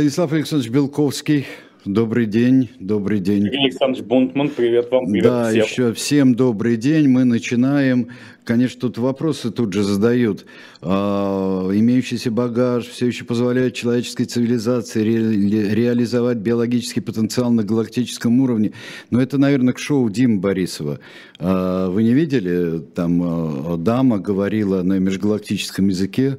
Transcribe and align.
Станислав 0.00 0.32
Александрович 0.32 0.72
Белковский, 0.72 1.46
Добрый 1.84 2.24
день, 2.24 2.70
добрый 2.80 3.20
день. 3.20 3.44
Евгений 3.44 3.66
Александрович 3.66 4.02
Бунтман, 4.06 4.48
привет 4.48 4.90
вам, 4.90 5.04
привет 5.04 5.24
Да, 5.24 5.50
всем. 5.50 5.62
еще 5.62 5.92
всем 5.92 6.34
добрый 6.34 6.78
день. 6.78 7.06
Мы 7.08 7.24
начинаем. 7.24 8.08
Конечно, 8.44 8.80
тут 8.80 8.96
вопросы 8.96 9.50
тут 9.50 9.74
же 9.74 9.82
задают. 9.82 10.46
А, 10.80 11.68
имеющийся 11.70 12.30
багаж 12.30 12.86
все 12.86 13.08
еще 13.08 13.26
позволяет 13.26 13.74
человеческой 13.74 14.24
цивилизации 14.24 15.02
ре- 15.02 15.74
реализовать 15.74 16.38
биологический 16.38 17.00
потенциал 17.02 17.50
на 17.52 17.62
галактическом 17.62 18.40
уровне. 18.40 18.72
Но 19.10 19.20
это, 19.20 19.36
наверное, 19.36 19.74
к 19.74 19.78
шоу 19.78 20.08
Димы 20.08 20.40
Борисова. 20.40 20.98
А, 21.38 21.90
вы 21.90 22.04
не 22.04 22.14
видели? 22.14 22.80
Там 22.94 23.22
а, 23.22 23.76
дама 23.76 24.18
говорила 24.18 24.82
на 24.82 24.98
межгалактическом 24.98 25.88
языке. 25.88 26.38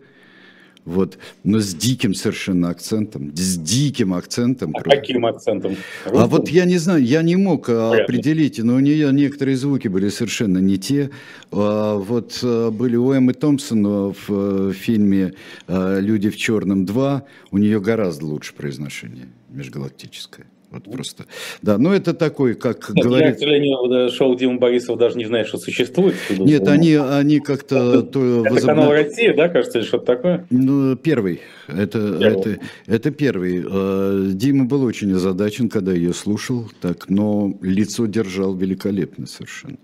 Вот, 0.84 1.20
но 1.43 1.59
с 1.59 1.75
диким 1.75 2.16
совершенно 2.16 2.70
акцентом, 2.70 3.32
с 3.36 3.57
диким 3.57 4.16
акцентом. 4.16 4.75
А 4.75 4.82
каким 4.82 5.27
акцентом? 5.27 5.75
А 6.05 6.25
вот 6.25 6.50
я 6.50 6.65
не 6.65 6.78
знаю, 6.78 7.04
я 7.04 7.21
не 7.21 7.36
мог 7.36 7.69
а, 7.69 7.92
Понятно. 7.92 8.04
определить, 8.04 8.57
но 8.57 8.75
у 8.75 8.79
нее 8.79 9.14
некоторые 9.14 9.57
звуки 9.57 9.88
были 9.88 10.10
совершенно 10.10 10.57
не 10.57 10.79
те. 10.79 11.11
А, 11.52 11.97
Вот 11.97 12.39
а, 12.41 12.71
были 12.71 12.96
у 12.96 13.11
Эммы 13.11 13.33
Томпсон 13.33 14.11
в 14.11 14.15
э, 14.29 14.74
фильме 14.74 15.33
а, 15.68 16.00
«Люди 16.00 16.29
в 16.29 16.38
черном 16.38 16.86
2», 16.86 17.21
у 17.52 17.57
нее 17.60 17.79
гораздо 17.79 18.25
лучше 18.25 18.55
произношение 18.55 19.27
межгалактическое. 19.50 20.47
Вот 20.71 20.86
просто. 20.86 21.25
Да, 21.61 21.78
ну 21.78 21.92
это 21.92 22.14
такой, 22.14 22.56
как 22.56 22.89
Нет, 22.89 22.96
Я, 22.98 23.02
к 23.04 23.06
говорит... 23.06 23.39
сожалению, 23.39 24.07
э, 24.07 24.10
шоу 24.10 24.36
Дима 24.36 24.57
Борисова 24.57 24.97
даже 24.97 25.18
не 25.18 25.25
знаю, 25.25 25.46
что 25.46 25.57
существует. 25.57 26.16
Нет, 26.30 26.66
они, 26.68 26.96
они 26.96 27.39
как-то... 27.42 28.02
то 28.04 28.42
Это 28.46 28.54
возобна- 28.54 28.66
канал 28.68 28.92
Россия, 28.92 29.36
да, 29.36 29.50
кажется, 29.50 29.80
или 29.80 29.86
что-то 29.86 30.06
такое? 30.06 30.47
Ну, 30.50 30.96
первый. 30.96 31.42
Это, 31.68 32.17
Первый. 32.17 32.39
это, 32.53 32.59
это 32.88 33.11
первый. 33.11 33.66
Э, 33.70 34.30
Дима 34.31 34.66
был 34.66 34.84
очень 34.84 35.11
озадачен, 35.14 35.67
когда 35.70 35.92
ее 35.92 36.14
слушал, 36.14 36.70
так, 36.81 37.09
но 37.09 37.53
лицо 37.61 38.06
держал 38.06 38.56
великолепно 38.56 39.25
совершенно. 39.25 39.78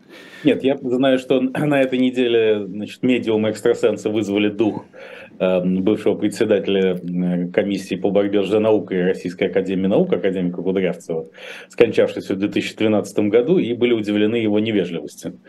Нет, 0.43 0.63
я 0.63 0.77
знаю, 0.81 1.19
что 1.19 1.41
на 1.41 1.81
этой 1.81 1.99
неделе 1.99 2.65
значит, 2.65 3.03
медиумы 3.03 3.49
экстрасенсы 3.49 4.09
вызвали 4.09 4.49
дух 4.49 4.85
бывшего 5.39 6.15
председателя 6.15 6.95
э, 6.95 7.47
комиссии 7.49 7.95
по 7.95 8.09
борьбе 8.09 8.43
с 8.43 8.51
наукой 8.59 9.03
Российской 9.03 9.45
Академии 9.45 9.87
Наук, 9.87 10.11
академика 10.13 10.61
Кудрявцева, 10.61 11.27
скончавшегося 11.69 12.35
в 12.35 12.39
2012 12.39 13.19
году, 13.29 13.57
и 13.57 13.73
были 13.73 13.93
удивлены 13.93 14.35
его 14.35 14.59
невежливостью. 14.59 15.39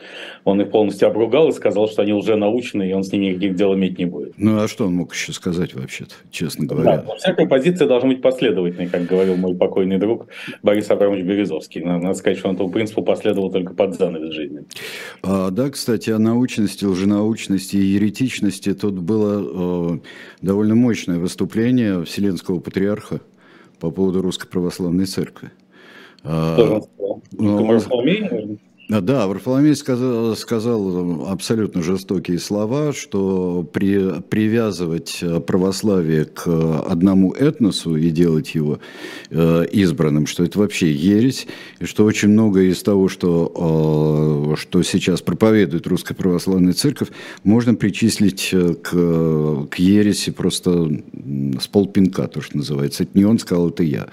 Он 0.45 0.61
их 0.61 0.70
полностью 0.70 1.08
обругал 1.08 1.48
и 1.48 1.53
сказал, 1.53 1.89
что 1.89 2.03
они 2.03 2.12
лженаучные, 2.12 2.91
и 2.91 2.92
он 2.92 3.03
с 3.03 3.12
ними 3.12 3.27
никаких 3.27 3.55
дел 3.55 3.75
иметь 3.75 3.98
не 3.98 4.05
будет. 4.05 4.34
Ну, 4.36 4.61
а 4.62 4.69
что 4.69 4.86
он 4.86 4.95
мог 4.95 5.14
еще 5.14 5.33
сказать 5.33 5.75
вообще-то, 5.75 6.14
честно 6.30 6.67
Да, 6.69 6.75
говоря? 6.75 7.02
но 7.06 7.17
всякая 7.17 7.47
позиция 7.47 7.89
должна 7.89 8.11
быть 8.11 8.23
последовательной, 8.23 8.89
как 8.89 9.06
говорил 9.06 9.36
мой 9.36 9.55
покойный 9.55 9.98
друг 9.98 10.27
Борис 10.62 10.91
Абрамович 10.91 11.25
Березовский. 11.25 11.83
Надо, 11.83 12.05
надо 12.05 12.19
сказать, 12.19 12.39
что 12.39 12.48
он 12.48 12.55
этому 12.55 12.70
принципу 12.70 13.02
последовал 13.02 13.50
только 13.50 13.75
под 13.75 13.97
занавес 13.97 14.34
жизни. 14.34 14.61
А, 15.23 15.50
да, 15.50 15.70
кстати, 15.70 16.11
о 16.11 16.19
научности, 16.19 16.84
лженаучности 16.84 17.77
и 17.77 17.80
еретичности. 17.80 18.75
Тут 18.75 18.98
было 18.98 19.39
довольно 20.40 20.74
мощное 20.74 21.18
выступление 21.18 22.04
Вселенского 22.04 22.60
Патриарха 22.60 23.20
по 23.80 23.90
поводу 23.90 24.22
Русской 24.22 24.48
Православной 24.48 25.06
Церкви. 25.06 25.50
А, 26.24 26.56
Тоже 26.56 26.72
он 27.38 27.80
сказал. 27.80 28.58
А, 28.91 29.03
Да, 29.03 29.27
Варфоломей 29.27 29.77
сказал, 29.77 30.34
сказал 30.34 31.28
абсолютно 31.28 31.83
жестокие 31.83 32.39
слова, 32.39 32.95
что 32.95 33.69
при, 33.70 34.22
привязывать 34.22 35.19
э, 35.20 35.41
православие 35.41 36.25
к 36.25 36.47
одному 36.47 37.33
этносу 37.34 37.97
и 37.97 38.08
делать 38.08 38.55
его 38.55 38.78
э, 39.30 39.67
избранным, 39.72 40.27
что 40.27 40.42
это 40.42 40.58
вообще 40.58 40.91
ересь, 40.91 41.47
и 41.80 41.84
что 41.84 42.06
очень 42.06 42.30
многое 42.30 42.70
из 42.70 42.83
того, 42.83 43.08
что, 43.08 44.55
э, 44.55 44.56
что 44.56 44.83
сейчас 44.83 45.20
проповедует 45.20 45.86
Русская 45.86 46.14
Православная 46.14 46.73
Церковь, 46.73 47.08
можно 47.45 47.74
причислить 47.74 48.48
э, 48.52 48.73
к, 48.73 49.68
к 49.68 49.79
ереси 49.79 50.30
просто 50.30 51.02
с 51.61 51.67
полпинка, 51.68 52.27
то, 52.27 52.41
что 52.41 52.57
называется. 52.57 53.02
Это 53.02 53.18
не 53.18 53.27
он 53.27 53.39
сказал, 53.39 53.68
это 53.68 53.83
я. 53.83 54.08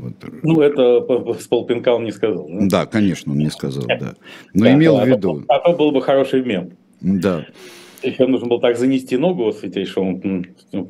Вот. 0.00 0.14
Ну, 0.42 0.60
это 0.60 1.04
с 1.38 1.46
полпинка 1.46 1.90
он 1.94 2.04
не 2.04 2.12
сказал. 2.12 2.48
да? 2.48 2.66
Да, 2.66 2.86
конечно, 2.86 3.32
он 3.32 3.38
не 3.38 3.50
сказал, 3.50 3.84
да. 3.86 4.14
Но 4.54 4.64
Да, 4.64 4.72
имел 4.74 4.98
а 4.98 5.04
в 5.04 5.08
виду. 5.08 5.44
А 5.48 5.58
то 5.58 5.72
был 5.72 5.92
бы 5.92 6.00
хороший 6.02 6.42
мем. 6.42 6.70
Да. 7.00 7.46
Еще 8.02 8.26
нужно 8.26 8.48
было 8.48 8.58
так 8.62 8.78
занести 8.78 9.18
ногу 9.18 9.52
святейшему 9.52 10.42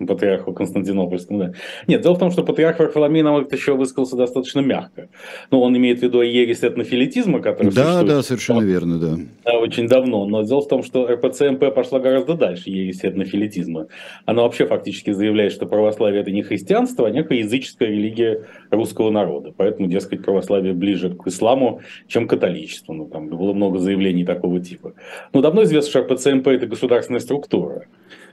патриарху 0.06 0.52
Константинопольскому. 0.52 1.40
Да. 1.40 1.52
Нет, 1.88 2.02
дело 2.02 2.14
в 2.14 2.20
том, 2.20 2.30
что 2.30 2.44
патриарх 2.44 2.78
Варфоломей, 2.78 3.22
на 3.22 3.32
мой 3.32 3.42
взгляд, 3.42 3.58
еще 3.60 3.74
высказался 3.74 4.14
достаточно 4.14 4.60
мягко. 4.60 5.08
Ну, 5.50 5.60
он 5.60 5.76
имеет 5.76 5.98
в 5.98 6.02
виду 6.02 6.22
ересь 6.22 6.62
этнофилитизма, 6.62 7.40
который 7.40 7.72
Да, 7.72 7.82
существует 7.82 8.06
да, 8.06 8.22
совершенно 8.22 8.60
верно, 8.62 8.98
да. 9.00 9.16
Да, 9.44 9.58
очень 9.58 9.88
давно. 9.88 10.24
Но 10.26 10.42
дело 10.44 10.60
в 10.60 10.68
том, 10.68 10.84
что 10.84 11.08
РПЦМП 11.08 11.74
пошла 11.74 11.98
гораздо 11.98 12.34
дальше 12.34 12.70
ереси 12.70 13.06
этнофилитизма. 13.06 13.88
Она 14.24 14.42
вообще 14.42 14.66
фактически 14.66 15.10
заявляет, 15.10 15.50
что 15.52 15.66
православие 15.66 16.22
это 16.22 16.30
не 16.30 16.42
христианство, 16.44 17.08
а 17.08 17.10
некая 17.10 17.38
языческая 17.38 17.88
религия 17.88 18.44
русского 18.70 19.10
народа. 19.10 19.52
Поэтому, 19.56 19.88
дескать, 19.88 20.24
православие 20.24 20.72
ближе 20.72 21.10
к 21.10 21.26
исламу, 21.26 21.80
чем 22.08 22.26
к 22.26 22.30
католичеству. 22.30 22.94
Ну, 22.94 23.06
там 23.06 23.28
было 23.28 23.52
много 23.52 23.78
заявлений 23.78 24.24
такого 24.24 24.60
типа. 24.60 24.94
Но 25.32 25.42
давно 25.42 25.64
известно, 25.64 25.90
что 25.90 26.00
РПЦМП 26.00 26.48
это 26.48 26.66
государственная 26.66 27.20
структура. 27.20 27.86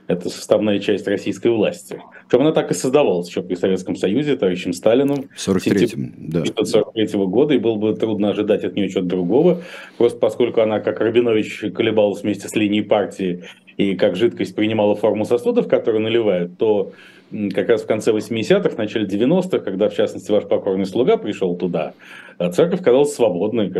Это 0.06 0.30
составная 0.30 0.78
часть 0.78 1.06
российской 1.06 1.48
власти. 1.48 2.00
Причем 2.26 2.40
она 2.40 2.52
так 2.52 2.70
и 2.70 2.74
создавалась 2.74 3.28
еще 3.28 3.42
при 3.42 3.56
Советском 3.56 3.94
Союзе, 3.94 4.36
товарищем 4.36 4.72
Сталиным. 4.72 5.28
В 5.36 5.48
43-м, 5.48 6.14
да. 6.16 6.40
1943 6.40 7.26
года, 7.26 7.52
и 7.52 7.58
было 7.58 7.74
бы 7.74 7.94
трудно 7.94 8.30
ожидать 8.30 8.64
от 8.64 8.74
нее 8.74 8.88
чего-то 8.88 9.06
другого, 9.06 9.62
просто 9.98 10.18
поскольку 10.18 10.62
она, 10.62 10.80
как 10.80 11.00
Рабинович, 11.00 11.72
колебалась 11.74 12.22
вместе 12.22 12.48
с 12.48 12.56
линией 12.56 12.80
партии 12.80 13.44
и 13.76 13.96
как 13.96 14.16
жидкость 14.16 14.54
принимала 14.54 14.96
форму 14.96 15.26
сосудов, 15.26 15.68
которые 15.68 16.00
наливают, 16.00 16.56
то 16.56 16.92
как 17.54 17.68
раз 17.68 17.82
в 17.82 17.86
конце 17.86 18.12
80-х, 18.12 18.70
в 18.70 18.78
начале 18.78 19.06
90-х, 19.06 19.58
когда, 19.58 19.88
в 19.88 19.94
частности, 19.94 20.30
ваш 20.30 20.44
покорный 20.44 20.86
слуга 20.86 21.16
пришел 21.16 21.56
туда, 21.56 21.94
церковь 22.52 22.82
казалась 22.82 23.14
свободной, 23.14 23.70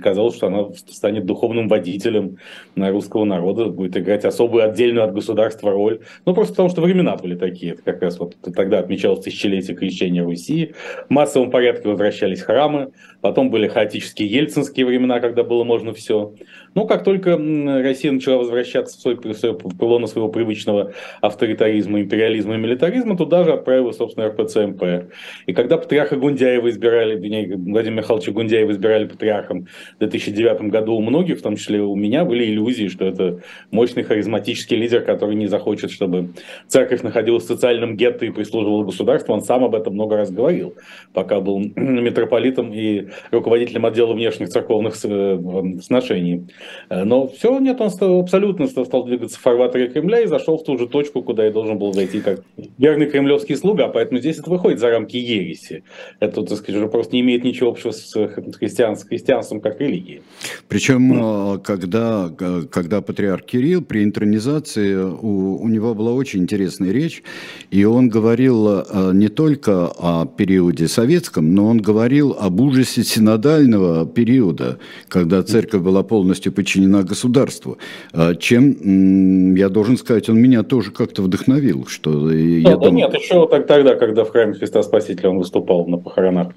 казалось, 0.00 0.34
что 0.34 0.48
она 0.48 0.68
станет 0.88 1.26
духовным 1.26 1.68
водителем 1.68 2.38
русского 2.76 3.24
народа, 3.24 3.66
будет 3.66 3.96
играть 3.96 4.24
особую 4.24 4.64
отдельную 4.64 5.04
от 5.04 5.14
государства 5.14 5.70
роль. 5.70 6.00
Ну, 6.26 6.34
просто 6.34 6.54
потому 6.54 6.68
что 6.68 6.82
времена 6.82 7.16
были 7.16 7.36
такие. 7.36 7.74
Это 7.74 7.82
как 7.82 8.02
раз 8.02 8.18
вот 8.18 8.36
тогда 8.54 8.80
отмечалось 8.80 9.20
тысячелетие 9.20 9.76
крещения 9.76 10.24
Руси, 10.24 10.74
в 11.08 11.10
массовом 11.10 11.50
порядке 11.50 11.88
возвращались 11.88 12.42
храмы, 12.42 12.92
потом 13.20 13.50
были 13.50 13.68
хаотические 13.68 14.28
ельцинские 14.28 14.86
времена, 14.86 15.20
когда 15.20 15.44
было 15.44 15.64
можно 15.64 15.92
все. 15.92 16.34
Ну, 16.74 16.86
как 16.86 17.04
только 17.04 17.36
Россия 17.36 18.12
начала 18.12 18.38
возвращаться 18.38 18.96
в 18.96 19.00
свой, 19.00 19.14
в 19.16 19.34
свое 19.34 19.56
пилона 19.56 20.06
своего 20.06 20.28
привычного 20.28 20.92
авторитаризма, 21.20 22.00
империализма 22.00 22.54
и 22.54 22.58
милитаризма, 22.58 23.16
туда 23.16 23.44
же 23.44 23.52
отправила, 23.52 23.92
собственно, 23.92 24.28
РПЦМП. 24.28 25.12
И 25.46 25.52
когда 25.52 25.78
патриарха 25.78 26.16
Гундяева 26.16 26.70
избирали, 26.70 27.16
вернее, 27.16 27.56
Владимира 27.56 27.99
Михайловича 28.00 28.32
Гундяева 28.32 28.72
избирали 28.72 29.06
патриархом 29.06 29.66
в 29.96 29.98
2009 29.98 30.62
году, 30.62 30.94
у 30.94 31.00
многих, 31.00 31.38
в 31.38 31.42
том 31.42 31.56
числе 31.56 31.80
у 31.80 31.94
меня, 31.94 32.24
были 32.24 32.44
иллюзии, 32.44 32.88
что 32.88 33.04
это 33.04 33.40
мощный 33.70 34.02
харизматический 34.02 34.76
лидер, 34.76 35.02
который 35.02 35.36
не 35.36 35.46
захочет, 35.46 35.90
чтобы 35.90 36.30
церковь 36.66 37.02
находилась 37.02 37.44
в 37.44 37.46
социальном 37.46 37.96
гетто 37.96 38.26
и 38.26 38.30
прислуживала 38.30 38.84
государству. 38.84 39.34
Он 39.34 39.42
сам 39.42 39.64
об 39.64 39.74
этом 39.74 39.94
много 39.94 40.16
раз 40.16 40.30
говорил, 40.30 40.74
пока 41.12 41.40
был 41.40 41.60
митрополитом 41.76 42.72
и 42.72 43.08
руководителем 43.30 43.86
отдела 43.86 44.12
внешних 44.12 44.48
церковных 44.48 44.94
э, 45.04 45.38
сношений. 45.82 46.46
Но 46.88 47.28
все, 47.28 47.58
нет, 47.58 47.80
он 47.80 47.90
абсолютно 48.20 48.66
стал 48.66 49.04
двигаться 49.04 49.38
в 49.38 49.42
фарватере 49.42 49.88
Кремля 49.88 50.20
и 50.20 50.26
зашел 50.26 50.58
в 50.58 50.64
ту 50.64 50.78
же 50.78 50.88
точку, 50.88 51.22
куда 51.22 51.46
и 51.46 51.52
должен 51.52 51.78
был 51.78 51.92
зайти 51.92 52.20
как 52.20 52.42
верный 52.78 53.06
кремлевский 53.06 53.56
слуга, 53.56 53.88
поэтому 53.88 54.20
здесь 54.20 54.38
это 54.38 54.50
выходит 54.50 54.78
за 54.78 54.90
рамки 54.90 55.16
ереси. 55.16 55.84
Это, 56.20 56.42
так 56.42 56.58
сказать, 56.58 56.76
уже 56.76 56.88
просто 56.88 57.14
не 57.14 57.20
имеет 57.20 57.44
ничего 57.44 57.70
общего 57.70 57.89
с 57.92 58.12
христиан, 58.58 58.96
с 58.96 59.04
христианством 59.04 59.60
как 59.60 59.80
религией. 59.80 60.22
Причем, 60.68 61.54
э, 61.54 61.58
когда, 61.58 62.30
э, 62.38 62.62
когда 62.70 63.00
патриарх 63.00 63.44
Кирилл 63.44 63.82
при 63.82 64.04
интронизации, 64.04 64.94
у, 64.94 65.56
у 65.62 65.68
него 65.68 65.94
была 65.94 66.12
очень 66.12 66.40
интересная 66.40 66.92
речь, 66.92 67.22
и 67.70 67.84
он 67.84 68.08
говорил 68.08 68.68
э, 68.68 69.10
не 69.14 69.28
только 69.28 69.86
о 69.98 70.26
периоде 70.26 70.88
советском, 70.88 71.54
но 71.54 71.66
он 71.66 71.78
говорил 71.78 72.36
об 72.38 72.60
ужасе 72.60 73.02
синодального 73.04 74.06
периода, 74.06 74.78
когда 75.08 75.42
церковь 75.42 75.82
была 75.82 76.02
полностью 76.02 76.52
подчинена 76.52 77.02
государству, 77.02 77.78
Э, 78.12 78.34
чем, 78.38 79.54
я 79.54 79.68
должен 79.68 79.96
сказать, 79.96 80.28
он 80.28 80.38
меня 80.38 80.62
тоже 80.62 80.90
как-то 80.90 81.22
вдохновил, 81.22 81.86
что 81.86 82.30
э, 82.30 82.34
Да, 82.62 82.70
я 82.70 82.76
да 82.76 82.76
думаю- 82.76 82.94
нет, 82.94 83.14
еще 83.14 83.46
тогда, 83.48 83.94
когда 83.94 84.24
в 84.24 84.30
храме 84.30 84.54
Христа 84.54 84.82
Спасителя 84.82 85.30
он 85.30 85.38
выступал 85.38 85.86
на 85.86 85.96
похоронах, 85.96 86.48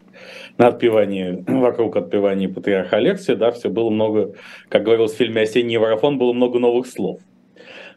на 0.57 0.67
отпевании, 0.67 1.43
вокруг 1.47 1.95
отпевания 1.95 2.49
патриарха 2.49 2.97
Алексия, 2.97 3.35
да, 3.35 3.51
все 3.51 3.69
было 3.69 3.89
много, 3.89 4.33
как 4.69 4.83
говорилось 4.83 5.13
в 5.13 5.17
фильме 5.17 5.41
«Осенний 5.41 5.77
марафон», 5.77 6.17
было 6.17 6.33
много 6.33 6.59
новых 6.59 6.87
слов. 6.87 7.21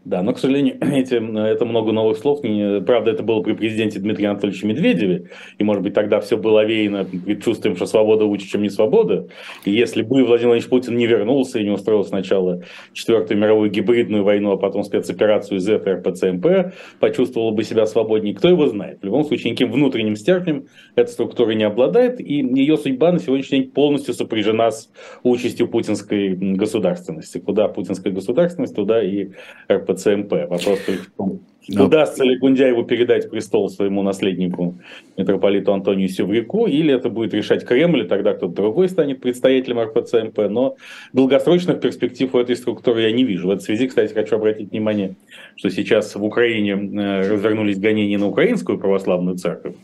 Да, 0.07 0.23
но, 0.23 0.33
к 0.33 0.39
сожалению, 0.39 0.79
эти, 0.81 1.15
это 1.15 1.65
много 1.65 1.91
новых 1.91 2.17
слов. 2.19 2.41
Правда, 2.41 3.11
это 3.11 3.25
было 3.25 3.43
при 3.43 3.55
президенте 3.55 3.99
Дмитрия 3.99 4.29
Анатольевича 4.29 4.65
Медведеве, 4.65 5.31
и, 5.59 5.65
может 5.65 5.83
быть, 5.83 5.95
тогда 5.95 6.21
все 6.21 6.37
было 6.37 6.65
веяно 6.65 7.05
предчувствием, 7.05 7.75
что 7.75 7.87
свобода 7.87 8.25
лучше, 8.25 8.47
чем 8.47 8.63
не 8.63 8.71
свобода. 8.71 9.27
И 9.65 9.73
если 9.73 10.03
бы 10.03 10.23
Владимир 10.23 10.29
Владимирович 10.29 10.69
Путин 10.69 10.97
не 10.97 11.07
вернулся 11.07 11.59
и 11.59 11.65
не 11.65 11.71
устроил 11.71 12.05
сначала 12.05 12.63
Четвертую 12.93 13.39
мировую 13.39 13.71
гибридную 13.71 14.23
войну, 14.23 14.53
а 14.53 14.57
потом 14.57 14.85
спецоперацию 14.85 15.59
из 15.59 15.69
РПЦМП, 15.69 16.73
почувствовал 17.01 17.51
бы 17.51 17.65
себя 17.65 17.85
свободнее, 17.87 18.35
кто 18.35 18.49
его 18.49 18.69
знает. 18.69 19.01
В 19.01 19.05
любом 19.05 19.25
случае, 19.25 19.51
никаким 19.51 19.73
внутренним 19.73 20.15
стерпнем 20.15 20.67
эта 20.95 21.11
структура 21.11 21.51
не 21.51 21.65
обладает, 21.65 22.21
и 22.21 22.35
ее 22.35 22.77
судьба 22.77 23.11
на 23.11 23.19
сегодняшний 23.19 23.63
день 23.63 23.71
полностью 23.73 24.15
сопряжена 24.15 24.71
с 24.71 24.89
участью 25.25 25.67
путинской 25.67 26.35
государственности. 26.35 27.39
Куда 27.39 27.67
путинская 27.67 28.13
государственность, 28.13 28.77
туда 28.77 29.03
и 29.03 29.31
РПЦ 29.71 29.96
ЦМП. 29.97 30.33
Вопрос 30.49 30.81
только 30.87 31.03
в 31.03 31.11
том, 31.17 31.41
но... 31.69 31.87
удастся 31.87 32.25
ли 32.25 32.37
Гундяеву 32.37 32.85
передать 32.85 33.31
престол 33.31 33.69
своему 33.69 34.03
наследнику, 34.03 34.79
митрополиту 35.17 35.73
Антонию 35.73 36.09
Севряку, 36.09 36.67
или 36.67 36.95
это 36.95 37.09
будет 37.09 37.35
решать 37.35 37.65
Кремль, 37.65 38.03
и 38.03 38.09
тогда 38.09 38.35
кто-то 38.35 38.55
другой 38.55 38.89
станет 38.89 39.21
представителем 39.21 39.81
РПЦМП. 39.81 40.39
Но 40.51 40.77
долгосрочных 41.13 41.81
перспектив 41.81 42.35
у 42.35 42.39
этой 42.39 42.57
структуры 42.57 43.03
я 43.03 43.13
не 43.13 43.25
вижу. 43.25 43.49
В 43.49 43.51
этой 43.51 43.63
связи, 43.63 43.89
кстати, 43.89 44.13
хочу 44.13 44.37
обратить 44.37 44.71
внимание, 44.71 45.17
что 45.57 45.71
сейчас 45.71 46.15
в 46.15 46.25
Украине 46.25 46.73
э, 46.73 47.29
развернулись 47.29 47.79
гонения 47.79 48.19
на 48.19 48.29
украинскую 48.29 48.79
православную 48.79 49.37
церковь 49.37 49.75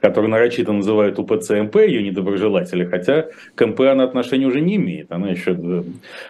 которую 0.00 0.30
нарочито 0.30 0.72
называют 0.72 1.18
УПЦ-МП, 1.18 1.76
ее 1.86 2.02
недоброжелатели, 2.02 2.84
хотя 2.84 3.28
к 3.54 3.66
МП 3.66 3.80
она 3.80 4.04
отношения 4.04 4.46
уже 4.46 4.60
не 4.60 4.76
имеет. 4.76 5.10
Она 5.12 5.28
еще 5.30 5.52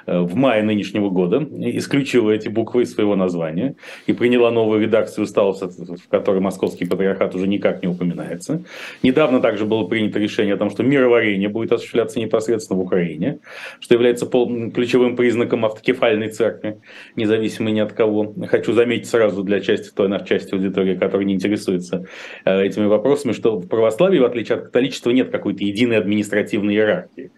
э, 0.06 0.20
в 0.20 0.34
мае 0.34 0.62
нынешнего 0.62 1.10
года 1.10 1.46
исключила 1.50 2.30
эти 2.30 2.48
буквы 2.48 2.82
из 2.82 2.94
своего 2.94 3.16
названия 3.16 3.74
и 4.06 4.12
приняла 4.12 4.50
новую 4.50 4.80
редакцию 4.92 5.24
устава, 5.24 5.52
в 5.52 6.08
которой 6.08 6.40
московский 6.40 6.84
патриархат 6.84 7.34
уже 7.34 7.48
никак 7.48 7.82
не 7.82 7.88
упоминается. 7.88 8.62
Недавно 9.02 9.40
также 9.40 9.64
было 9.64 9.84
принято 9.84 10.18
решение 10.18 10.54
о 10.54 10.58
том, 10.58 10.70
что 10.70 10.82
мироварение 10.82 11.48
будет 11.48 11.72
осуществляться 11.72 12.20
непосредственно 12.20 12.78
в 12.78 12.82
Украине, 12.82 13.38
что 13.80 13.94
является 13.94 14.26
ключевым 14.26 15.16
признаком 15.16 15.64
автокефальной 15.64 16.28
церкви, 16.28 16.80
независимо 17.16 17.70
ни 17.70 17.80
от 17.80 17.92
кого. 17.92 18.34
Хочу 18.48 18.72
заметить 18.74 19.08
сразу 19.08 19.42
для 19.42 19.60
части 19.60 19.90
той 19.94 20.08
нашей 20.08 20.26
части 20.26 20.54
аудитории, 20.54 20.94
которая 20.94 21.26
не 21.26 21.34
интересуется 21.34 22.06
э, 22.44 22.62
этими 22.62 22.86
вопросами, 22.86 23.32
что 23.32 23.58
в 23.58 23.66
православии, 23.66 24.18
в 24.18 24.24
отличие 24.24 24.58
от 24.58 24.64
католичества, 24.66 25.10
нет 25.10 25.30
какой-то 25.30 25.64
единой 25.64 25.98
административной 25.98 26.74
иерархии 26.74 27.30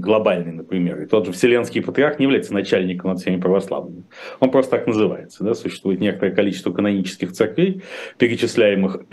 глобальный, 0.00 0.52
например. 0.52 1.02
И 1.02 1.06
тот 1.06 1.26
же 1.26 1.32
Вселенский 1.32 1.82
патриарх 1.82 2.18
не 2.18 2.24
является 2.24 2.54
начальником 2.54 3.10
над 3.10 3.20
всеми 3.20 3.40
православными. 3.40 4.04
Он 4.40 4.50
просто 4.50 4.72
так 4.72 4.86
называется. 4.86 5.44
Да? 5.44 5.54
Существует 5.54 6.00
некоторое 6.00 6.32
количество 6.32 6.72
канонических 6.72 7.32
церквей, 7.32 7.82
перечисляемых 8.18 9.04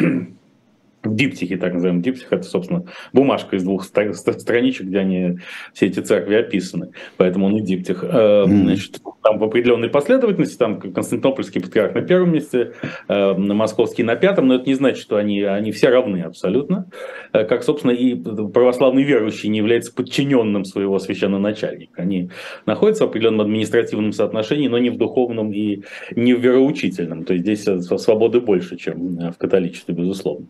в 1.04 1.16
диптихе, 1.16 1.58
так 1.58 1.74
называемый 1.74 2.04
диптих, 2.04 2.28
это, 2.32 2.44
собственно, 2.44 2.86
бумажка 3.14 3.56
из 3.56 3.64
двух 3.64 3.84
страничек, 3.84 4.88
где 4.88 5.00
они, 5.00 5.40
все 5.74 5.88
эти 5.88 6.00
церкви 6.00 6.36
описаны, 6.36 6.92
поэтому 7.18 7.48
он 7.48 7.58
и 7.58 7.62
диптих. 7.62 8.04
Mm. 8.04 8.46
Значит, 8.46 9.00
там 9.22 9.38
в 9.38 9.44
определенной 9.44 9.90
последовательности, 9.90 10.58
там 10.58 10.80
Константинопольский 10.80 11.62
патриарх 11.62 11.94
на 11.94 12.02
первом 12.02 12.34
месте, 12.34 12.74
э, 13.08 13.34
Московский 13.34 14.04
на 14.04 14.16
пятом, 14.16 14.48
но 14.48 14.56
это 14.56 14.66
не 14.66 14.76
значит, 14.76 15.02
что 15.02 15.18
они, 15.18 15.42
они 15.42 15.72
все 15.72 15.90
равны 15.90 16.22
абсолютно, 16.22 16.90
э, 17.34 17.44
как, 17.46 17.64
собственно, 17.64 17.92
и 17.92 18.16
православный 18.16 19.04
верующий 19.04 19.50
не 19.50 19.60
является 19.60 19.94
подчиненным 19.94 20.66
своего 20.66 21.00
священноначальника. 21.00 22.02
Они 22.02 22.30
находятся 22.66 23.06
в 23.06 23.10
определенном 23.10 23.42
административном 23.42 24.14
соотношении, 24.14 24.68
но 24.68 24.78
не 24.78 24.90
в 24.90 24.98
духовном 24.98 25.52
и 25.54 25.84
не 26.16 26.34
в 26.34 26.40
вероучительном, 26.40 27.24
то 27.24 27.34
есть 27.34 27.46
здесь 27.46 27.64
свободы 28.02 28.42
больше, 28.42 28.78
чем 28.78 29.18
в 29.32 29.38
католичестве, 29.38 29.94
безусловно. 29.94 30.48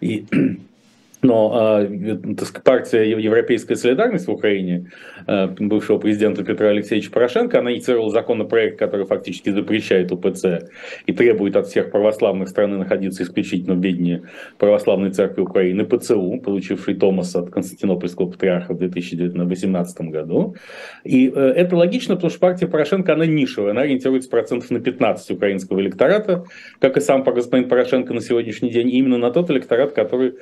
И 0.00 0.24
но 1.22 1.80
э, 1.82 2.16
партия 2.64 3.10
Европейская 3.10 3.76
солидарность 3.76 4.26
в 4.26 4.30
Украине, 4.30 4.90
э, 5.26 5.46
бывшего 5.46 5.98
президента 5.98 6.42
Петра 6.44 6.68
Алексеевича 6.68 7.10
Порошенко, 7.10 7.58
она 7.58 7.72
инициировала 7.72 8.10
законопроект, 8.10 8.78
который 8.78 9.06
фактически 9.06 9.50
запрещает 9.50 10.12
УПЦ 10.12 10.70
и 11.06 11.12
требует 11.12 11.56
от 11.56 11.66
всех 11.66 11.90
православных 11.90 12.48
страны 12.48 12.78
находиться 12.78 13.22
исключительно 13.22 13.74
в 13.74 13.82
ведении 13.82 14.22
Православной 14.58 15.10
Церкви 15.10 15.42
Украины, 15.42 15.84
ПЦУ, 15.84 16.40
получивший 16.42 16.94
Томас 16.94 17.36
от 17.36 17.50
Константинопольского 17.50 18.30
патриарха 18.30 18.72
в 18.72 18.78
2018 18.78 20.00
году. 20.02 20.56
И 21.04 21.28
э, 21.28 21.52
это 21.56 21.76
логично, 21.76 22.14
потому 22.14 22.30
что 22.30 22.40
партия 22.40 22.66
Порошенко, 22.66 23.12
она 23.12 23.26
нишевая, 23.26 23.72
она 23.72 23.82
ориентируется 23.82 24.30
процентов 24.30 24.70
на 24.70 24.80
15 24.80 25.30
украинского 25.32 25.80
электората, 25.80 26.44
как 26.80 26.96
и 26.96 27.00
сам 27.00 27.22
господин 27.22 27.68
Порошенко 27.68 28.14
на 28.14 28.20
сегодняшний 28.20 28.70
день, 28.70 28.90
именно 28.90 29.18
на 29.18 29.30
тот 29.30 29.50
электорат, 29.50 29.92
который 29.92 30.34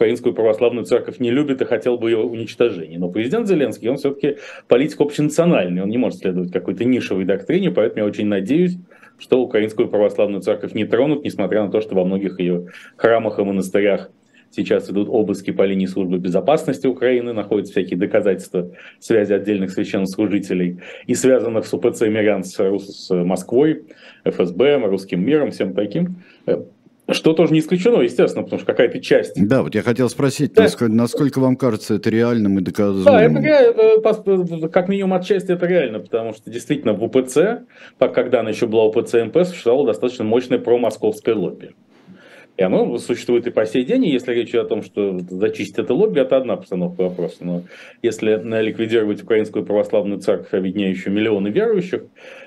украинскую 0.00 0.34
православную 0.34 0.86
церковь 0.86 1.18
не 1.18 1.30
любит 1.30 1.60
и 1.60 1.66
хотел 1.66 1.98
бы 1.98 2.10
ее 2.10 2.18
уничтожения. 2.18 2.98
Но 2.98 3.10
президент 3.10 3.46
Зеленский, 3.46 3.90
он 3.90 3.98
все-таки 3.98 4.38
политик 4.66 5.02
общенациональный, 5.02 5.82
он 5.82 5.90
не 5.90 5.98
может 5.98 6.20
следовать 6.20 6.50
какой-то 6.50 6.86
нишевой 6.86 7.26
доктрине, 7.26 7.70
поэтому 7.70 8.04
я 8.04 8.06
очень 8.06 8.26
надеюсь, 8.26 8.78
что 9.18 9.42
украинскую 9.42 9.88
православную 9.88 10.40
церковь 10.40 10.72
не 10.72 10.86
тронут, 10.86 11.22
несмотря 11.22 11.64
на 11.64 11.70
то, 11.70 11.82
что 11.82 11.94
во 11.94 12.06
многих 12.06 12.40
ее 12.40 12.68
храмах 12.96 13.38
и 13.38 13.44
монастырях 13.44 14.10
сейчас 14.50 14.90
идут 14.90 15.08
обыски 15.10 15.50
по 15.50 15.64
линии 15.64 15.84
службы 15.84 16.16
безопасности 16.16 16.86
Украины, 16.86 17.34
находятся 17.34 17.72
всякие 17.72 17.98
доказательства 17.98 18.70
связи 19.00 19.34
отдельных 19.34 19.70
священнослужителей 19.70 20.80
и 21.06 21.14
связанных 21.14 21.66
с 21.66 21.74
УПЦ 21.74 22.08
«Мирян» 22.08 22.42
с, 22.42 22.56
с 22.56 23.14
Москвой, 23.14 23.82
ФСБ, 24.24 24.78
русским 24.86 25.22
миром, 25.22 25.50
всем 25.50 25.74
таким. 25.74 26.22
Что 27.12 27.32
тоже 27.32 27.52
не 27.52 27.60
исключено, 27.60 28.00
естественно, 28.00 28.44
потому 28.44 28.60
что 28.60 28.66
какая-то 28.66 29.00
часть. 29.00 29.32
Да, 29.36 29.62
вот 29.62 29.74
я 29.74 29.82
хотел 29.82 30.08
спросить, 30.08 30.54
да. 30.54 30.62
насколько, 30.62 30.92
насколько 30.92 31.40
вам 31.40 31.56
кажется 31.56 31.94
это 31.94 32.10
реальным 32.10 32.58
и 32.58 32.62
доказуемым? 32.62 33.42
Да, 33.42 33.60
это 33.60 34.68
как 34.68 34.88
минимум 34.88 35.14
отчасти 35.14 35.52
это 35.52 35.66
реально, 35.66 36.00
потому 36.00 36.32
что 36.34 36.50
действительно 36.50 36.92
в 36.92 37.02
УПЦ, 37.02 37.66
когда 37.98 38.40
она 38.40 38.50
еще 38.50 38.66
была 38.66 38.84
УПЦ 38.84 39.24
МП, 39.24 39.44
существовало 39.44 39.86
достаточно 39.86 40.24
мощное 40.24 40.58
промосковское 40.58 41.34
лобби. 41.34 41.74
И 42.56 42.62
оно 42.62 42.98
существует 42.98 43.46
и 43.46 43.50
по 43.50 43.64
сей 43.64 43.84
день, 43.84 44.04
и 44.04 44.12
если 44.12 44.34
речь 44.34 44.50
идет 44.50 44.66
о 44.66 44.68
том, 44.68 44.82
что 44.82 45.18
зачистить 45.18 45.78
это 45.78 45.94
лобби, 45.94 46.20
это 46.20 46.36
одна 46.36 46.56
постановка 46.56 47.04
вопроса. 47.04 47.38
Но 47.40 47.62
если 48.02 48.38
ликвидировать 48.60 49.22
украинскую 49.22 49.64
православную 49.64 50.20
церковь, 50.20 50.52
объединяющую 50.52 51.10
миллионы 51.10 51.48
верующих, 51.48 52.02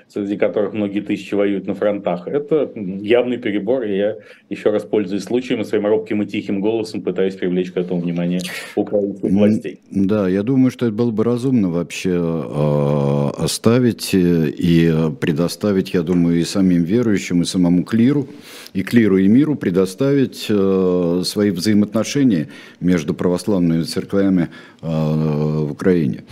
среди 0.08 0.36
которых 0.36 0.72
многие 0.72 1.00
тысячи 1.00 1.34
воюют 1.34 1.66
на 1.66 1.74
фронтах, 1.74 2.28
это 2.28 2.70
явный 2.74 3.38
перебор, 3.38 3.82
и 3.84 3.96
я 3.96 4.16
еще 4.50 4.70
раз 4.70 4.84
пользуюсь 4.84 5.24
случаем 5.24 5.60
и 5.60 5.64
своим 5.64 5.86
робким 5.86 6.22
и 6.22 6.26
тихим 6.26 6.60
голосом 6.60 7.02
пытаюсь 7.02 7.34
привлечь 7.34 7.72
к 7.72 7.76
этому 7.76 8.00
внимание 8.00 8.40
украинских 8.76 9.30
властей. 9.30 9.80
Да, 9.90 10.28
я 10.28 10.42
думаю, 10.42 10.70
что 10.70 10.86
это 10.86 10.94
было 10.94 11.10
бы 11.10 11.24
разумно 11.24 11.70
вообще 11.70 12.10
э, 12.14 13.30
оставить 13.38 14.10
и 14.14 14.92
предоставить, 15.20 15.94
я 15.94 16.02
думаю, 16.02 16.40
и 16.40 16.44
самим 16.44 16.84
верующим, 16.84 17.42
и 17.42 17.44
самому 17.44 17.84
клиру, 17.84 18.28
и 18.72 18.82
клиру, 18.82 19.18
и 19.18 19.28
миру 19.28 19.56
предоставить 19.56 20.46
э, 20.48 21.22
свои 21.24 21.50
взаимоотношения 21.50 22.48
между 22.80 23.14
православными 23.14 23.82
церквями 23.82 24.48
э, 24.82 24.86
в 24.86 25.72
Украине. 25.72 26.24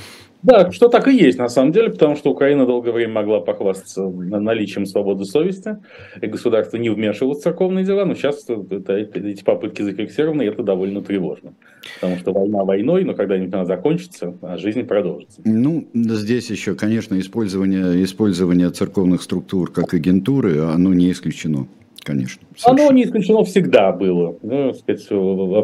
Да, 0.42 0.72
что 0.72 0.88
так 0.88 1.06
и 1.06 1.16
есть 1.16 1.38
на 1.38 1.48
самом 1.48 1.72
деле, 1.72 1.90
потому 1.90 2.16
что 2.16 2.30
Украина 2.30 2.66
долгое 2.66 2.92
время 2.92 3.12
могла 3.12 3.40
похвастаться 3.40 4.02
наличием 4.08 4.86
свободы 4.86 5.24
совести, 5.24 5.78
и 6.20 6.26
государство 6.26 6.76
не 6.78 6.90
вмешивалось 6.90 7.38
в 7.38 7.42
церковные 7.42 7.84
дела, 7.84 8.04
но 8.04 8.14
сейчас 8.14 8.44
это, 8.48 8.92
эти 8.94 9.44
попытки 9.44 9.82
зафиксированы, 9.82 10.42
и 10.42 10.46
это 10.46 10.62
довольно 10.62 11.00
тревожно. 11.02 11.54
Потому 12.00 12.18
что 12.18 12.32
война 12.32 12.64
войной, 12.64 13.04
но 13.04 13.14
когда-нибудь 13.14 13.54
она 13.54 13.64
закончится, 13.64 14.36
а 14.42 14.58
жизнь 14.58 14.84
продолжится. 14.84 15.40
Ну, 15.44 15.88
здесь 15.94 16.50
еще, 16.50 16.74
конечно, 16.74 17.18
использование, 17.18 18.02
использование 18.02 18.70
церковных 18.70 19.22
структур 19.22 19.70
как 19.70 19.94
агентуры, 19.94 20.60
оно 20.60 20.92
не 20.92 21.10
исключено. 21.12 21.68
Конечно. 22.04 22.42
Совершенно. 22.56 22.88
Оно 22.88 22.96
не 22.96 23.04
исключено 23.04 23.44
всегда 23.44 23.92
было, 23.92 24.36
ну, 24.42 24.74
сказать, 24.74 25.08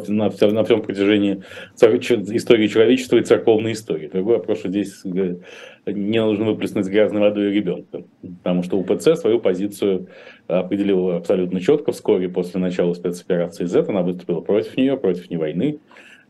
на, 0.09 0.31
всем, 0.31 0.55
на 0.55 0.65
всем 0.65 0.83
протяжении 0.83 1.43
истории 1.77 2.69
человечества 2.69 3.17
и 3.17 3.25
церковной 3.25 3.73
истории. 3.73 4.09
Другой 4.09 4.37
вопрос, 4.37 4.61
что 4.61 4.69
здесь 4.69 5.03
не 5.05 6.21
нужно 6.23 6.45
выплеснуть 6.45 6.87
грязной 6.87 7.21
водой 7.23 7.53
ребенка, 7.53 8.05
потому 8.43 8.63
что 8.63 8.79
УПЦ 8.79 9.17
свою 9.17 9.41
позицию 9.41 10.09
определила 10.47 11.17
абсолютно 11.17 11.61
четко 11.61 11.93
вскоре 11.93 12.29
после 12.29 12.61
начала 12.61 12.95
спецоперации 12.95 13.65
Z, 13.65 13.87
она 13.89 14.03
выступила 14.03 14.41
против 14.41 14.77
нее, 14.77 14.97
против 14.97 15.31
не 15.31 15.37
войны, 15.37 15.81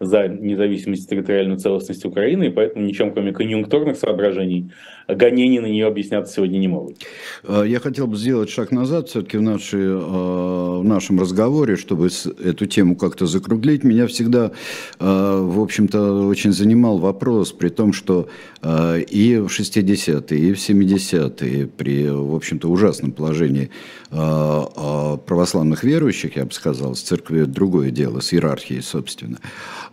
за 0.01 0.29
независимость 0.29 1.05
и 1.07 1.09
территориальную 1.09 1.59
целостность 1.59 2.05
Украины, 2.05 2.45
и 2.45 2.51
поэтому 2.51 2.85
ничем, 2.85 3.13
кроме 3.13 3.33
конъюнктурных 3.33 3.97
соображений, 3.97 4.71
гонений 5.09 5.59
на 5.59 5.67
нее 5.67 5.87
объясняться 5.87 6.35
сегодня 6.35 6.59
не 6.59 6.69
могут. 6.69 6.99
А, 7.45 7.63
я 7.63 7.81
хотел 7.81 8.07
бы 8.07 8.17
сделать 8.17 8.51
шаг 8.51 8.71
назад 8.71 9.09
все-таки 9.09 9.39
в, 9.39 9.43
нашей, 9.43 9.87
а, 9.87 10.81
в 10.81 10.85
нашем 10.85 11.21
разговоре, 11.21 11.77
чтобы 11.77 12.09
эту 12.45 12.67
тему 12.67 12.95
как-то 12.97 13.27
закруглить. 13.27 13.85
Меня 13.85 14.07
всегда, 14.07 14.53
а, 14.99 15.43
в 15.43 15.61
общем-то, 15.61 16.29
очень 16.29 16.53
занимал 16.53 16.99
вопрос, 16.99 17.53
при 17.53 17.69
том, 17.69 17.93
что 17.93 18.29
и 18.61 19.41
в 19.41 19.47
60-е, 19.47 20.39
и 20.39 20.53
в 20.53 20.59
70-е, 20.59 21.67
при, 21.69 22.09
в 22.09 22.35
общем-то, 22.35 22.69
ужасном 22.69 23.13
положении 23.13 23.71
православных 24.11 25.85
верующих, 25.85 26.37
я 26.37 26.45
бы 26.45 26.53
сказал, 26.53 26.97
с 26.97 27.03
церкви 27.03 27.45
другое 27.45 27.91
дело, 27.91 28.21
с 28.21 28.33
иерархией, 28.33 28.83
собственно, 28.83 29.39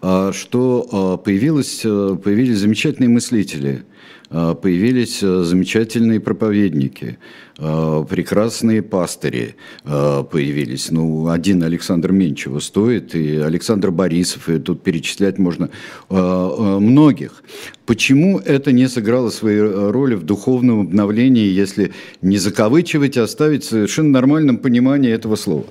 что 0.01 1.21
появилось, 1.23 1.81
появились 1.81 2.59
замечательные 2.59 3.09
мыслители– 3.09 3.83
а, 4.29 4.55
появились 4.55 5.19
замечательные 5.19 6.19
проповедники, 6.19 7.17
а, 7.57 8.03
прекрасные 8.03 8.81
пастыри 8.81 9.55
а, 9.83 10.23
появились. 10.23 10.89
Ну, 10.91 11.29
один 11.29 11.63
Александр 11.63 12.11
Менчева 12.11 12.59
стоит, 12.59 13.15
и 13.15 13.37
Александр 13.37 13.91
Борисов, 13.91 14.49
и 14.49 14.59
тут 14.59 14.81
перечислять 14.83 15.37
можно 15.37 15.69
многих. 16.09 17.43
Почему 17.85 18.39
это 18.39 18.71
не 18.71 18.87
сыграло 18.89 19.29
своей 19.29 19.61
роли 19.61 20.15
в 20.15 20.23
духовном 20.23 20.81
обновлении, 20.81 21.47
если 21.47 21.91
не 22.21 22.37
закавычивать, 22.37 23.17
а 23.17 23.23
оставить 23.23 23.63
в 23.63 23.69
совершенно 23.69 24.09
нормальном 24.09 24.57
понимании 24.57 25.11
этого 25.11 25.35
слова? 25.35 25.65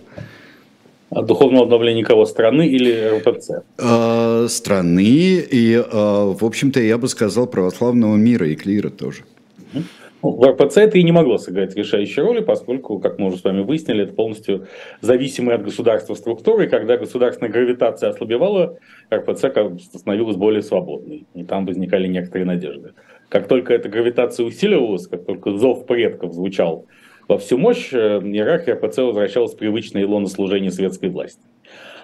Духовного 1.11 1.65
обновления 1.65 2.05
кого? 2.05 2.25
Страны 2.25 2.67
или 2.67 3.19
РПЦ? 3.19 3.63
А, 3.79 4.47
страны 4.49 5.39
и, 5.51 5.75
а, 5.77 6.33
в 6.33 6.45
общем-то, 6.45 6.81
я 6.81 6.99
бы 6.99 7.09
сказал, 7.09 7.47
православного 7.47 8.17
мира 8.17 8.49
и 8.49 8.55
клира 8.55 8.91
тоже. 8.91 9.25
Ну, 9.73 9.83
в 10.23 10.43
РПЦ 10.43 10.79
это 10.79 10.97
и 10.97 11.03
не 11.03 11.13
могло 11.13 11.37
сыграть 11.37 11.77
решающей 11.77 12.23
роли, 12.23 12.41
поскольку, 12.41 12.99
как 12.99 13.19
мы 13.19 13.27
уже 13.27 13.37
с 13.37 13.45
вами 13.45 13.63
выяснили, 13.63 14.05
это 14.05 14.15
полностью 14.15 14.67
зависимые 15.03 15.57
от 15.57 15.65
государства 15.65 16.15
структуры. 16.15 16.67
Когда 16.67 16.97
государственная 16.97 17.53
гравитация 17.53 18.09
ослабевала, 18.09 18.79
РПЦ 19.13 19.47
становилась 19.95 20.37
более 20.37 20.63
свободной. 20.63 21.27
И 21.35 21.45
там 21.45 21.67
возникали 21.67 22.07
некоторые 22.07 22.47
надежды. 22.47 22.93
Как 23.29 23.49
только 23.49 23.75
эта 23.75 23.91
гравитация 23.91 24.47
усиливалась, 24.47 25.07
как 25.07 25.27
только 25.27 25.59
зов 25.59 25.85
предков 25.87 26.33
звучал 26.33 26.87
во 27.29 27.39
всю 27.39 27.59
мощь 27.59 27.93
э, 27.93 28.21
иерархия 28.21 28.75
РПЦ 28.75 28.99
возвращалась 28.99 29.55
в 29.55 29.57
привычное 29.57 30.07
лоно 30.07 30.27
служения 30.27 30.71
светской 30.71 31.09
власти. 31.09 31.41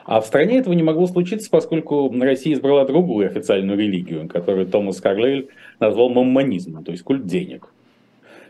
А 0.06 0.20
в 0.20 0.26
стране 0.26 0.58
этого 0.58 0.74
не 0.74 0.82
могло 0.82 1.06
случиться, 1.06 1.50
поскольку 1.50 2.10
Россия 2.20 2.54
избрала 2.54 2.84
другую 2.84 3.26
официальную 3.26 3.78
религию, 3.78 4.28
которую 4.28 4.66
Томас 4.66 5.00
Карлейль 5.00 5.48
назвал 5.78 6.08
маммонизмом, 6.10 6.84
то 6.84 6.92
есть 6.92 7.04
культ 7.04 7.26
денег. 7.26 7.72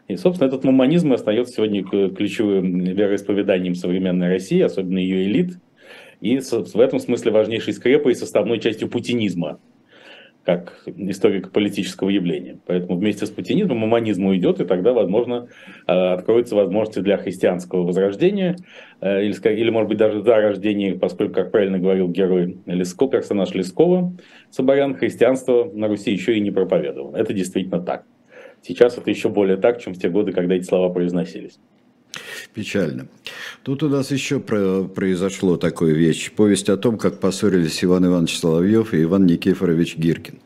И, 0.09 0.17
собственно, 0.17 0.49
этот 0.49 0.65
маммонизм 0.65 1.12
остается 1.12 1.55
сегодня 1.55 1.85
ключевым 1.85 2.81
вероисповеданием 2.81 3.75
современной 3.75 4.29
России, 4.29 4.61
особенно 4.61 4.99
ее 4.99 5.25
элит, 5.25 5.59
и 6.21 6.39
в 6.39 6.81
этом 6.81 6.99
смысле 6.99 7.33
важнейшей 7.33 7.73
скрепой 7.73 8.12
и 8.12 8.17
составной 8.17 8.59
частью 8.59 8.89
путинизма, 8.89 9.59
как 10.50 10.83
историко-политического 10.87 12.09
явления. 12.09 12.59
Поэтому 12.66 12.99
вместе 12.99 13.25
с 13.25 13.30
путинизмом 13.30 13.78
мамонизм 13.78 14.26
уйдет, 14.26 14.61
и 14.61 14.64
тогда, 14.64 14.92
возможно, 14.92 15.47
э, 15.87 15.92
откроются 15.92 16.57
возможности 16.57 16.99
для 16.99 17.19
христианского 17.19 17.85
возрождения, 17.85 18.57
э, 19.00 19.25
или, 19.26 19.54
или 19.54 19.71
может 19.71 19.88
быть, 19.88 19.99
даже 19.99 20.23
зарождения, 20.23 20.99
поскольку, 20.99 21.35
как 21.35 21.52
правильно 21.52 21.78
говорил 21.78 22.09
герой 22.09 22.59
Леско, 22.66 23.07
персонаж 23.07 23.54
Лескова, 23.54 24.12
Соборян, 24.50 24.97
христианство 24.97 25.71
на 25.73 25.87
Руси 25.87 26.11
еще 26.11 26.37
и 26.37 26.40
не 26.40 26.50
проповедовал. 26.50 27.14
Это 27.14 27.33
действительно 27.33 27.80
так. 27.80 28.04
Сейчас 28.62 28.99
это 28.99 29.09
еще 29.09 29.28
более 29.28 29.57
так, 29.57 29.80
чем 29.80 29.95
в 29.95 29.99
те 29.99 30.09
годы, 30.09 30.33
когда 30.33 30.57
эти 30.57 30.64
слова 30.64 30.92
произносились. 30.92 31.61
Печально. 32.54 33.07
Тут 33.62 33.83
у 33.85 33.88
нас 33.88 34.11
еще 34.11 34.40
про, 34.40 34.83
произошло 34.83 35.57
такое 35.57 35.92
вещь. 35.92 36.33
Повесть 36.33 36.69
о 36.69 36.76
том, 36.76 36.99
как 36.99 37.21
поссорились 37.21 37.85
Иван 37.85 38.07
Иванович 38.07 38.38
Соловьев 38.40 38.92
и 38.92 39.04
Иван 39.04 39.26
Никифорович 39.26 39.97
Гиркин. 39.97 40.40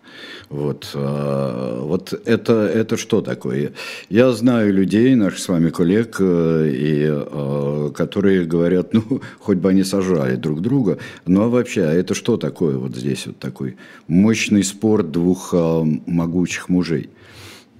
Вот, 0.51 0.91
а, 0.95 1.81
вот 1.83 2.13
это, 2.27 2.53
это 2.53 2.97
что 2.99 3.23
такое? 3.23 3.73
Я 4.11 4.31
знаю 4.33 4.73
людей, 4.73 5.15
наших 5.15 5.39
с 5.39 5.49
вами 5.49 5.71
коллег, 5.71 6.17
э, 6.21 6.71
и, 6.73 7.07
а, 7.09 7.91
которые 7.91 8.45
говорят, 8.45 8.93
ну, 8.93 9.23
хоть 9.39 9.59
бы 9.59 9.71
они 9.71 9.83
сажали 9.83 10.37
друг 10.37 10.61
друга, 10.61 10.99
ну 11.27 11.43
а 11.43 11.49
вообще, 11.49 11.85
а 11.85 11.93
это 11.93 12.15
что 12.15 12.37
такое 12.37 12.77
вот 12.77 12.95
здесь 12.95 13.27
вот 13.27 13.39
такой 13.39 13.77
мощный 14.07 14.63
спор 14.63 15.03
двух 15.03 15.55
могучих 15.55 16.69
мужей? 16.69 17.09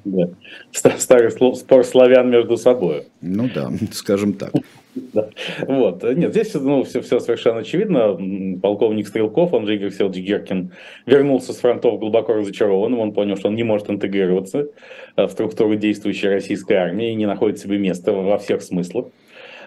Да. 0.05 0.29
Старый 0.73 1.31
спор 1.31 1.85
славян 1.85 2.31
между 2.31 2.57
собой. 2.57 3.05
Ну 3.21 3.49
да, 3.55 3.71
скажем 3.93 4.35
так. 4.35 4.53
Да. 4.95 5.29
Вот. 5.67 6.05
Нет, 6.05 6.31
здесь 6.31 6.55
ну, 6.55 6.85
все, 6.85 7.01
все 7.01 7.19
совершенно 7.19 7.61
очевидно. 7.61 8.17
Полковник 8.61 9.09
Стрелков, 9.09 9.53
он 9.53 9.67
же 9.67 9.75
Игорь 9.75 9.91
Селович 9.91 10.19
Геркин, 10.19 10.73
вернулся 11.07 11.53
с 11.53 11.57
фронтов 11.57 11.99
глубоко 11.99 12.35
разочарованным. 12.35 13.01
Он 13.01 13.13
понял, 13.13 13.37
что 13.37 13.49
он 13.49 13.57
не 13.57 13.65
может 13.65 13.91
интегрироваться 13.91 14.69
э, 15.17 15.27
в 15.27 15.31
структуру 15.31 15.75
действующей 15.75 16.29
российской 16.29 16.75
армии 16.75 17.11
и 17.11 17.15
не 17.15 17.27
находит 17.27 17.59
себе 17.59 17.79
места 17.79 18.13
во 18.13 18.39
всех 18.39 18.63
смыслах. 18.63 19.07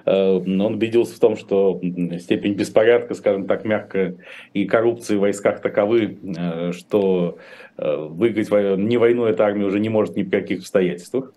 Э, 0.06 0.36
он 0.36 0.62
убедился 0.62 1.16
в 1.16 1.20
том, 1.20 1.36
что 1.36 1.80
степень 2.20 2.54
беспорядка, 2.54 3.14
скажем 3.14 3.48
так, 3.48 3.66
мягко, 3.66 4.16
и 4.54 4.66
коррупции 4.66 5.16
в 5.16 5.22
войсках 5.22 5.62
таковы, 5.62 6.18
э, 6.24 6.72
что 6.72 7.38
э, 7.78 7.96
выиграть 8.10 8.50
не 8.78 8.98
войну 8.98 9.26
эта 9.26 9.46
армия 9.46 9.66
уже 9.66 9.80
не 9.80 9.90
может 9.90 10.16
ни 10.16 10.24
в 10.24 10.30
каких 10.30 10.60
обстоятельствах. 10.60 11.34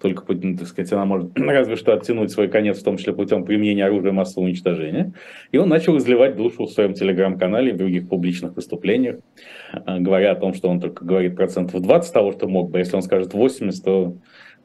Только, 0.00 0.24
так 0.34 0.66
сказать, 0.66 0.92
она 0.92 1.04
может 1.04 1.30
разве 1.38 1.76
что 1.76 1.94
оттянуть 1.94 2.30
свой 2.32 2.48
конец, 2.48 2.80
в 2.80 2.84
том 2.84 2.96
числе 2.96 3.12
путем 3.12 3.44
применения 3.44 3.84
оружия 3.84 4.12
массового 4.12 4.46
уничтожения. 4.46 5.12
И 5.52 5.58
он 5.58 5.68
начал 5.68 5.96
изливать 5.96 6.36
душу 6.36 6.64
в 6.64 6.70
своем 6.70 6.94
телеграм-канале 6.94 7.70
и 7.70 7.74
в 7.74 7.78
других 7.78 8.08
публичных 8.08 8.56
выступлениях, 8.56 9.20
говоря 9.86 10.32
о 10.32 10.34
том, 10.34 10.54
что 10.54 10.68
он 10.68 10.80
только 10.80 11.04
говорит 11.04 11.36
процентов 11.36 11.80
20 11.80 12.12
того, 12.12 12.32
что 12.32 12.48
мог 12.48 12.70
бы. 12.70 12.78
Если 12.78 12.96
он 12.96 13.02
скажет 13.02 13.32
80, 13.32 13.84
то 13.84 14.16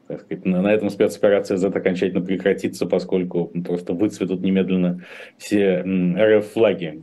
так 0.08 0.22
сказать, 0.22 0.44
на 0.46 0.72
этом 0.72 0.88
спецоперация 0.90 1.58
Z 1.58 1.68
окончательно 1.68 2.22
прекратится, 2.22 2.86
поскольку 2.86 3.52
просто 3.64 3.92
выцветут 3.92 4.40
немедленно 4.40 5.04
все 5.36 5.82
РФ-флаги, 5.82 7.02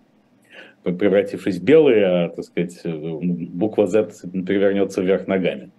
превратившись 0.84 1.60
в 1.60 1.64
белые, 1.64 2.06
а, 2.06 2.30
так 2.30 2.44
сказать, 2.46 2.82
буква 2.84 3.88
Z 3.88 4.10
перевернется 4.46 5.02
вверх 5.02 5.28
ногами. 5.28 5.72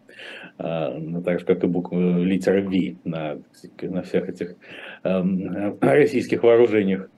А, 0.59 0.97
ну, 0.97 1.23
так 1.23 1.40
же, 1.40 1.47
как 1.47 1.64
и 1.64 1.66
буква 1.66 2.18
литера 2.23 2.62
V 2.62 2.97
на, 3.04 3.38
на 3.83 4.02
всех 4.02 4.28
этих 4.28 4.54
э, 5.04 5.23
российских 5.80 6.42
вооружениях, 6.42 7.11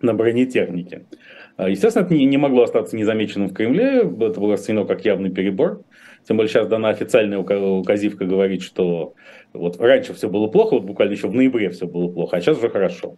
на 0.00 0.14
бронетехнике. 0.14 1.04
А, 1.56 1.68
естественно, 1.68 2.04
это 2.04 2.14
не, 2.14 2.24
не 2.24 2.36
могло 2.36 2.64
остаться 2.64 2.96
незамеченным 2.96 3.48
в 3.48 3.54
Кремле, 3.54 3.98
это 3.98 4.40
было 4.40 4.52
расценено 4.52 4.84
как 4.84 5.04
явный 5.04 5.30
перебор. 5.30 5.82
Тем 6.26 6.36
более 6.36 6.50
сейчас 6.50 6.68
дана 6.68 6.90
официальная 6.90 7.38
указивка 7.38 8.24
говорит, 8.24 8.62
что 8.62 9.14
вот 9.52 9.80
раньше 9.80 10.14
все 10.14 10.28
было 10.28 10.46
плохо, 10.46 10.74
вот 10.74 10.84
буквально 10.84 11.12
еще 11.12 11.28
в 11.28 11.34
ноябре 11.34 11.70
все 11.70 11.86
было 11.86 12.08
плохо, 12.08 12.36
а 12.36 12.40
сейчас 12.40 12.58
уже 12.58 12.70
хорошо. 12.70 13.16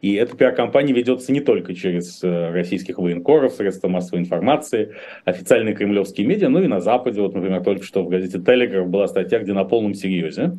И 0.00 0.14
эта 0.14 0.36
пиар-компания 0.36 0.92
ведется 0.92 1.32
не 1.32 1.40
только 1.40 1.74
через 1.74 2.22
э, 2.22 2.50
российских 2.50 2.98
военкоров, 2.98 3.52
средства 3.54 3.88
массовой 3.88 4.20
информации, 4.20 4.94
официальные 5.24 5.74
кремлевские 5.74 6.26
медиа, 6.26 6.48
но 6.48 6.62
и 6.62 6.66
на 6.66 6.80
Западе. 6.80 7.20
Вот, 7.20 7.34
например, 7.34 7.62
только 7.62 7.84
что 7.84 8.02
в 8.02 8.08
газете 8.08 8.38
«Телеграф» 8.38 8.88
была 8.88 9.08
статья, 9.08 9.38
где 9.38 9.52
на 9.52 9.64
полном 9.64 9.94
серьезе 9.94 10.52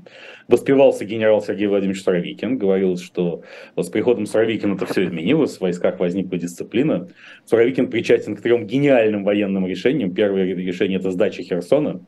воспевался 0.47 1.05
генерал 1.05 1.41
Сергей 1.41 1.67
Владимирович 1.67 2.03
Суровикин. 2.03 2.57
Говорилось, 2.57 3.01
что 3.01 3.41
вот 3.75 3.85
с 3.85 3.89
приходом 3.89 4.25
Суровикина 4.25 4.75
это 4.75 4.85
все 4.85 5.05
изменилось, 5.05 5.57
в 5.57 5.61
войсках 5.61 5.99
возникла 5.99 6.37
дисциплина. 6.37 7.07
Суровикин 7.45 7.89
причастен 7.89 8.35
к 8.35 8.41
трем 8.41 8.67
гениальным 8.67 9.23
военным 9.23 9.65
решениям. 9.65 10.13
Первое 10.13 10.45
решение– 10.45 10.99
это 10.99 11.11
сдача 11.11 11.43
Херсона, 11.43 12.01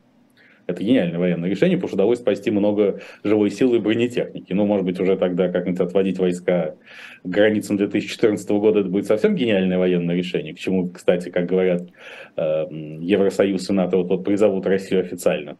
это 0.66 0.82
гениальное 0.82 1.18
военное 1.18 1.50
решение, 1.50 1.76
потому 1.76 1.88
что 1.88 1.96
удалось 1.96 2.18
спасти 2.18 2.50
много 2.50 3.00
живой 3.22 3.50
силы 3.50 3.76
и 3.76 3.80
бронетехники. 3.80 4.52
Ну, 4.52 4.66
может 4.66 4.86
быть, 4.86 4.98
уже 5.00 5.16
тогда 5.16 5.48
как-нибудь 5.48 5.80
отводить 5.80 6.18
войска 6.18 6.74
к 7.22 7.28
границам 7.28 7.76
2014 7.76 8.48
года, 8.50 8.80
это 8.80 8.88
будет 8.88 9.06
совсем 9.06 9.34
гениальное 9.34 9.78
военное 9.78 10.16
решение, 10.16 10.54
к 10.54 10.58
чему, 10.58 10.88
кстати, 10.88 11.30
как 11.30 11.46
говорят, 11.46 11.82
э, 12.36 12.66
Евросоюз 13.00 13.68
и 13.70 13.72
НАТО 13.72 13.98
вот, 13.98 14.08
вот 14.08 14.24
призовут 14.24 14.66
Россию 14.66 15.02
официально. 15.02 15.56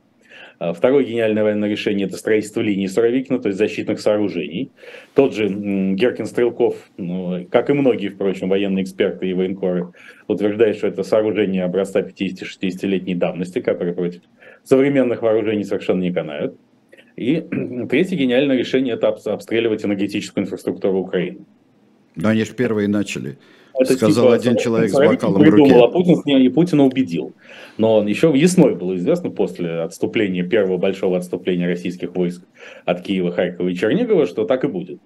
А 0.59 0.73
второе 0.73 1.05
гениальное 1.05 1.43
военное 1.43 1.69
решение– 1.69 2.07
это 2.09 2.17
строительство 2.17 2.61
линии 2.61 2.87
Суровикина, 2.87 3.39
то 3.39 3.49
есть 3.49 3.59
защитных 3.59 4.01
сооружений. 4.01 4.71
Тот 5.15 5.35
же 5.35 5.49
Геркин 5.49 6.27
Стрелков, 6.27 6.77
ну, 6.97 7.47
как 7.51 7.71
и 7.71 7.73
многие, 7.73 8.09
впрочем, 8.09 8.49
военные 8.49 8.85
эксперты 8.85 9.29
и 9.29 9.35
военкоры, 9.35 9.93
утверждает, 10.29 10.77
что 10.77 10.87
это 10.87 11.03
сооружение 11.03 11.65
образца 11.65 12.01
50-60-летней 12.01 13.15
давности, 13.15 13.61
которые 13.61 13.95
против 13.95 14.23
современных 14.63 15.23
вооружений 15.23 15.65
совершенно 15.65 16.03
не 16.03 16.13
канают. 16.13 16.57
И 17.17 17.41
третье 17.91 18.17
гениальное 18.17 18.57
решение– 18.57 18.95
это 18.97 19.09
обстреливать 19.09 19.85
энергетическую 19.85 20.45
инфраструктуру 20.45 21.01
Украины. 21.01 21.41
Да, 22.17 22.31
они 22.31 22.45
же 22.45 22.55
первые 22.55 22.89
начали. 22.89 23.39
Это 23.79 23.95
сказал 23.95 24.27
типа, 24.27 24.35
один 24.35 24.57
человек 24.57 24.91
с 24.91 24.95
бокалом 24.95 25.43
в 25.43 25.49
руке. 25.49 25.75
А 25.75 25.89
Путин, 25.89 26.39
и 26.39 26.49
Путина 26.49 26.85
убедил. 26.85 27.33
Но 27.77 28.07
еще 28.07 28.31
весной 28.31 28.75
было 28.75 28.97
известно, 28.97 29.31
после 29.31 29.81
отступления, 29.81 30.45
первого 30.45 30.77
большого 30.77 31.17
отступления 31.17 31.67
российских 31.67 32.15
войск 32.15 32.43
от 32.85 33.03
Киева, 33.03 33.33
Харькова 33.33 33.69
и 33.69 33.75
Чернигова, 33.75 34.27
что 34.27 34.45
так 34.45 34.65
и 34.65 34.69
будет 34.69 35.01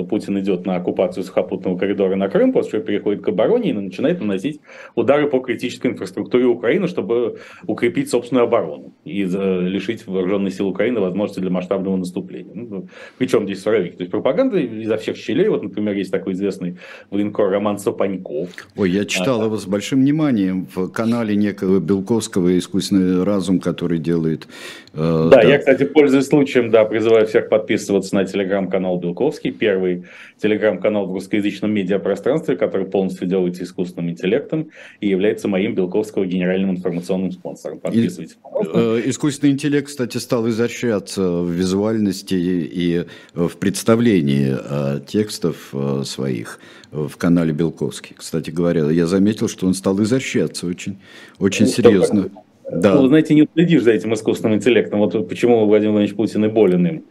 что 0.00 0.06
Путин 0.06 0.38
идет 0.38 0.64
на 0.64 0.76
оккупацию 0.76 1.24
сухопутного 1.24 1.76
коридора 1.76 2.16
на 2.16 2.28
Крым, 2.28 2.52
после 2.52 2.72
чего 2.72 2.82
переходит 2.82 3.22
к 3.22 3.28
обороне 3.28 3.70
и 3.70 3.72
начинает 3.72 4.20
наносить 4.20 4.60
удары 4.94 5.28
по 5.28 5.40
критической 5.40 5.90
инфраструктуре 5.90 6.46
Украины, 6.46 6.88
чтобы 6.88 7.38
укрепить 7.66 8.08
собственную 8.08 8.44
оборону 8.44 8.94
и 9.04 9.24
лишить 9.24 10.06
вооруженные 10.06 10.50
силы 10.52 10.70
Украины 10.70 11.00
возможности 11.00 11.40
для 11.40 11.50
масштабного 11.50 11.96
наступления. 11.96 12.54
Ну, 12.54 12.88
причем 13.18 13.44
здесь 13.44 13.62
Суровик? 13.62 13.96
То 13.96 14.02
есть 14.02 14.10
пропаганда 14.10 14.58
изо 14.58 14.96
всех 14.96 15.16
щелей. 15.16 15.48
Вот, 15.48 15.62
например, 15.62 15.94
есть 15.94 16.10
такой 16.10 16.32
известный 16.32 16.78
военкор 17.10 17.50
Роман 17.50 17.78
Сапаньков. 17.78 18.48
Ой, 18.76 18.90
я 18.90 19.04
читал 19.04 19.42
а, 19.42 19.44
его 19.44 19.56
с 19.56 19.66
большим 19.66 20.00
вниманием 20.00 20.66
в 20.74 20.88
канале 20.88 21.36
некого 21.36 21.78
Белковского 21.80 22.56
«Искусственный 22.56 23.22
разум», 23.24 23.60
который 23.60 23.98
делает... 23.98 24.48
Э, 24.94 25.28
да, 25.30 25.42
да, 25.42 25.48
я, 25.48 25.58
кстати, 25.58 25.84
пользуясь 25.84 26.26
случаем, 26.26 26.70
да, 26.70 26.84
призываю 26.84 27.26
всех 27.26 27.48
подписываться 27.48 28.14
на 28.14 28.24
телеграм-канал 28.24 28.98
Белковский, 28.98 29.50
первый 29.50 29.89
первый 29.90 30.04
телеграм-канал 30.40 31.06
в 31.06 31.12
русскоязычном 31.12 31.72
медиапространстве, 31.72 32.56
который 32.56 32.86
полностью 32.86 33.26
делается 33.26 33.64
искусственным 33.64 34.10
интеллектом 34.10 34.70
и 35.00 35.08
является 35.08 35.48
моим 35.48 35.74
Белковского 35.74 36.26
генеральным 36.26 36.70
информационным 36.70 37.32
спонсором. 37.32 37.78
Подписывайтесь, 37.78 38.36
пожалуйста. 38.42 38.78
Э, 38.78 39.02
искусственный 39.04 39.52
интеллект, 39.52 39.88
кстати, 39.88 40.18
стал 40.18 40.48
изощряться 40.48 41.42
в 41.42 41.50
визуальности 41.50 42.34
и 42.34 43.04
в 43.34 43.56
представлении 43.56 44.56
э, 44.58 45.00
текстов 45.06 45.70
э, 45.72 46.02
своих 46.04 46.58
в 46.90 47.16
канале 47.16 47.52
Белковский. 47.52 48.16
Кстати 48.16 48.50
говоря, 48.50 48.90
я 48.90 49.06
заметил, 49.06 49.48
что 49.48 49.66
он 49.66 49.74
стал 49.74 50.02
изощряться 50.02 50.66
очень, 50.66 50.98
очень 51.38 51.66
ну, 51.66 51.72
серьезно. 51.72 52.30
Да. 52.72 52.94
Ну, 52.94 53.08
знаете, 53.08 53.34
не 53.34 53.48
следишь 53.52 53.82
за 53.82 53.92
этим 53.92 54.14
искусственным 54.14 54.56
интеллектом. 54.56 55.00
Вот 55.00 55.28
почему 55.28 55.66
Владимир 55.66 55.92
Владимирович 55.92 56.14
Путин 56.14 56.44
и 56.44 56.48
болен 56.48 56.86
им. 56.86 57.04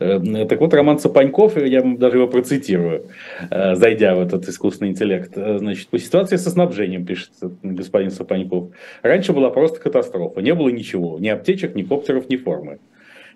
Э, 0.00 0.46
так 0.48 0.60
вот, 0.60 0.74
Роман 0.74 0.98
Сапаньков, 0.98 1.56
я 1.56 1.82
даже 1.82 2.16
его 2.16 2.26
процитирую, 2.26 3.06
э, 3.50 3.76
зайдя 3.76 4.16
в 4.16 4.20
этот 4.20 4.48
искусственный 4.48 4.90
интеллект. 4.90 5.32
Э, 5.36 5.58
значит, 5.58 5.88
по 5.88 5.98
ситуации 6.00 6.36
со 6.36 6.50
снабжением, 6.50 7.06
пишет 7.06 7.30
господин 7.62 8.10
Сапаньков. 8.10 8.70
Раньше 9.02 9.32
была 9.32 9.50
просто 9.50 9.78
катастрофа. 9.78 10.40
Не 10.40 10.54
было 10.54 10.68
ничего. 10.68 11.18
Ни 11.20 11.28
аптечек, 11.28 11.76
ни 11.76 11.82
коптеров, 11.82 12.28
ни 12.28 12.36
формы. 12.36 12.78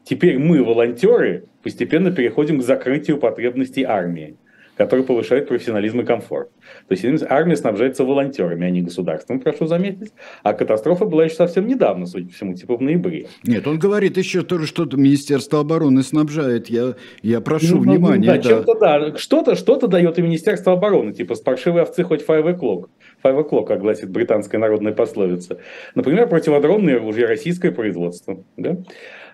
Теперь 0.03 0.39
мы, 0.39 0.65
волонтеры, 0.65 1.45
постепенно 1.63 2.11
переходим 2.11 2.59
к 2.59 2.65
закрытию 2.65 3.19
потребностей 3.19 3.85
армии 3.85 4.37
который 4.79 5.05
повышает 5.05 5.49
профессионализм 5.49 6.01
и 6.01 6.05
комфорт. 6.05 6.51
То 6.89 6.95
есть 6.95 7.05
армия 7.29 7.57
снабжается 7.57 8.05
волонтерами, 8.05 8.65
а 8.65 8.71
не 8.71 8.81
государством, 8.81 9.41
прошу 9.41 9.67
заметить. 9.67 10.13
А 10.45 10.55
катастрофа 10.55 11.05
была 11.05 11.25
еще 11.25 11.35
совсем 11.35 11.67
недавно, 11.67 12.07
судя 12.07 12.29
по 12.29 12.33
всему, 12.33 12.55
типа 12.55 12.77
в 12.77 12.81
ноябре. 12.81 13.27
Нет, 13.43 13.67
он 13.67 13.79
говорит 13.79 14.17
еще 14.17 14.43
тоже, 14.43 14.67
что 14.67 14.89
Министерство 14.93 15.61
обороны 15.61 16.03
снабжает. 16.03 16.71
Я, 16.71 16.95
я 17.23 17.41
прошу 17.41 17.79
ну, 17.79 17.85
ну 17.85 17.93
внимания. 17.93 18.29
Да, 18.29 18.37
да. 18.37 18.43
Чем-то, 18.43 18.75
да. 18.79 19.17
Что-то, 19.19 19.57
что-то 19.57 19.89
дает 19.89 20.19
и 20.19 20.23
Министерство 20.23 20.75
обороны, 20.75 21.13
типа 21.13 21.35
с 21.35 21.41
паршивой 21.41 21.83
овцы 21.83 22.05
хоть 22.05 22.25
five 22.25 22.45
o'clock. 22.45 22.87
Five 23.25 23.49
o'clock, 23.49 23.67
как 23.67 23.81
гласит 23.81 24.11
британская 24.11 24.59
народная 24.59 24.93
пословица. 24.93 25.59
Например, 25.97 26.29
противодронные 26.29 26.97
оружия 26.97 27.27
российское 27.27 27.73
производство. 27.73 28.45
Да? 28.57 28.77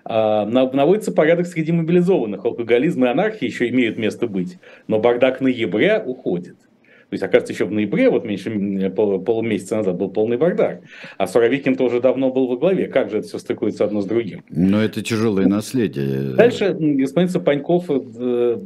А, 0.07 0.45
наводится 0.45 1.11
порядок 1.11 1.47
среди 1.47 1.71
мобилизованных. 1.71 2.45
Алкоголизм 2.45 3.05
и 3.05 3.07
анархия 3.07 3.49
еще 3.49 3.67
имеют 3.69 3.97
место 3.97 4.27
быть, 4.27 4.59
но 4.87 4.99
бардак 4.99 5.41
ноября 5.41 6.01
уходит. 6.05 6.55
То 7.09 7.13
есть, 7.13 7.23
оказывается, 7.23 7.53
еще 7.53 7.65
в 7.65 7.71
ноябре, 7.71 8.09
вот 8.09 8.25
меньше 8.25 8.89
пол, 8.89 9.21
полумесяца 9.21 9.77
назад 9.77 9.95
был 9.95 10.09
полный 10.09 10.37
бардак. 10.37 10.81
А 11.17 11.27
Суровикин 11.27 11.75
тоже 11.75 12.01
давно 12.01 12.31
был 12.31 12.47
во 12.47 12.57
главе. 12.57 12.87
Как 12.87 13.11
же 13.11 13.19
это 13.19 13.27
все 13.27 13.37
стыкуется 13.37 13.85
одно 13.85 14.01
с 14.01 14.05
другим? 14.05 14.43
Но 14.49 14.83
это 14.83 15.03
тяжелое 15.03 15.45
наследие. 15.45 16.33
Дальше 16.35 16.75
господин 16.79 17.29
Сапаньков 17.29 17.85
э, 17.89 18.57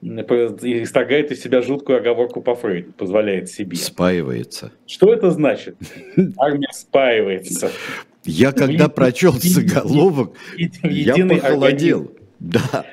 исторгает 0.00 1.32
из 1.32 1.42
себя 1.42 1.60
жуткую 1.60 1.98
оговорку 1.98 2.40
по 2.40 2.54
Фрейду, 2.54 2.92
позволяет 2.92 3.48
себе. 3.48 3.76
Спаивается. 3.76 4.72
Что 4.86 5.12
это 5.12 5.30
значит? 5.30 5.76
Армия 6.38 6.70
спаивается. 6.72 7.70
Я 8.30 8.52
когда 8.52 8.88
прочел 8.88 9.32
заголовок, 9.32 10.34
я 10.56 11.26
похолодел. 11.26 12.12
Да. 12.38 12.86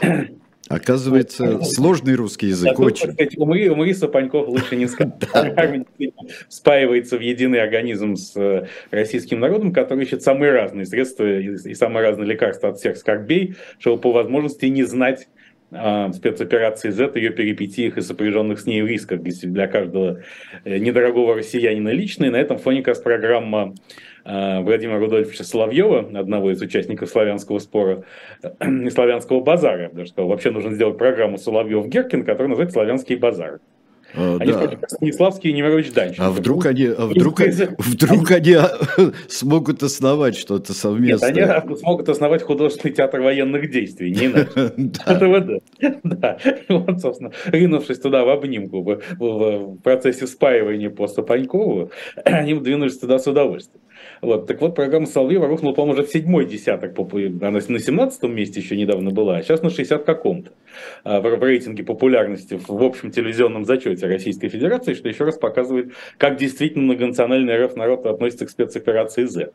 Оказывается, 0.68 1.62
сложный 1.62 2.14
русский 2.14 2.48
язык 2.48 2.76
да, 2.76 2.82
очень. 2.82 3.12
Сказать, 3.12 3.38
умри, 3.38 3.70
умри, 3.70 3.94
Сапаньков 3.94 4.48
лучше 4.48 4.76
не 4.76 4.86
сказать. 4.88 5.14
Спаивается 6.48 7.16
в 7.16 7.20
единый 7.20 7.62
организм 7.62 8.16
с 8.16 8.36
э, 8.36 8.66
российским 8.90 9.40
народом, 9.40 9.72
который 9.72 10.04
ищет 10.04 10.22
самые 10.22 10.52
разные 10.52 10.84
средства 10.84 11.24
и 11.24 11.74
самые 11.74 12.02
разные 12.02 12.26
лекарства 12.26 12.68
от 12.68 12.78
всех 12.78 12.98
скорбей, 12.98 13.56
чтобы 13.78 14.00
по 14.00 14.12
возможности 14.12 14.66
не 14.66 14.84
знать 14.84 15.28
спецоперации 15.70 16.90
Z, 16.90 17.12
ее 17.16 17.30
перипетиях 17.30 17.98
и 17.98 18.00
сопряженных 18.00 18.60
с 18.60 18.66
ней 18.66 18.82
рисках 18.86 19.20
для 19.22 19.66
каждого 19.66 20.20
э, 20.64 20.78
недорогого 20.78 21.34
россиянина 21.36 21.90
лично. 21.90 22.30
На 22.30 22.36
этом 22.36 22.58
фоне 22.58 22.78
как 22.78 22.88
раз 22.88 23.00
программа 23.00 23.74
Э, 24.28 24.60
Владимира 24.60 24.98
Рудольфовича 24.98 25.42
Соловьева, 25.42 26.00
одного 26.18 26.50
из 26.50 26.60
участников 26.60 27.08
славянского 27.08 27.58
спора 27.60 28.04
и 28.60 28.90
славянского 28.90 29.40
базара, 29.40 29.84
я 29.84 29.88
бы. 29.88 30.04
Вообще 30.16 30.50
нужно 30.50 30.74
сделать 30.74 30.98
программу 30.98 31.38
Соловьев-Геркин, 31.38 32.24
которая 32.24 32.48
называется 32.48 32.74
«Славянский 32.74 33.16
базар». 33.16 33.60
А, 34.14 34.36
они 34.40 34.52
да. 34.52 34.78
Станиславский 34.88 35.50
и 35.50 35.52
Немирович 35.52 35.92
Данченко. 35.92 36.26
А 36.26 36.30
вдруг 36.30 36.66
они, 36.66 36.86
а 36.86 37.06
вдруг, 37.06 37.40
вдруг 37.40 38.30
они 38.30 38.56
смогут 39.28 39.82
основать 39.82 40.36
что-то 40.36 40.72
совместное? 40.72 41.32
Нет, 41.32 41.50
они 41.50 41.76
смогут 41.76 42.08
основать 42.08 42.42
художественный 42.42 42.94
театр 42.94 43.20
военных 43.20 43.70
действий, 43.70 44.10
не 44.10 44.26
иначе. 44.26 45.60
Да. 46.02 46.38
Вот, 46.68 47.00
собственно, 47.00 47.32
ринувшись 47.46 47.98
туда 47.98 48.24
в 48.24 48.30
обнимку 48.30 48.82
в 49.18 49.76
процессе 49.82 50.26
спаивания 50.26 50.90
по 50.90 51.06
Сапанькову, 51.06 51.90
они 52.24 52.54
двинулись 52.54 52.98
туда 52.98 53.18
с 53.18 53.26
удовольствием. 53.26 53.82
Вот. 54.22 54.46
Так 54.46 54.60
вот, 54.60 54.74
программа 54.74 55.06
Соловьева 55.06 55.46
рухнула, 55.46 55.74
по-моему, 55.74 55.98
уже 55.98 56.08
в 56.08 56.12
седьмой 56.12 56.46
десяток. 56.46 56.98
Она 56.98 57.50
на 57.50 57.78
17 57.78 58.22
месте 58.24 58.60
еще 58.60 58.76
недавно 58.76 59.10
была, 59.10 59.36
а 59.36 59.42
сейчас 59.42 59.62
на 59.62 59.70
60 59.70 60.04
каком-то. 60.04 60.50
А, 61.04 61.20
в 61.20 61.42
рейтинге 61.42 61.82
популярности 61.84 62.58
в 62.66 62.82
общем 62.82 63.10
телевизионном 63.10 63.64
зачете 63.64 64.06
Российской 64.06 64.48
Федерации, 64.48 64.94
что 64.94 65.08
еще 65.08 65.24
раз 65.24 65.38
показывает, 65.38 65.92
как 66.16 66.36
действительно 66.36 66.84
многонациональный 66.84 67.64
РФ 67.64 67.76
народ 67.76 68.06
относится 68.06 68.46
к 68.46 68.50
спецоперации 68.50 69.24
Z. 69.24 69.50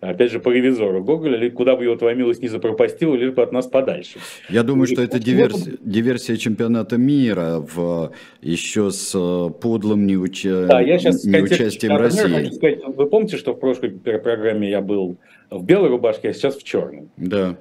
Опять 0.00 0.32
же, 0.32 0.40
по 0.40 0.50
ревизору 0.50 1.02
Гоголя, 1.02 1.50
куда 1.50 1.76
бы 1.76 1.84
его 1.84 1.96
твоя 1.96 2.14
милость 2.14 2.42
не 2.42 2.48
запропастила, 2.48 3.14
лишь 3.14 3.32
бы 3.32 3.42
от 3.42 3.52
нас 3.52 3.66
подальше. 3.66 4.18
Я 4.48 4.62
думаю, 4.62 4.86
что 4.86 5.02
это 5.02 5.18
диверсия, 5.18 5.74
диверсия 5.80 6.36
чемпионата 6.36 6.96
мира 6.96 7.58
в, 7.58 8.12
еще 8.40 8.90
с 8.90 9.12
э, 9.14 9.50
подлым 9.60 10.06
неуча... 10.06 10.66
да, 10.66 10.80
я 10.80 10.98
сейчас 10.98 11.24
неучастием 11.24 11.96
России. 11.96 12.28
Хочу 12.28 12.52
сказать, 12.52 12.80
вы 12.86 13.06
помните, 13.06 13.36
что 13.36 13.52
в 13.52 13.60
прошлой 13.60 13.90
программе 14.16 14.70
я 14.70 14.80
был 14.80 15.18
в 15.50 15.62
белой 15.62 15.90
рубашке, 15.90 16.30
а 16.30 16.32
сейчас 16.32 16.56
в 16.56 16.64
черной? 16.64 17.08
Да. 17.18 17.56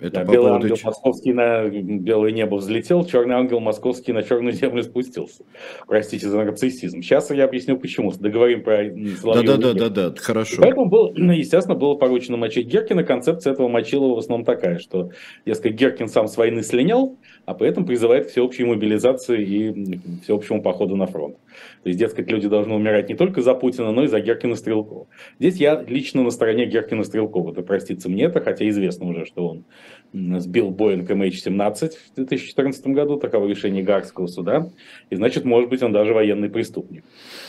Это 0.00 0.20
да, 0.20 0.24
по 0.24 0.32
белый 0.32 0.52
ангел 0.52 0.76
ч... 0.76 0.86
московский 0.86 1.32
на 1.34 1.68
белое 1.68 2.32
небо 2.32 2.56
взлетел, 2.56 3.04
черный 3.04 3.34
ангел 3.34 3.60
московский 3.60 4.12
на 4.12 4.22
черную 4.22 4.54
землю 4.54 4.82
спустился. 4.82 5.44
Простите 5.86 6.26
за 6.26 6.42
нарциссизм. 6.42 7.02
Сейчас 7.02 7.30
я 7.30 7.44
объясню 7.44 7.78
почему. 7.78 8.10
Договорим 8.10 8.62
про 8.62 8.84
Да, 8.84 9.42
да, 9.42 9.56
да, 9.56 9.74
да, 9.74 9.88
да, 9.88 10.14
хорошо. 10.16 10.62
Поэтому, 10.62 10.86
был, 10.86 11.12
естественно, 11.16 11.76
было 11.76 11.94
поручено 11.94 12.38
мочить 12.38 12.66
Геркина. 12.66 13.04
Концепция 13.04 13.52
этого 13.52 13.68
Мочилова 13.68 14.14
в 14.14 14.18
основном 14.18 14.46
такая, 14.46 14.78
что, 14.78 15.10
дескать, 15.44 15.74
Геркин 15.74 16.08
сам 16.08 16.28
с 16.28 16.36
войны 16.36 16.62
слинял, 16.62 17.18
а 17.44 17.54
при 17.54 17.68
этом 17.68 17.84
призывает 17.84 18.26
к 18.26 18.30
всеобщей 18.30 18.64
мобилизации 18.64 19.44
и 19.44 20.00
всеобщему 20.22 20.62
походу 20.62 20.96
на 20.96 21.06
фронт. 21.06 21.36
То 21.82 21.88
есть, 21.88 21.98
дескать, 21.98 22.30
люди 22.30 22.48
должны 22.48 22.74
умирать 22.74 23.08
не 23.08 23.14
только 23.14 23.42
за 23.42 23.54
Путина, 23.54 23.92
но 23.92 24.04
и 24.04 24.06
за 24.06 24.20
Геркина 24.20 24.54
Стрелкова. 24.54 25.06
Здесь 25.38 25.56
я 25.56 25.82
лично 25.82 26.22
на 26.22 26.30
стороне 26.30 26.66
Геркина 26.66 27.04
Стрелкова. 27.04 27.52
Это 27.52 27.62
простится 27.62 28.08
мне 28.08 28.24
это, 28.24 28.40
хотя 28.40 28.68
известно 28.68 29.06
уже, 29.06 29.24
что 29.26 29.46
он 29.48 29.64
сбил 30.12 30.70
Боинг 30.70 31.10
MH17 31.10 31.92
в 32.12 32.14
2014 32.16 32.86
году, 32.88 33.16
таково 33.16 33.46
решение 33.46 33.82
Гарского 33.82 34.26
суда, 34.26 34.68
и 35.08 35.16
значит, 35.16 35.44
может 35.44 35.70
быть, 35.70 35.82
он 35.82 35.92
даже 35.92 36.12
военный 36.12 36.50
преступник. 36.50 37.04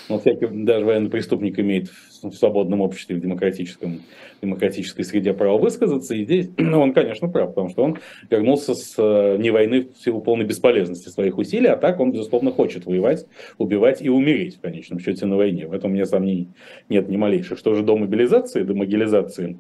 Но 0.10 0.20
всякий, 0.20 0.48
даже 0.48 0.86
военный 0.86 1.10
преступник 1.10 1.60
имеет 1.60 1.90
в 2.22 2.32
свободном 2.34 2.82
обществе, 2.82 3.16
в 3.16 3.20
демократическом, 3.20 4.02
демократической 4.42 5.04
среде 5.04 5.34
право 5.34 5.58
высказаться, 5.58 6.14
и 6.14 6.24
здесь 6.24 6.50
он, 6.58 6.94
конечно, 6.94 7.28
прав, 7.28 7.50
потому 7.50 7.70
что 7.70 7.84
он 7.84 7.98
вернулся 8.30 8.76
с 8.76 8.94
э, 8.98 9.38
не 9.40 9.50
войны 9.50 9.90
в 9.94 10.04
силу 10.04 10.22
полной 10.22 10.46
бесполезности 10.46 11.10
своих 11.10 11.38
усилий, 11.38 11.68
а 11.68 11.78
так 11.78 12.00
он, 12.00 12.12
безусловно, 12.12 12.52
хочет 12.52 12.86
воевать, 12.86 13.26
убивать 13.58 14.02
и 14.02 14.10
умереть, 14.10 14.58
в 14.58 14.62
конечном 14.62 15.00
счете, 15.00 15.26
на 15.26 15.36
войне. 15.36 15.68
В 15.68 15.74
этом 15.74 15.92
у 15.92 15.94
меня 15.94 16.06
сомнений 16.06 16.50
нет 16.90 17.10
ни 17.10 17.18
малейших. 17.18 17.58
Что 17.58 17.74
же 17.74 17.82
до 17.82 17.98
мобилизации, 17.98 18.62
до 18.62 18.76
могилизации, 18.76 19.60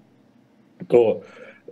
то 0.88 1.24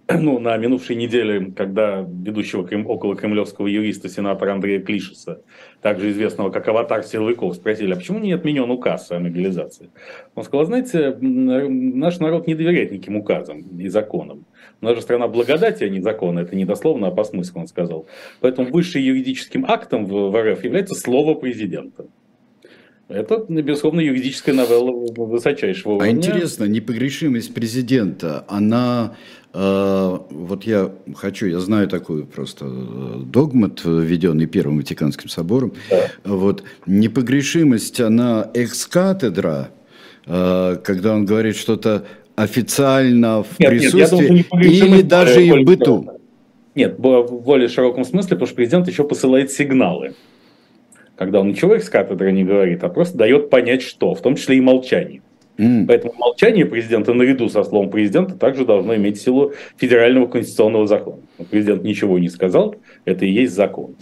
ну, 0.17 0.39
на 0.39 0.57
минувшей 0.57 0.95
неделе, 0.95 1.51
когда 1.55 2.01
ведущего 2.01 2.65
крем, 2.67 2.87
около 2.87 3.15
кремлевского 3.15 3.67
юриста, 3.67 4.09
сенатора 4.09 4.53
Андрея 4.53 4.79
Клишеса, 4.79 5.41
также 5.81 6.09
известного 6.09 6.49
как 6.49 6.67
аватар 6.67 7.03
силовиков, 7.03 7.55
спросили, 7.55 7.93
а 7.93 7.95
почему 7.95 8.19
не 8.19 8.31
отменен 8.33 8.71
указ 8.71 9.11
о 9.11 9.19
мобилизации? 9.19 9.89
Он 10.33 10.43
сказал, 10.43 10.65
знаете, 10.65 11.15
наш 11.19 12.19
народ 12.19 12.47
не 12.47 12.55
доверяет 12.55 12.91
никаким 12.91 13.17
указам 13.17 13.61
и 13.77 13.87
законам. 13.87 14.45
Же 14.81 15.01
страна 15.01 15.27
благодати, 15.27 15.83
а 15.83 15.89
не 15.89 16.01
закона. 16.01 16.39
Это 16.39 16.55
не 16.55 16.65
дословно, 16.65 17.07
а 17.07 17.11
по 17.11 17.23
смыслу 17.23 17.61
он 17.61 17.67
сказал. 17.67 18.07
Поэтому 18.39 18.71
высшим 18.71 19.01
юридическим 19.01 19.65
актом 19.67 20.05
в, 20.05 20.35
РФ 20.35 20.63
является 20.63 20.95
слово 20.95 21.35
президента. 21.35 22.05
Это, 23.09 23.43
безусловно, 23.49 24.01
юридическая 24.01 24.53
новелла 24.53 24.91
высочайшего 24.91 25.93
уровня. 25.93 26.11
А 26.11 26.13
интересно, 26.13 26.65
непогрешимость 26.65 27.55
президента, 27.55 28.45
она, 28.47 29.15
вот 29.53 30.63
я 30.63 30.91
хочу, 31.15 31.47
я 31.47 31.59
знаю 31.59 31.87
такую 31.87 32.25
просто 32.25 32.65
э, 32.65 33.21
догмат, 33.25 33.81
введенный 33.83 34.45
Первым 34.45 34.77
Ватиканским 34.77 35.27
собором, 35.27 35.73
да. 35.89 36.09
вот, 36.23 36.63
непогрешимость, 36.85 37.99
она 37.99 38.49
экс-катедра, 38.53 39.69
э, 40.27 40.77
когда 40.83 41.15
он 41.15 41.25
говорит 41.25 41.55
что-то 41.55 42.05
официально 42.35 43.43
в 43.43 43.59
нет, 43.59 43.69
присутствии 43.71 44.29
нет, 44.29 44.47
думаю, 44.49 44.69
или 44.69 45.01
даже 45.01 45.43
и 45.43 45.51
в 45.51 45.65
быту? 45.65 46.07
Нет, 46.75 46.99
в 46.99 47.41
более 47.41 47.69
широком 47.69 48.05
смысле, 48.05 48.31
потому 48.31 48.47
что 48.47 48.55
президент 48.55 48.87
еще 48.87 49.03
посылает 49.03 49.51
сигналы 49.51 50.13
когда 51.19 51.41
он 51.41 51.49
ничего 51.49 51.77
с 51.77 51.89
кафедры 51.89 52.31
не 52.31 52.45
говорит, 52.45 52.81
а 52.85 52.87
просто 52.87 53.17
дает 53.17 53.49
понять 53.49 53.81
что, 53.81 54.15
в 54.15 54.21
том 54.21 54.37
числе 54.37 54.55
и 54.55 54.61
молчание. 54.61 55.21
Mm. 55.59 55.87
Поэтому 55.87 56.13
молчание 56.17 56.65
президента 56.65 57.13
наряду 57.13 57.49
со 57.49 57.65
словом 57.65 57.89
президента 57.89 58.35
также 58.35 58.65
должно 58.65 58.95
иметь 58.95 59.19
силу 59.19 59.51
федерального 59.75 60.25
конституционного 60.25 60.87
закона. 60.87 61.21
Президент 61.51 61.83
ничего 61.83 62.17
не 62.17 62.29
сказал, 62.29 62.77
это 63.03 63.25
и 63.25 63.29
есть 63.29 63.53
закон. 63.53 63.95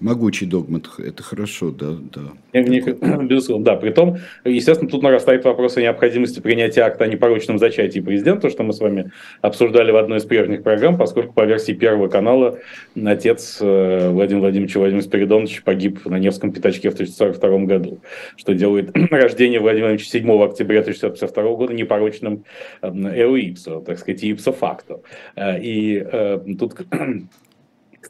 Могучий 0.00 0.46
догмат, 0.46 0.88
это 0.98 1.24
хорошо, 1.24 1.72
да, 1.72 1.96
да. 2.14 2.20
Безусловно, 3.22 3.64
да. 3.64 3.74
Притом, 3.74 4.18
естественно, 4.44 4.88
тут 4.88 5.02
нарастает 5.02 5.44
вопрос 5.44 5.76
о 5.76 5.80
необходимости 5.80 6.38
принятия 6.38 6.82
акта 6.82 7.04
о 7.04 7.08
непорочном 7.08 7.58
зачатии 7.58 7.98
президента, 7.98 8.48
что 8.48 8.62
мы 8.62 8.72
с 8.72 8.78
вами 8.78 9.10
обсуждали 9.42 9.90
в 9.90 9.96
одной 9.96 10.18
из 10.18 10.24
прежних 10.24 10.62
программ, 10.62 10.96
поскольку 10.96 11.32
по 11.32 11.44
версии 11.44 11.72
Первого 11.72 12.06
канала 12.06 12.58
отец 12.94 13.58
э, 13.60 14.10
Владимир 14.10 14.42
Владимирович 14.42 14.76
Владимир 14.76 15.02
Спиридонович 15.02 15.62
погиб 15.64 16.06
на 16.06 16.18
Невском 16.18 16.52
пятачке 16.52 16.90
в 16.90 16.94
1942 16.94 17.66
году, 17.66 17.98
что 18.36 18.54
делает 18.54 18.90
рождение 19.10 19.58
Владимира 19.58 19.88
Владимировича 19.88 20.10
7 20.10 20.42
октября 20.42 20.80
1952 20.80 21.54
года 21.54 21.74
непорочным 21.74 22.44
эо 22.82 23.36
ипсо, 23.36 23.80
так 23.80 23.98
сказать, 23.98 24.22
ипсо 24.22 24.52
факто. 24.52 25.00
Э, 25.34 25.60
и 25.60 26.00
э, 26.00 26.38
тут 26.56 26.74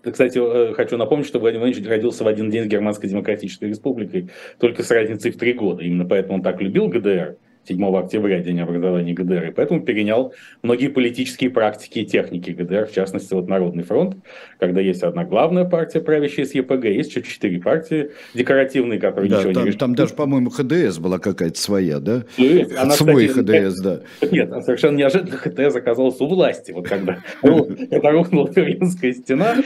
кстати, 0.02 0.38
э, 0.38 0.74
хочу 0.74 0.96
напомнить, 0.96 1.26
что 1.26 1.38
Владимир 1.38 1.64
Владимирович 1.64 1.90
родился 1.90 2.24
в 2.24 2.28
один 2.28 2.50
день 2.50 2.64
с 2.64 2.66
Германской 2.66 3.08
Демократической 3.08 3.66
Республикой, 3.66 4.30
только 4.58 4.82
с 4.82 4.90
разницей 4.90 5.30
в 5.30 5.38
три 5.38 5.52
года. 5.52 5.82
Именно 5.82 6.04
поэтому 6.04 6.34
он 6.34 6.42
так 6.42 6.60
любил 6.60 6.88
ГДР, 6.88 7.36
7 7.68 7.96
октября, 7.96 8.40
день 8.40 8.60
образования 8.60 9.12
ГДР, 9.12 9.48
и 9.48 9.50
поэтому 9.50 9.82
перенял 9.82 10.32
многие 10.62 10.88
политические 10.88 11.50
практики 11.50 12.00
и 12.00 12.06
техники 12.06 12.50
ГДР, 12.50 12.86
в 12.86 12.94
частности, 12.94 13.34
вот 13.34 13.48
Народный 13.48 13.84
фронт, 13.84 14.16
когда 14.58 14.80
есть 14.80 15.02
одна 15.02 15.24
главная 15.24 15.66
партия, 15.66 16.00
правящая 16.00 16.46
с 16.46 16.54
ЕПГ, 16.54 16.84
есть 16.84 17.10
еще 17.10 17.22
четыре 17.22 17.60
партии 17.60 18.10
декоративные, 18.32 18.98
которые 18.98 19.30
да, 19.30 19.38
ничего 19.38 19.52
там, 19.52 19.62
не 19.62 19.66
решают. 19.66 19.80
Там 19.80 19.94
даже, 19.94 20.14
по-моему, 20.14 20.50
ХДС 20.50 20.98
была 20.98 21.18
какая-то 21.18 21.60
своя, 21.60 22.00
да? 22.00 22.24
Ну, 22.38 22.66
она, 22.78 22.92
Свой 22.92 23.28
кстати, 23.28 23.46
ХДС, 23.46 23.80
да. 23.82 24.00
Нет, 24.30 24.50
совершенно 24.64 24.96
неожиданно 24.96 25.36
ХДС 25.36 25.76
оказался 25.76 26.24
у 26.24 26.28
власти, 26.28 26.72
вот 26.72 26.88
когда 26.88 27.18
это 27.42 28.10
рухнула 28.10 28.48
Берлинская 28.48 29.12
стена, 29.12 29.56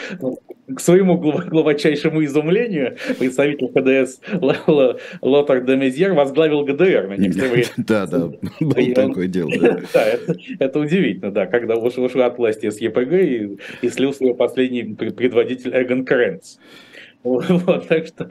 к 0.77 0.81
своему 0.81 1.19
глубочайшему 1.19 2.25
изумлению 2.25 2.97
представитель 3.19 3.69
ХДС 3.69 4.21
Лотар 5.21 5.65
де 5.65 5.77
Мезьер 5.77 6.13
возглавил 6.15 6.65
ГДР 6.65 7.09
на 7.09 7.17
некоторое. 7.17 7.65
Да, 7.77 8.07
да, 8.07 8.31
было 8.61 8.95
такое 8.95 9.27
дело. 9.27 9.51
Да, 9.93 10.07
это 10.59 10.79
удивительно, 10.79 11.31
да, 11.31 11.47
когда 11.47 11.77
ушел 11.77 12.07
от 12.23 12.39
власти 12.39 12.71
с 12.71 12.81
ЕПГ 12.81 13.13
и 13.83 13.89
слил 13.89 14.15
свой 14.15 14.35
последний 14.35 14.83
предводитель 14.95 15.71
Эгон 15.75 16.05
Кренц. 16.05 16.57
Вот, 17.25 17.87
так 17.87 18.07
что, 18.07 18.31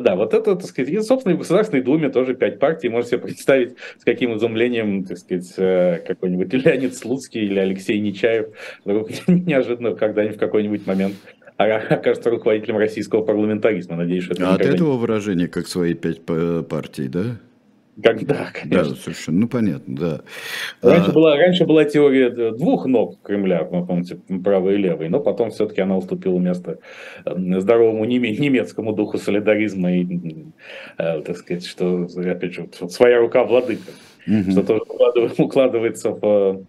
да, 0.00 0.16
вот 0.16 0.34
это, 0.34 0.56
так 0.56 0.64
сказать, 0.64 0.90
и, 0.90 1.00
собственно, 1.00 1.34
и 1.34 1.36
в 1.36 1.38
Государственной 1.38 1.82
Думе 1.82 2.08
тоже 2.08 2.34
пять 2.34 2.58
партий. 2.58 2.88
Можете 2.88 3.16
себе 3.16 3.26
представить, 3.26 3.76
с 3.98 4.04
каким 4.04 4.36
изумлением, 4.36 5.04
так 5.04 5.18
сказать, 5.18 5.54
э, 5.58 5.98
какой-нибудь 6.06 6.52
Леонид 6.52 6.96
Слуцкий 6.96 7.42
или 7.42 7.60
Алексей 7.60 8.00
Нечаев 8.00 8.48
вдруг 8.84 9.10
неожиданно 9.28 9.94
когда-нибудь 9.94 10.36
в 10.36 10.40
какой-нибудь 10.40 10.86
момент 10.86 11.14
окажется 11.56 12.30
руководителем 12.30 12.78
российского 12.78 13.22
парламентаризма. 13.22 13.96
Надеюсь, 13.96 14.24
что 14.24 14.34
это 14.34 14.50
А 14.50 14.54
от 14.54 14.62
этого 14.62 14.96
выражения, 14.96 15.48
как 15.48 15.66
свои 15.66 15.94
пять 15.94 16.20
партий, 16.22 17.08
да? 17.08 17.38
Когда, 18.02 18.48
конечно. 18.52 18.94
Да, 18.94 18.96
совершенно, 18.96 19.40
ну 19.40 19.48
понятно, 19.48 19.94
да. 19.94 20.20
Раньше, 20.80 21.10
а... 21.10 21.12
была, 21.12 21.36
раньше 21.36 21.66
была 21.66 21.84
теория 21.84 22.30
двух 22.52 22.86
ног 22.86 23.20
Кремля, 23.22 23.64
вы 23.64 23.86
помните, 23.86 24.18
правой 24.42 24.74
и 24.74 24.78
левой, 24.78 25.10
но 25.10 25.20
потом 25.20 25.50
все-таки 25.50 25.82
она 25.82 25.98
уступила 25.98 26.38
место 26.38 26.78
здоровому 27.26 28.06
немецкому 28.06 28.94
духу 28.94 29.18
солидаризма 29.18 29.92
и, 29.92 30.06
э, 30.96 31.20
так 31.20 31.36
сказать, 31.36 31.66
что, 31.66 32.08
опять 32.16 32.54
же, 32.54 32.66
своя 32.88 33.18
рука 33.18 33.44
владыка, 33.44 33.90
угу. 34.26 34.50
что 34.50 34.62
тоже 34.62 35.32
укладывается 35.36 36.12
в 36.12 36.22
Э, 36.22 36.62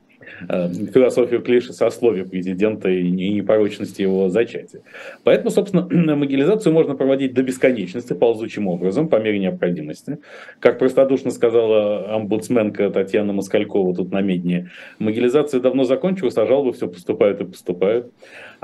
философию 0.48 1.42
клише 1.42 1.74
сословия 1.74 2.26
президента 2.26 2.90
и 2.90 3.10
непорочности 3.10 4.02
его 4.02 4.30
зачатия. 4.30 4.82
Поэтому, 5.24 5.50
собственно, 5.50 5.88
могилизацию 6.16 6.74
можно 6.74 6.96
проводить 6.96 7.34
до 7.34 7.44
бесконечности, 7.44 8.14
ползучим 8.14 8.68
образом, 8.68 9.10
по 9.10 9.18
мере 9.18 9.40
необходимости. 9.40 10.20
Как 10.60 10.80
простодушно 10.80 11.32
сказала 11.32 12.16
омбудсменка 12.16 12.90
Татьяна 12.90 13.34
Москалькова 13.34 13.96
тут 13.96 14.12
на 14.12 14.22
Медне, 14.22 14.72
могилизация 15.00 15.60
давно 15.60 15.84
закончилась, 15.84 16.38
а 16.38 16.46
жалобы 16.46 16.74
все 16.74 16.88
поступают 16.88 17.42
и 17.42 17.46
поступают. 17.46 18.12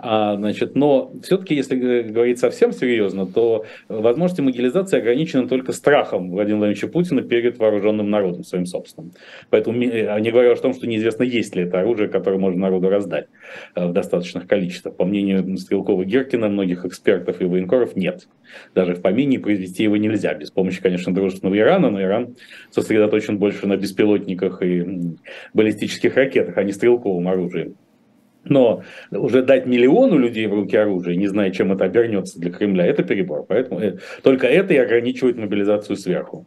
А, 0.02 0.36
значит, 0.36 0.76
но 0.76 1.12
все-таки, 1.24 1.56
если 1.56 1.76
говорить 2.04 2.40
совсем 2.40 2.72
серьезно, 2.72 3.26
то 3.26 3.66
возможности 3.88 4.42
могилизации 4.42 5.00
ограничены 5.00 5.48
только 5.48 5.72
страхом 5.74 6.30
Владимира 6.30 6.60
Владимировича 6.60 6.88
Путина 6.88 7.22
перед 7.22 7.58
вооруженным 7.58 8.10
народом 8.10 8.44
своим 8.44 8.66
собственным. 8.66 9.12
Поэтому, 9.50 9.82
э, 9.82 10.20
не 10.20 10.32
говоря 10.32 10.52
о 10.52 10.56
том, 10.56 10.74
что 10.74 10.88
неизвестно, 10.88 11.24
есть 11.24 11.56
ли 11.56 11.64
это 11.64 11.80
оружие, 11.80 12.10
которое 12.10 12.38
можно 12.38 12.60
народу 12.60 12.90
раздать 12.90 13.28
э, 13.76 13.88
в 13.88 13.94
достаточных 13.94 14.48
количествах. 14.48 14.96
По 14.96 15.06
мнению 15.06 15.58
Стрелкова 15.58 16.06
Геркина, 16.06 16.48
многих 16.48 16.86
экспертов 16.86 17.42
и 17.42 17.46
военкоров, 17.46 17.96
нет. 17.96 18.28
Даже 18.76 18.96
в 18.96 19.02
помине 19.02 19.40
произвести 19.40 19.84
его 19.84 19.98
нельзя. 19.98 20.34
Без 20.34 20.52
помощи, 20.52 20.82
конечно, 20.82 21.14
дружественного 21.14 21.58
Ирана, 21.58 21.90
но 21.90 22.02
Иран 22.02 22.36
сосредоточен 22.72 23.38
больше 23.38 23.68
на 23.68 23.78
беспилотниках 23.78 24.62
и 24.62 25.16
баллистических 25.54 26.16
ракетах, 26.16 26.58
а 26.58 26.64
не 26.64 26.72
стрелковом 26.72 27.28
оружии. 27.28 27.76
Но 28.44 28.84
уже 29.12 29.44
дать 29.44 29.66
миллиону 29.66 30.18
людей 30.18 30.48
в 30.48 30.54
руки 30.54 30.76
оружие, 30.76 31.18
не 31.18 31.28
зная, 31.28 31.52
чем 31.52 31.72
это 31.72 31.86
обернется 31.86 32.40
для 32.40 32.52
Кремля, 32.52 32.86
это 32.86 33.04
перебор. 33.04 33.46
Поэтому 33.48 33.80
э, 33.82 33.98
только 34.24 34.48
это 34.48 34.74
и 34.74 34.78
ограничивает 34.78 35.38
мобилизацию 35.38 35.98
сверху. 35.98 36.46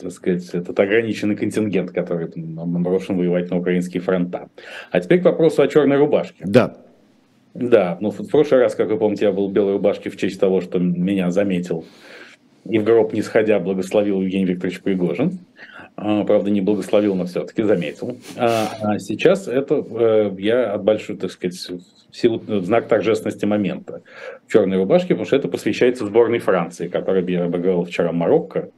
Так 0.00 0.12
сказать, 0.12 0.48
этот 0.52 0.78
ограниченный 0.78 1.36
контингент, 1.36 1.90
который 1.90 2.30
брошен 2.36 3.16
воевать 3.16 3.50
на 3.50 3.58
украинские 3.58 4.02
фронта. 4.02 4.48
А 4.90 5.00
теперь 5.00 5.20
к 5.20 5.24
вопросу 5.24 5.62
о 5.62 5.68
черной 5.68 5.96
рубашке. 5.96 6.44
Да. 6.44 6.76
Да, 7.54 7.98
ну 8.00 8.10
в 8.10 8.28
прошлый 8.28 8.60
раз, 8.60 8.74
как 8.74 8.88
вы 8.88 8.98
помните, 8.98 9.26
я 9.26 9.32
был 9.32 9.48
в 9.48 9.52
белой 9.52 9.74
рубашке 9.74 10.10
в 10.10 10.16
честь 10.16 10.40
того, 10.40 10.60
что 10.60 10.78
меня 10.78 11.30
заметил 11.30 11.84
и 12.64 12.78
в 12.78 12.84
гроб 12.84 13.12
не 13.12 13.22
сходя 13.22 13.58
благословил 13.60 14.20
Евгений 14.22 14.46
Викторович 14.46 14.80
Пригожин. 14.80 15.38
А, 15.96 16.24
правда, 16.24 16.50
не 16.50 16.60
благословил, 16.60 17.14
но 17.14 17.24
все-таки 17.26 17.62
заметил. 17.62 18.18
А, 18.36 18.68
а 18.80 18.98
сейчас 18.98 19.46
это 19.46 19.84
э, 19.88 20.34
я 20.38 20.72
от 20.74 20.82
большой, 20.82 21.16
так 21.16 21.30
сказать, 21.30 21.54
силу, 22.10 22.42
знак 22.62 22.88
торжественности 22.88 23.44
момента 23.44 24.02
в 24.46 24.52
черной 24.52 24.78
рубашке, 24.78 25.08
потому 25.08 25.26
что 25.26 25.36
это 25.36 25.48
посвящается 25.48 26.06
сборной 26.06 26.38
Франции, 26.40 26.88
которая 26.88 27.22
обыграла 27.44 27.84
вчера 27.84 28.12
Марокко. 28.12 28.70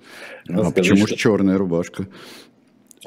А 0.48 0.70
почему 0.70 1.06
же 1.06 1.16
черная 1.16 1.56
рубашка? 1.56 2.06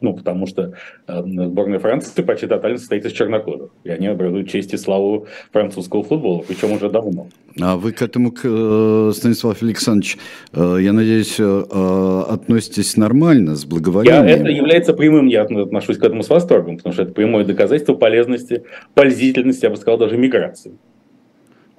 Ну, 0.02 0.14
потому 0.14 0.46
что 0.46 0.74
э, 1.08 1.22
сборная 1.26 1.80
Франции 1.80 2.22
почти 2.22 2.48
тотально 2.48 2.78
состоит 2.78 3.06
из 3.06 3.12
чернокожих. 3.12 3.70
И 3.84 3.90
они 3.90 4.08
образуют 4.08 4.50
честь 4.50 4.74
и 4.74 4.78
славу 4.78 5.28
французского 5.52 6.04
футбола, 6.04 6.44
причем 6.48 6.72
уже 6.72 6.90
давно. 6.90 7.28
А 7.60 7.76
вы 7.76 7.92
к 7.92 8.02
этому, 8.02 8.34
э, 8.44 9.12
Станислав 9.14 9.62
Александрович, 9.62 10.18
э, 10.54 10.78
я 10.82 10.94
надеюсь, 10.94 11.36
э, 11.40 12.24
относитесь 12.30 12.98
нормально, 12.98 13.56
с 13.56 13.66
благоволением? 13.66 14.26
Я, 14.26 14.36
это 14.36 14.50
является 14.50 14.94
прямым, 14.94 15.28
я 15.28 15.42
отношусь 15.42 15.98
к 15.98 16.04
этому 16.04 16.24
с 16.24 16.30
восторгом, 16.30 16.78
потому 16.78 16.94
что 16.94 17.04
это 17.04 17.14
прямое 17.14 17.44
доказательство 17.46 17.96
полезности, 17.96 18.64
пользительности, 18.94 19.66
я 19.66 19.72
бы 19.72 19.78
сказал, 19.78 19.98
даже 19.98 20.18
миграции 20.18 20.74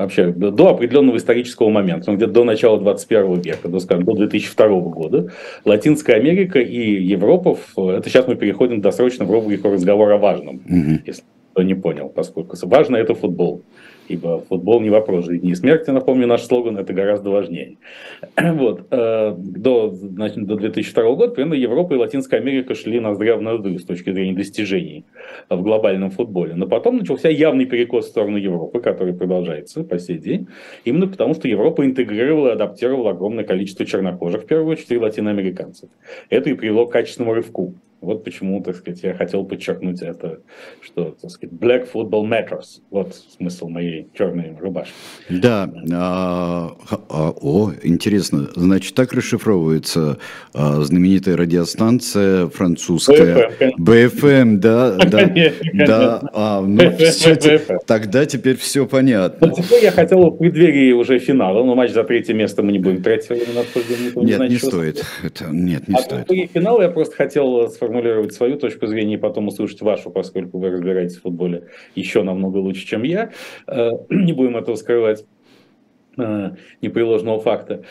вообще 0.02 0.28
до 0.28 0.68
определенного 0.68 1.16
исторического 1.16 1.68
момента, 1.68 2.10
ну, 2.10 2.16
где-то 2.16 2.32
до 2.32 2.44
начала 2.44 2.78
21 2.78 3.40
века, 3.40 3.68
до, 3.68 3.80
скажем, 3.80 4.04
до 4.04 4.14
2002 4.14 4.68
года, 4.80 5.32
Латинская 5.64 6.14
Америка 6.14 6.58
и 6.58 7.02
Европа, 7.02 7.56
это 7.76 8.08
сейчас 8.08 8.26
мы 8.26 8.36
переходим 8.36 8.80
досрочно 8.80 9.24
в 9.24 9.30
рубрику 9.30 9.70
разговор 9.70 10.12
о 10.12 10.18
важном, 10.18 10.56
угу. 10.56 11.00
если 11.04 11.24
кто 11.52 11.62
не 11.62 11.74
понял, 11.74 12.08
поскольку 12.08 12.56
важно 12.62 12.96
это 12.96 13.14
футбол 13.14 13.62
ибо 14.10 14.40
футбол 14.48 14.80
не 14.80 14.90
вопрос 14.90 15.26
жизни 15.26 15.52
и 15.52 15.54
смерти, 15.54 15.90
напомню, 15.90 16.26
наш 16.26 16.42
слоган, 16.42 16.76
это 16.78 16.92
гораздо 16.92 17.30
важнее. 17.30 17.76
Вот. 18.60 18.86
Э, 18.90 19.34
до, 19.36 19.90
значит, 19.90 20.44
до 20.46 20.56
2002 20.56 21.14
года 21.14 21.32
примерно 21.32 21.54
Европа 21.54 21.94
и 21.94 21.96
Латинская 21.96 22.38
Америка 22.38 22.74
шли 22.74 23.00
на 23.00 23.12
в 23.12 23.42
ноздрю 23.42 23.78
с 23.78 23.84
точки 23.84 24.12
зрения 24.12 24.34
достижений 24.34 25.04
в 25.48 25.62
глобальном 25.62 26.10
футболе. 26.10 26.54
Но 26.54 26.66
потом 26.66 26.98
начался 26.98 27.28
явный 27.28 27.66
перекос 27.66 28.06
в 28.06 28.08
сторону 28.08 28.36
Европы, 28.36 28.80
который 28.80 29.14
продолжается 29.14 29.84
по 29.84 29.98
сей 29.98 30.18
день, 30.18 30.48
именно 30.84 31.06
потому 31.06 31.34
что 31.34 31.48
Европа 31.48 31.84
интегрировала 31.84 32.48
и 32.48 32.52
адаптировала 32.52 33.10
огромное 33.10 33.44
количество 33.44 33.86
чернокожих, 33.86 34.42
в 34.42 34.46
первую 34.46 34.72
очередь, 34.72 34.90
и 34.90 34.98
латиноамериканцев. 34.98 35.88
Это 36.28 36.50
и 36.50 36.54
привело 36.54 36.86
к 36.86 36.92
качественному 36.92 37.34
рывку 37.34 37.74
вот 38.00 38.24
почему, 38.24 38.62
так 38.62 38.76
сказать, 38.76 39.02
я 39.02 39.14
хотел 39.14 39.44
подчеркнуть 39.44 40.00
это, 40.00 40.40
что, 40.80 41.16
так 41.20 41.30
сказать, 41.30 41.54
black 41.54 41.88
football 41.92 42.24
matters. 42.24 42.80
Вот 42.90 43.14
смысл 43.36 43.68
моей 43.68 44.08
черной 44.16 44.56
рубашки. 44.58 44.94
Да, 45.28 45.70
а, 45.92 46.76
а, 47.10 47.34
о, 47.40 47.72
интересно, 47.82 48.48
значит, 48.54 48.94
так 48.94 49.12
расшифровывается 49.12 50.18
а, 50.54 50.80
знаменитая 50.80 51.36
радиостанция 51.36 52.46
французская 52.48 53.52
БФМ, 53.76 54.60
да, 54.60 54.96
да, 54.96 55.30
да, 55.74 56.22
а, 56.32 56.62
ну, 56.62 56.96
все, 56.96 57.36
тогда 57.86 58.24
теперь 58.24 58.56
все 58.56 58.86
понятно. 58.86 59.48
Ну, 59.48 59.54
теперь 59.54 59.84
я 59.84 59.90
хотел 59.90 60.30
в 60.30 60.38
преддверии 60.38 60.92
уже 60.92 61.18
финала, 61.18 61.62
но 61.62 61.74
матч 61.74 61.92
за 61.92 62.04
третье 62.04 62.32
место 62.32 62.62
мы 62.62 62.72
не 62.72 62.78
будем 62.78 63.02
тратить 63.02 63.28
время 63.28 63.52
на 63.54 63.60
обсуждение. 63.60 64.10
Нет, 64.16 64.40
не, 64.40 64.48
не 64.48 64.56
стоит, 64.56 65.04
это, 65.22 65.48
нет, 65.50 65.86
не 65.86 65.96
а 65.96 65.98
стоит. 65.98 66.30
А 66.30 66.46
финала 66.46 66.82
я 66.82 66.88
просто 66.88 67.14
хотел 67.14 67.68
сформулировать 67.68 67.89
сформулировать 67.90 68.32
свою 68.32 68.56
точку 68.56 68.86
зрения 68.86 69.14
и 69.14 69.18
потом 69.18 69.48
услышать 69.48 69.82
вашу, 69.82 70.10
поскольку 70.10 70.58
вы 70.58 70.70
разбираетесь 70.70 71.16
в 71.16 71.22
футболе 71.22 71.64
еще 71.96 72.22
намного 72.22 72.58
лучше, 72.58 72.86
чем 72.86 73.02
я. 73.02 73.32
Э, 73.66 73.90
не 74.10 74.32
будем 74.32 74.56
этого 74.56 74.76
скрывать. 74.76 75.24
Э, 76.16 76.50
непреложного 76.82 77.38
факта. 77.40 77.82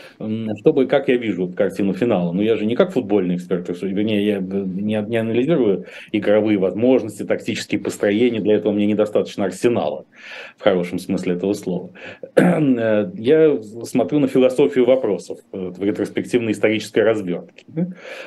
Чтобы, 0.60 0.88
как 0.88 1.08
я 1.08 1.16
вижу 1.16 1.48
картину 1.48 1.94
финала, 1.94 2.34
ну 2.34 2.42
я 2.42 2.58
же 2.58 2.66
не 2.66 2.76
как 2.76 2.92
футбольный 2.92 3.36
эксперт, 3.36 3.70
вернее, 3.82 4.26
я 4.26 4.40
не, 4.40 5.02
не 5.08 5.18
анализирую 5.18 5.86
игровые 6.12 6.58
возможности, 6.58 7.24
тактические 7.24 7.80
построения, 7.80 8.42
для 8.42 8.56
этого 8.56 8.74
мне 8.74 8.88
недостаточно 8.88 9.46
арсенала, 9.46 10.06
в 10.58 10.64
хорошем 10.64 11.00
смысле 11.00 11.36
этого 11.36 11.54
слова. 11.54 11.92
Э, 12.36 13.10
я 13.16 13.62
смотрю 13.84 14.20
на 14.20 14.28
философию 14.28 14.86
вопросов 14.86 15.40
э, 15.54 15.58
в 15.58 15.82
ретроспективной 15.82 16.52
исторической 16.52 17.00
развертке. 17.00 17.66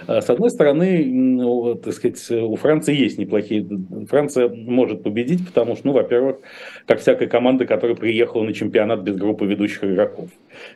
С 0.07 0.31
одной 0.31 0.51
стороны, 0.51 1.05
ну, 1.05 1.75
так 1.75 1.93
сказать, 1.93 2.31
у 2.31 2.57
Франции 2.57 2.95
есть 2.95 3.19
неплохие... 3.19 3.67
Франция 4.09 4.49
может 4.49 5.03
победить, 5.03 5.47
потому 5.47 5.77
что, 5.77 5.89
ну, 5.89 5.93
во-первых, 5.93 6.39
как 6.87 7.01
всякая 7.01 7.29
команда, 7.29 7.67
которая 7.67 7.97
приехала 7.97 8.43
на 8.43 8.55
чемпионат 8.55 9.03
без 9.03 9.17
группы 9.17 9.45
ведущих 9.45 9.82
игроков, 9.85 10.31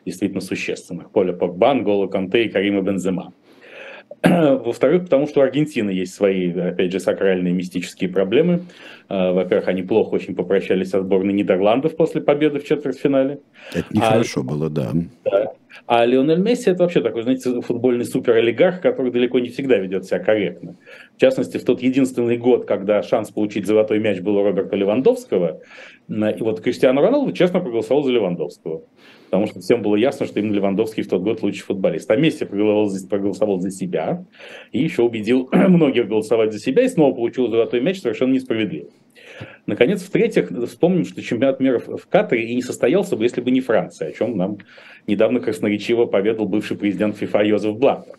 действительно 0.04 0.40
существенных. 0.40 1.10
Поля 1.10 1.32
Погба, 1.32 1.74
Голо 1.74 2.06
Канте 2.06 2.44
и 2.44 2.48
Карима 2.48 2.82
Бензема. 2.82 3.32
Во-вторых, 4.22 5.04
потому 5.04 5.26
что 5.26 5.40
у 5.40 5.42
Аргентины 5.42 5.90
есть 5.90 6.14
свои, 6.14 6.50
опять 6.52 6.92
же, 6.92 7.00
сакральные 7.00 7.52
мистические 7.52 8.10
проблемы. 8.10 8.64
А, 9.08 9.32
во-первых, 9.32 9.68
они 9.68 9.82
плохо 9.82 10.14
очень 10.14 10.34
попрощались 10.34 10.90
со 10.90 11.02
сборной 11.02 11.32
Нидерландов 11.32 11.96
после 11.96 12.20
победы 12.20 12.58
в 12.58 12.64
четвертьфинале. 12.64 13.40
Это 13.72 13.86
нехорошо 13.90 14.40
а, 14.40 14.44
было, 14.44 14.70
да. 14.70 14.92
да. 15.24 15.52
А 15.86 16.04
Леонель 16.04 16.38
Месси 16.38 16.70
это 16.70 16.84
вообще 16.84 17.00
такой, 17.00 17.22
знаете, 17.22 17.60
футбольный 17.60 18.04
суперолигарх, 18.04 18.80
который 18.80 19.12
далеко 19.12 19.38
не 19.38 19.48
всегда 19.48 19.76
ведет 19.76 20.04
себя 20.04 20.18
корректно. 20.18 20.76
В 21.16 21.20
частности, 21.20 21.58
в 21.58 21.64
тот 21.64 21.82
единственный 21.82 22.38
год, 22.38 22.64
когда 22.64 23.02
шанс 23.02 23.30
получить 23.30 23.66
золотой 23.66 23.98
мяч 23.98 24.20
был 24.20 24.36
у 24.36 24.42
Роберта 24.42 24.76
Левандовского, 24.76 25.60
и 26.08 26.40
вот 26.40 26.60
Криштиану 26.60 27.00
Роналду 27.00 27.32
честно 27.32 27.60
проголосовал 27.60 28.02
за 28.04 28.12
Левандовского 28.12 28.82
потому 29.26 29.46
что 29.46 29.60
всем 29.60 29.82
было 29.82 29.96
ясно, 29.96 30.26
что 30.26 30.40
именно 30.40 30.54
Левандовский 30.54 31.02
в 31.02 31.08
тот 31.08 31.22
год 31.22 31.42
лучший 31.42 31.62
футболист. 31.62 32.10
А 32.10 32.16
Месси 32.16 32.44
проголосовал 32.44 32.86
за, 32.86 33.08
проголосовал 33.08 33.60
за 33.60 33.70
себя 33.70 34.24
и 34.72 34.82
еще 34.82 35.02
убедил 35.02 35.48
многих 35.52 36.08
голосовать 36.08 36.52
за 36.52 36.58
себя 36.58 36.82
и 36.82 36.88
снова 36.88 37.14
получил 37.14 37.48
золотой 37.48 37.80
мяч 37.80 38.00
совершенно 38.00 38.32
несправедливо. 38.32 38.88
Наконец, 39.66 40.02
в-третьих, 40.02 40.50
вспомним, 40.66 41.04
что 41.04 41.20
чемпионат 41.22 41.60
мира 41.60 41.78
в 41.78 42.06
Катаре 42.08 42.46
и 42.46 42.54
не 42.54 42.62
состоялся 42.62 43.16
бы, 43.16 43.24
если 43.24 43.40
бы 43.40 43.50
не 43.50 43.60
Франция, 43.60 44.08
о 44.08 44.12
чем 44.12 44.36
нам 44.36 44.58
недавно 45.06 45.40
красноречиво 45.40 46.06
поведал 46.06 46.46
бывший 46.46 46.76
президент 46.76 47.16
ФИФА 47.16 47.42
Йозеф 47.42 47.76
Блаттер 47.76 48.16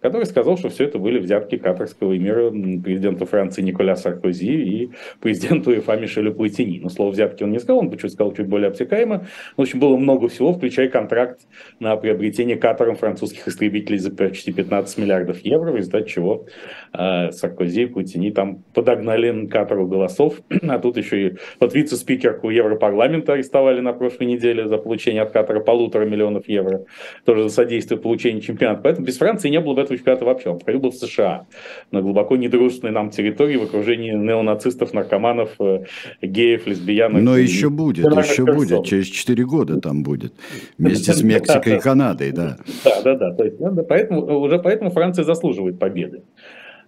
который 0.00 0.24
сказал, 0.24 0.56
что 0.56 0.68
все 0.68 0.84
это 0.84 0.98
были 0.98 1.18
взятки 1.18 1.56
катарского 1.56 2.16
эмира 2.16 2.50
президента 2.50 3.26
Франции 3.26 3.62
Николя 3.62 3.96
Саркози 3.96 4.46
и 4.46 4.90
президенту 5.20 5.70
УЕФА 5.70 5.96
Мишеля 5.96 6.30
Платини. 6.30 6.80
Но 6.80 6.88
слово 6.88 7.10
взятки 7.10 7.42
он 7.42 7.50
не 7.50 7.58
сказал, 7.58 7.80
он 7.80 7.90
почему 7.90 8.10
сказал 8.10 8.32
чуть 8.32 8.46
более 8.46 8.68
обтекаемо. 8.68 9.26
В 9.56 9.60
общем, 9.60 9.78
было 9.78 9.96
много 9.96 10.28
всего, 10.28 10.52
включая 10.52 10.88
контракт 10.88 11.40
на 11.80 11.96
приобретение 11.96 12.56
Катаром 12.56 12.96
французских 12.96 13.46
истребителей 13.46 13.98
за 13.98 14.10
почти 14.10 14.52
15 14.52 14.98
миллиардов 14.98 15.40
евро, 15.44 15.72
в 15.72 15.76
результате 15.76 16.08
чего 16.08 16.46
э, 16.92 17.30
Саркози 17.32 17.82
и 17.82 17.86
Платини 17.86 18.30
там 18.30 18.62
подогнали 18.74 19.46
Катару 19.46 19.86
голосов. 19.86 20.40
А 20.70 20.78
тут 20.78 20.96
еще 20.96 21.26
и 21.26 21.36
вот 21.58 21.74
вице-спикерку 21.74 22.48
Европарламента 22.48 23.32
арестовали 23.32 23.80
на 23.80 23.92
прошлой 23.92 24.26
неделе 24.28 24.68
за 24.68 24.78
получение 24.78 25.22
от 25.22 25.32
Катара 25.32 25.60
полутора 25.60 26.04
миллионов 26.04 26.48
евро, 26.48 26.84
тоже 27.24 27.44
за 27.44 27.48
содействие 27.48 27.98
получения 27.98 28.40
чемпионата. 28.40 28.82
Поэтому 28.82 29.06
без 29.06 29.18
Франции 29.18 29.48
не 29.48 29.60
было 29.60 29.74
бы 29.74 29.82
этого 29.94 29.98
чемпионата 29.98 30.24
вообще. 30.24 30.50
Он 30.50 30.58
проходил 30.58 30.80
бы 30.80 30.90
в 30.90 30.94
США, 30.94 31.46
на 31.90 32.02
глубоко 32.02 32.36
недружественной 32.36 32.92
нам 32.92 33.10
территории, 33.10 33.56
в 33.56 33.62
окружении 33.62 34.12
неонацистов, 34.12 34.92
наркоманов, 34.92 35.50
э, 35.60 35.84
геев, 36.22 36.66
лесбиянок. 36.66 37.22
Но 37.22 37.36
еще 37.36 37.70
будет, 37.70 38.04
еще 38.06 38.44
персон. 38.44 38.54
будет, 38.54 38.84
через 38.84 39.06
4 39.06 39.44
года 39.44 39.80
там 39.80 40.02
будет, 40.02 40.32
вместе 40.78 41.12
с 41.12 41.22
Мексикой 41.22 41.76
и 41.76 41.80
Канадой, 41.80 42.32
да. 42.32 42.58
Да, 42.84 43.02
да, 43.02 43.14
да. 43.16 43.34
То 43.34 43.44
есть, 43.44 43.56
поэтому, 43.88 44.40
уже 44.40 44.58
поэтому 44.58 44.90
Франция 44.90 45.24
заслуживает 45.24 45.78
победы. 45.78 46.22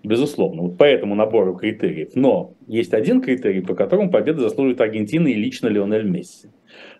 Безусловно, 0.04 0.62
вот 0.62 0.78
по 0.78 0.84
этому 0.84 1.14
набору 1.14 1.54
критериев. 1.54 2.10
Но 2.14 2.54
есть 2.66 2.92
один 2.92 3.20
критерий, 3.20 3.60
по 3.60 3.74
которому 3.74 4.10
победа 4.10 4.40
заслуживает 4.40 4.80
Аргентина 4.80 5.28
и 5.28 5.34
лично 5.34 5.68
Лионель 5.68 6.08
Месси. 6.08 6.48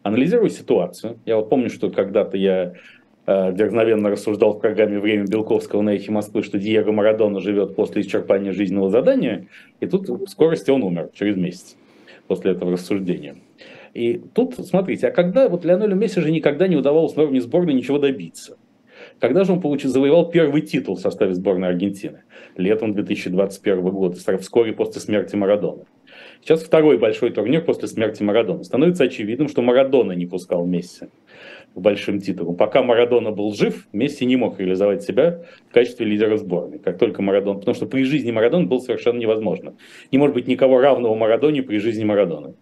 Анализируя 0.03 0.49
ситуацию, 0.49 1.19
я 1.27 1.37
вот 1.37 1.49
помню, 1.49 1.69
что 1.69 1.91
когда-то 1.91 2.37
я 2.37 2.65
э, 2.65 2.73
дерзновенно 3.27 4.11
рассуждал 4.11 4.55
в 4.55 4.61
программе 4.61 4.99
«Время 4.99 5.27
Белковского» 5.27 5.83
на 5.83 5.91
эхе 5.91 6.11
Москвы, 6.11 6.43
что 6.43 6.59
Диего 6.59 6.91
Марадона 6.91 7.41
живет 7.41 7.77
после 7.77 8.03
исчерпания 8.03 8.53
жизненного 8.53 8.91
задания, 8.91 9.47
и 9.81 9.87
тут 9.87 10.09
в 10.09 10.27
скорости 10.27 10.71
он 10.71 10.83
умер 10.83 11.11
через 11.15 11.37
месяц 11.37 11.77
после 12.27 12.53
этого 12.53 12.73
рассуждения. 12.73 13.37
И 13.95 14.21
тут, 14.35 14.55
смотрите, 14.55 15.09
а 15.09 15.11
когда 15.11 15.49
вот 15.49 15.65
Леонелю 15.65 15.95
Месси 15.95 16.21
же 16.21 16.31
никогда 16.31 16.67
не 16.67 16.77
удавалось 16.77 17.15
на 17.15 17.23
уровне 17.23 17.41
сборной 17.41 17.75
ничего 17.75 17.99
добиться. 17.99 18.57
Когда 19.19 19.45
же 19.45 19.53
он 19.53 19.61
получил, 19.61 19.91
завоевал 19.91 20.31
первый 20.31 20.63
титул 20.63 20.97
в 20.97 21.01
составе 21.01 21.35
сборной 21.35 21.69
Аргентины? 21.69 22.23
Летом 22.57 22.95
2021 22.95 23.81
года, 23.91 24.17
вскоре 24.41 24.73
после 24.73 25.01
смерти 25.01 25.37
Марадона. 25.37 25.85
Сейчас 26.41 26.63
второй 26.63 26.99
большой 26.99 27.31
турнир 27.31 27.65
после 27.65 27.89
смерти 27.89 28.23
Марадона. 28.23 28.65
Становится 28.65 29.05
очевидным, 29.05 29.49
что 29.49 29.63
Марадона 29.63 30.13
не 30.13 30.27
пускал 30.27 30.67
Месси 30.67 31.07
большим 31.81 32.21
титулам. 32.21 32.57
Пока 32.57 32.83
Марадона 32.83 33.31
был 33.31 33.53
жив, 33.55 33.89
Месси 33.93 34.25
не 34.27 34.37
мог 34.37 34.59
реализовать 34.59 35.03
себя 35.03 35.43
в 35.71 35.73
качестве 35.73 36.07
лидера 36.07 36.37
сборной. 36.37 36.79
Как 36.79 36.99
только 36.99 37.23
Марадон, 37.23 37.59
потому 37.61 37.75
что 37.75 37.87
при 37.87 38.05
жизни 38.05 38.31
Марадона 38.31 38.67
было 38.67 38.79
совершенно 38.79 39.19
невозможно. 39.19 39.75
Не 40.11 40.19
может 40.19 40.35
быть 40.35 40.49
никого 40.49 40.81
равного 40.81 41.15
Марадоне 41.15 41.63
при 41.63 41.79
жизни 41.79 42.05
Марадона. 42.05 42.55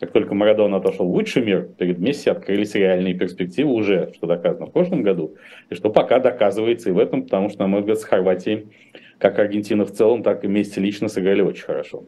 Как 0.00 0.12
только 0.12 0.34
Марадона 0.34 0.76
отошел 0.76 1.06
в 1.06 1.14
лучший 1.14 1.42
мир, 1.42 1.68
перед 1.78 1.98
Месси 1.98 2.28
открылись 2.28 2.74
реальные 2.74 3.14
перспективы 3.14 3.72
уже, 3.72 4.12
что 4.14 4.26
доказано 4.26 4.66
в 4.66 4.72
прошлом 4.72 5.02
году, 5.02 5.36
и 5.70 5.74
что 5.74 5.88
пока 5.88 6.18
доказывается 6.18 6.90
и 6.90 6.92
в 6.92 6.98
этом, 6.98 7.22
потому 7.22 7.48
что, 7.48 7.60
на 7.60 7.68
мой 7.68 7.80
взгляд, 7.80 7.98
с 7.98 8.04
Хорватией, 8.04 8.66
как 9.18 9.38
Аргентина 9.38 9.86
в 9.86 9.92
целом, 9.92 10.22
так 10.22 10.44
и 10.44 10.48
Месси 10.48 10.80
лично 10.80 11.08
сыграли 11.08 11.40
очень 11.40 11.64
хорошо. 11.64 12.04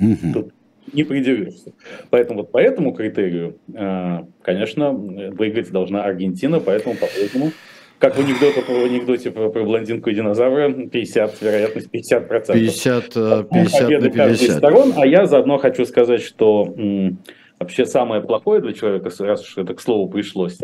Угу. 0.00 0.32
Тут 0.32 0.52
не 0.92 1.04
придерешься. 1.04 1.72
Поэтому 2.10 2.40
вот 2.40 2.52
по 2.52 2.58
этому 2.58 2.92
критерию, 2.92 3.58
э, 3.74 4.24
конечно, 4.42 4.92
выиграть 4.92 5.70
должна 5.70 6.04
Аргентина, 6.04 6.60
поэтому 6.60 6.94
по-прежнему 6.94 7.52
как 7.98 8.16
в 8.16 8.20
анекдоте, 8.20 8.60
в 8.60 8.84
анекдоте 8.84 9.30
про, 9.30 9.48
про 9.50 9.64
блондинку 9.64 10.10
и 10.10 10.14
динозавра, 10.14 10.72
50, 10.72 11.42
вероятность 11.42 11.88
50%. 11.92 12.52
50, 12.52 13.14
50 13.50 13.90
на 14.02 14.10
50. 14.10 14.56
сторон, 14.56 14.92
а 14.96 15.04
я 15.04 15.26
заодно 15.26 15.58
хочу 15.58 15.84
сказать, 15.84 16.22
что 16.22 16.72
м, 16.76 17.18
вообще 17.58 17.86
самое 17.86 18.22
плохое 18.22 18.60
для 18.60 18.72
человека, 18.72 19.10
раз 19.18 19.42
уж 19.42 19.58
это 19.58 19.74
к 19.74 19.80
слову 19.80 20.08
пришлось, 20.08 20.58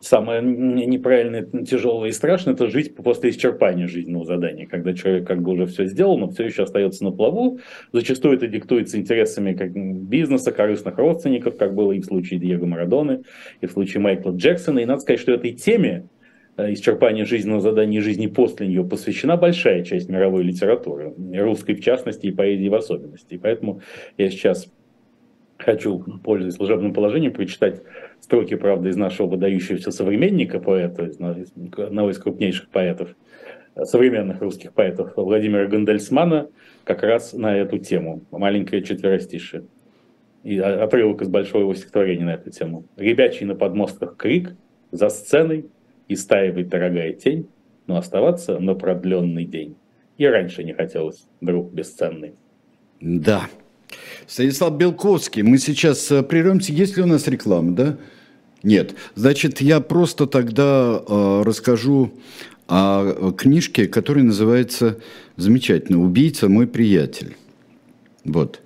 самое 0.00 0.42
неправильное, 0.42 1.44
тяжелое 1.64 2.10
и 2.10 2.12
страшное, 2.12 2.54
это 2.54 2.68
жить 2.68 2.94
после 2.94 3.30
исчерпания 3.30 3.86
жизненного 3.86 4.24
задания, 4.24 4.66
когда 4.66 4.94
человек 4.94 5.26
как 5.26 5.42
бы 5.42 5.52
уже 5.52 5.66
все 5.66 5.86
сделал, 5.86 6.18
но 6.18 6.28
все 6.28 6.44
еще 6.44 6.62
остается 6.62 7.04
на 7.04 7.10
плаву. 7.10 7.58
Зачастую 7.92 8.36
это 8.36 8.46
диктуется 8.46 8.98
интересами 8.98 9.54
как 9.54 9.72
бизнеса, 9.72 10.52
корыстных 10.52 10.98
родственников, 10.98 11.56
как 11.56 11.74
было 11.74 11.92
и 11.92 12.00
в 12.00 12.04
случае 12.04 12.40
Диего 12.40 12.66
Марадоны, 12.66 13.22
и 13.60 13.66
в 13.66 13.72
случае 13.72 14.00
Майкла 14.02 14.32
Джексона. 14.32 14.80
И 14.80 14.84
надо 14.84 15.00
сказать, 15.00 15.20
что 15.20 15.32
этой 15.32 15.52
теме 15.52 16.08
Э, 16.58 16.72
исчерпание 16.72 17.24
жизненного 17.24 17.60
задания 17.60 18.00
и 18.00 18.02
жизни 18.02 18.26
после 18.26 18.66
нее 18.66 18.84
посвящена 18.84 19.36
большая 19.36 19.84
часть 19.84 20.08
мировой 20.08 20.42
литературы, 20.42 21.14
русской 21.34 21.74
в 21.74 21.80
частности 21.80 22.26
и 22.26 22.32
поэзии 22.32 22.68
в 22.68 22.74
особенности. 22.74 23.34
И 23.34 23.38
поэтому 23.38 23.80
я 24.16 24.28
сейчас 24.28 24.68
хочу, 25.56 26.00
пользуясь 26.24 26.54
служебным 26.54 26.92
положением, 26.92 27.32
прочитать 27.32 27.82
строки, 28.28 28.56
правда, 28.56 28.90
из 28.90 28.96
нашего 28.96 29.26
выдающегося 29.26 29.90
современника, 29.90 30.60
поэта, 30.60 31.06
из 31.06 31.16
одного 31.16 32.10
из 32.10 32.18
крупнейших 32.18 32.68
поэтов, 32.68 33.16
современных 33.84 34.42
русских 34.42 34.74
поэтов, 34.74 35.14
Владимира 35.16 35.66
Гандельсмана, 35.66 36.50
как 36.84 37.02
раз 37.02 37.32
на 37.32 37.56
эту 37.56 37.78
тему. 37.78 38.22
Маленькое 38.30 38.82
четверостишее. 38.82 39.64
И 40.44 40.58
отрывок 40.58 41.22
из 41.22 41.28
большого 41.28 41.62
его 41.62 41.74
стихотворения 41.74 42.26
на 42.26 42.34
эту 42.34 42.50
тему. 42.50 42.84
«Ребячий 42.98 43.46
на 43.46 43.54
подмостках 43.54 44.18
крик, 44.18 44.54
за 44.92 45.08
сценой 45.08 45.64
истаивает 46.08 46.68
дорогая 46.68 47.14
тень, 47.14 47.48
но 47.86 47.96
оставаться 47.96 48.58
на 48.58 48.74
продленный 48.74 49.46
день. 49.46 49.74
И 50.18 50.26
раньше 50.26 50.64
не 50.64 50.74
хотелось, 50.74 51.26
друг 51.40 51.72
бесценный». 51.72 52.34
Да. 53.00 53.46
Станислав 54.26 54.76
Белковский, 54.76 55.40
мы 55.40 55.56
сейчас 55.56 56.10
э, 56.10 56.22
прервемся. 56.22 56.74
Есть 56.74 56.98
ли 56.98 57.02
у 57.02 57.06
нас 57.06 57.26
реклама, 57.26 57.74
да? 57.74 57.96
Нет. 58.62 58.94
Значит, 59.14 59.60
я 59.60 59.80
просто 59.80 60.26
тогда 60.26 61.00
э, 61.06 61.42
расскажу 61.44 62.12
о 62.66 63.32
книжке, 63.32 63.86
которая 63.86 64.24
называется 64.24 64.98
замечательно 65.36 66.02
«Убийца 66.02 66.48
мой 66.48 66.66
приятель». 66.66 67.36
Вот. 68.24 68.60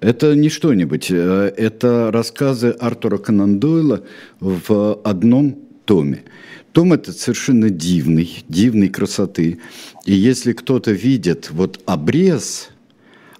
Это 0.00 0.34
не 0.34 0.48
что-нибудь, 0.48 1.10
э, 1.10 1.52
это 1.56 2.10
рассказы 2.12 2.70
Артура 2.70 3.18
Конан 3.18 3.60
Дойла 3.60 4.02
в 4.40 5.00
одном 5.04 5.58
томе. 5.84 6.24
Том 6.72 6.92
этот 6.92 7.18
совершенно 7.18 7.70
дивный, 7.70 8.44
дивной 8.48 8.88
красоты. 8.88 9.58
И 10.04 10.14
если 10.14 10.52
кто-то 10.52 10.92
видит 10.92 11.50
вот 11.50 11.80
обрез– 11.86 12.70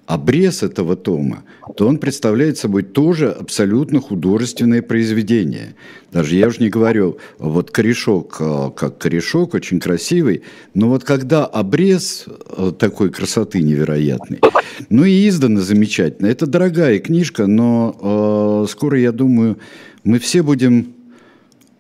обрез 0.07 0.63
этого 0.63 0.97
тома, 0.97 1.43
то 1.77 1.87
он 1.89 1.99
представляет 1.99 2.59
собой 2.59 2.83
тоже 2.85 3.31
абсолютно 3.31 4.01
художественное 4.01 4.81
произведение. 4.81 5.75
Даже 6.13 6.37
я 6.37 6.47
уже 6.47 6.61
не 6.61 6.69
говорю, 6.69 7.19
вот 7.39 7.71
корешок, 7.73 8.37
э, 8.41 8.71
как 8.77 8.99
корешок, 8.99 9.55
очень 9.55 9.81
красивый, 9.81 10.43
но 10.75 10.89
вот 10.89 11.05
когда 11.05 11.45
обрез 11.45 12.27
э, 12.27 12.73
такой 12.79 13.11
красоты 13.11 13.63
невероятный, 13.63 14.41
ну 14.89 15.05
и 15.05 15.29
издано 15.29 15.61
замечательно. 15.61 16.29
Это 16.29 16.47
дорогая 16.47 17.01
книжка, 17.01 17.47
но 17.47 18.65
э, 18.65 18.71
скоро, 18.71 18.99
я 18.99 19.11
думаю, 19.11 19.59
мы 20.05 20.21
все 20.21 20.43
будем, 20.43 20.95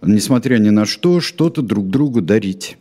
несмотря 0.03 0.59
ни 0.59 0.71
на 0.71 0.85
что, 0.85 1.21
что-то 1.21 1.62
друг 1.62 1.89
другу 1.89 2.21
дарить. 2.21 2.77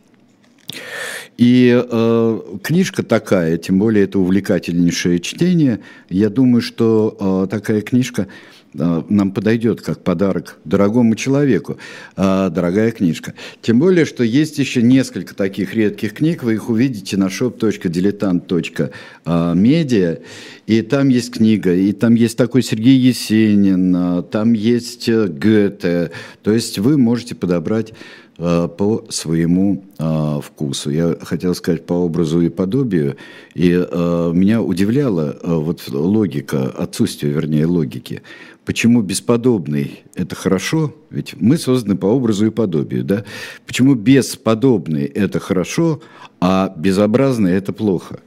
И 1.36 1.84
э, 1.86 2.40
книжка 2.62 3.02
такая, 3.02 3.58
тем 3.58 3.78
более 3.78 4.04
это 4.04 4.18
увлекательнейшее 4.18 5.20
чтение. 5.20 5.80
Я 6.08 6.30
думаю, 6.30 6.62
что 6.62 7.44
э, 7.44 7.48
такая 7.50 7.82
книжка 7.82 8.26
э, 8.72 9.02
нам 9.10 9.32
подойдет 9.32 9.82
как 9.82 10.02
подарок 10.02 10.56
дорогому 10.64 11.14
человеку. 11.14 11.76
Э, 12.16 12.48
дорогая 12.50 12.90
книжка. 12.90 13.34
Тем 13.60 13.80
более, 13.80 14.06
что 14.06 14.24
есть 14.24 14.58
еще 14.58 14.80
несколько 14.80 15.34
таких 15.34 15.74
редких 15.74 16.14
книг. 16.14 16.42
Вы 16.42 16.54
их 16.54 16.70
увидите 16.70 17.18
на 17.18 17.26
shop.diletant.media. 17.26 20.22
И 20.66 20.82
там 20.82 21.08
есть 21.08 21.32
книга, 21.32 21.74
и 21.74 21.92
там 21.92 22.14
есть 22.14 22.38
такой 22.38 22.62
Сергей 22.62 22.96
Есенин, 22.96 23.94
э, 23.94 24.22
там 24.22 24.54
есть 24.54 25.06
э, 25.10 25.28
Гёте. 25.28 26.12
То 26.42 26.52
есть 26.52 26.78
вы 26.78 26.96
можете 26.96 27.34
подобрать 27.34 27.92
по 28.36 29.04
своему 29.08 29.84
э, 29.98 30.40
вкусу. 30.42 30.90
Я 30.90 31.16
хотел 31.22 31.54
сказать 31.54 31.86
по 31.86 31.94
образу 31.94 32.40
и 32.42 32.50
подобию, 32.50 33.16
и 33.54 33.72
э, 33.72 34.30
меня 34.34 34.60
удивляла 34.60 35.36
вот 35.42 35.88
логика, 35.88 36.68
отсутствие, 36.68 37.32
вернее, 37.32 37.66
логики. 37.66 38.22
Почему 38.66 39.00
бесподобный– 39.00 40.02
это 40.16 40.34
хорошо? 40.34 40.92
Ведь 41.08 41.34
мы 41.40 41.56
созданы 41.56 41.96
по 41.96 42.06
образу 42.06 42.46
и 42.46 42.50
подобию, 42.50 43.04
да? 43.04 43.24
Почему 43.64 43.94
бесподобный– 43.94 45.04
это 45.14 45.38
хорошо, 45.38 46.00
а 46.40 46.74
безобразный– 46.76 47.52
это 47.54 47.72
плохо? 47.72 48.18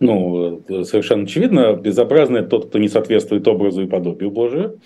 Ну, 0.00 0.62
совершенно 0.84 1.22
очевидно, 1.22 1.74
безобразный– 1.74 2.42
тот, 2.48 2.68
кто 2.68 2.78
не 2.78 2.88
соответствует 2.88 3.46
образу 3.48 3.82
и 3.82 3.86
подобию 3.86 4.30
Божию. 4.30 4.80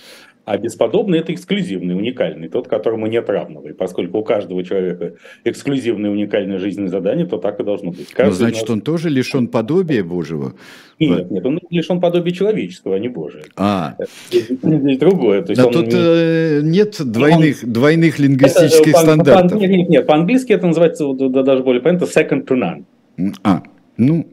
А 0.44 0.58
бесподобный– 0.58 1.18
это 1.20 1.32
эксклюзивный, 1.32 1.94
уникальный, 1.94 2.48
тот, 2.48 2.66
которому 2.66 3.06
нет 3.06 3.28
равного. 3.30 3.68
И 3.68 3.72
поскольку 3.72 4.18
у 4.18 4.24
каждого 4.24 4.64
человека 4.64 5.14
эксклюзивное, 5.44 6.10
уникальное 6.10 6.58
жизнное 6.58 6.88
задание, 6.88 7.26
то 7.26 7.38
так 7.38 7.60
и 7.60 7.64
должно 7.64 7.92
быть. 7.92 8.08
Каждый 8.10 8.30
Но 8.30 8.34
значит, 8.34 8.62
нас... 8.62 8.70
он 8.70 8.80
тоже 8.80 9.08
лишен 9.08 9.46
подобия 9.46 10.02
Божьего? 10.02 10.54
Нет, 10.98 11.30
нет, 11.30 11.46
он 11.46 11.60
лишен 11.70 12.00
подобия 12.00 12.32
человеческого, 12.32 12.96
а 12.96 12.98
не 12.98 13.08
Божия. 13.08 13.44
А. 13.56 13.94
Здесь 14.30 14.98
другое. 14.98 15.42
То 15.42 15.52
есть 15.52 15.62
да 15.62 15.68
тут 15.68 15.86
не... 15.86 15.92
Э, 15.94 16.60
нет 16.62 16.96
двойных, 17.00 17.58
он... 17.62 17.72
двойных 17.72 18.18
лингвистических 18.18 18.94
это, 18.94 18.98
стандартов. 18.98 19.52
По, 19.52 19.58
по, 19.58 19.60
нет, 19.60 19.88
нет, 19.88 20.06
по-английски 20.06 20.52
это 20.52 20.66
называется, 20.66 21.06
да, 21.14 21.42
даже 21.42 21.62
более 21.62 21.82
понятно, 21.82 22.06
second 22.06 22.46
to 22.46 22.56
none. 22.56 23.34
А, 23.44 23.62
ну, 23.96 24.26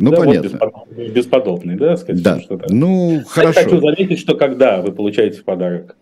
ну, 0.00 0.10
да, 0.10 0.16
понятно. 0.18 0.58
Вот 0.60 1.08
бесподобный, 1.10 1.76
да, 1.76 1.96
сказать, 1.96 2.22
да. 2.22 2.40
что 2.40 2.54
-то. 2.54 2.66
Ну, 2.70 3.22
хорошо. 3.26 3.60
Хочу 3.62 3.80
заметить, 3.80 4.18
что 4.18 4.36
когда 4.36 4.80
вы 4.80 4.92
получаете 4.92 5.40
в 5.40 5.44
подарок 5.44 5.96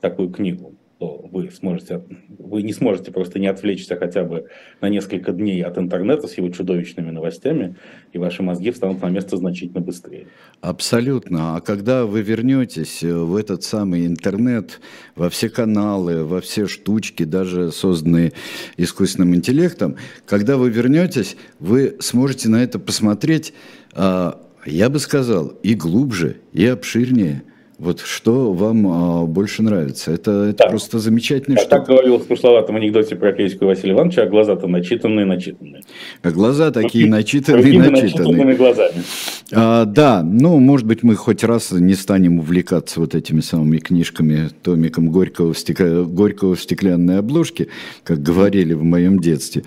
такую 0.00 0.30
книгу, 0.30 0.74
то 1.02 1.28
вы 1.32 1.50
сможете, 1.50 2.00
вы 2.38 2.62
не 2.62 2.72
сможете 2.72 3.10
просто 3.10 3.40
не 3.40 3.48
отвлечься 3.48 3.96
хотя 3.96 4.22
бы 4.22 4.46
на 4.80 4.88
несколько 4.88 5.32
дней 5.32 5.60
от 5.64 5.76
интернета 5.76 6.28
с 6.28 6.38
его 6.38 6.48
чудовищными 6.50 7.10
новостями, 7.10 7.74
и 8.12 8.18
ваши 8.18 8.44
мозги 8.44 8.70
встанут 8.70 9.02
на 9.02 9.08
место 9.08 9.36
значительно 9.36 9.80
быстрее. 9.80 10.28
Абсолютно. 10.60 11.56
А 11.56 11.60
когда 11.60 12.06
вы 12.06 12.22
вернетесь 12.22 13.02
в 13.02 13.34
этот 13.34 13.64
самый 13.64 14.06
интернет, 14.06 14.80
во 15.16 15.28
все 15.28 15.50
каналы, 15.50 16.24
во 16.24 16.40
все 16.40 16.68
штучки, 16.68 17.24
даже 17.24 17.72
созданные 17.72 18.32
искусственным 18.76 19.34
интеллектом, 19.34 19.96
когда 20.24 20.56
вы 20.56 20.70
вернетесь, 20.70 21.36
вы 21.58 21.96
сможете 21.98 22.48
на 22.48 22.62
это 22.62 22.78
посмотреть, 22.78 23.54
а, 23.92 24.40
я 24.64 24.88
бы 24.88 25.00
сказал, 25.00 25.48
и 25.64 25.74
глубже, 25.74 26.36
и 26.52 26.64
обширнее– 26.64 27.42
вот 27.82 27.98
что 27.98 28.52
вам 28.52 28.86
а, 28.86 29.26
больше 29.26 29.64
нравится? 29.64 30.12
Это, 30.12 30.30
это 30.50 30.64
да. 30.64 30.68
просто 30.68 31.00
замечательно. 31.00 31.58
Я 31.58 31.66
так 31.66 31.84
говорил 31.84 32.18
в 32.18 32.22
смысловатом 32.22 32.76
анекдоте 32.76 33.16
про 33.16 33.32
Петьку 33.32 33.66
Василия 33.66 33.94
Ивановича, 33.94 34.22
а 34.22 34.26
глаза-то 34.26 34.68
начитанные, 34.68 35.26
начитанные. 35.26 35.82
А 36.22 36.30
глаза 36.30 36.70
такие 36.70 37.08
начитанные, 37.08 37.90
начитанные. 37.90 38.54
глазами. 38.54 39.02
А, 39.50 39.84
да, 39.84 40.22
ну, 40.22 40.60
может 40.60 40.86
быть, 40.86 41.02
мы 41.02 41.16
хоть 41.16 41.42
раз 41.42 41.72
не 41.72 41.94
станем 41.94 42.38
увлекаться 42.38 43.00
вот 43.00 43.16
этими 43.16 43.40
самыми 43.40 43.78
книжками, 43.78 44.50
томиком 44.62 45.10
Горького 45.10 45.52
в, 45.52 45.58
стекля... 45.58 46.02
Горького 46.02 46.54
в 46.54 46.60
стеклянной 46.60 47.18
обложке, 47.18 47.66
как 48.04 48.22
говорили 48.22 48.74
в 48.74 48.84
моем 48.84 49.18
детстве 49.18 49.64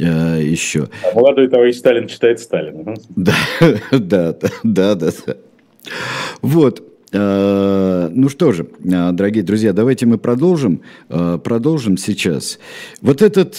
а, 0.00 0.38
еще. 0.38 0.88
А 1.04 1.14
молодой 1.14 1.48
товарищ 1.48 1.76
Сталин 1.76 2.08
читает 2.08 2.40
Сталина. 2.40 2.94
Да, 3.10 3.34
да, 3.92 4.32
да, 4.32 4.94
да, 4.94 4.94
да. 4.94 5.36
Вот, 6.40 6.89
ну 7.12 8.28
что 8.28 8.52
же, 8.52 8.68
э, 8.84 9.12
дорогие 9.12 9.42
друзья, 9.42 9.72
давайте 9.72 10.06
мы 10.06 10.16
продолжим, 10.16 10.82
э, 11.08 11.38
продолжим 11.42 11.96
сейчас. 11.96 12.58
Вот 13.00 13.22
этот 13.22 13.58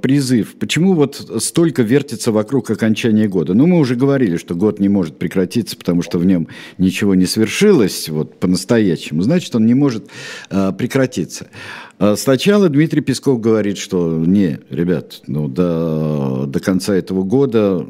призыв, 0.00 0.54
почему 0.54 0.94
вот 0.94 1.16
столько 1.38 1.82
вертится 1.82 2.30
вокруг 2.32 2.70
окончания 2.70 3.28
года? 3.28 3.54
Ну, 3.54 3.66
мы 3.66 3.78
уже 3.78 3.96
говорили, 3.96 4.36
что 4.36 4.54
год 4.54 4.78
не 4.78 4.88
может 4.88 5.18
прекратиться, 5.18 5.76
потому 5.76 6.02
что 6.02 6.18
в 6.18 6.24
нем 6.24 6.48
ничего 6.78 7.14
не 7.14 7.26
свершилось 7.26 8.08
вот 8.08 8.38
по-настоящему, 8.38 9.22
значит, 9.22 9.54
он 9.54 9.66
не 9.66 9.74
может 9.74 10.06
прекратиться. 10.48 11.48
А 11.98 12.14
сначала 12.14 12.68
Дмитрий 12.68 13.00
Песков 13.00 13.40
говорит, 13.40 13.78
что 13.78 14.18
не, 14.18 14.60
ребят, 14.68 15.22
ну, 15.26 15.48
до, 15.48 16.44
до 16.46 16.60
конца 16.60 16.94
этого 16.94 17.22
года 17.22 17.86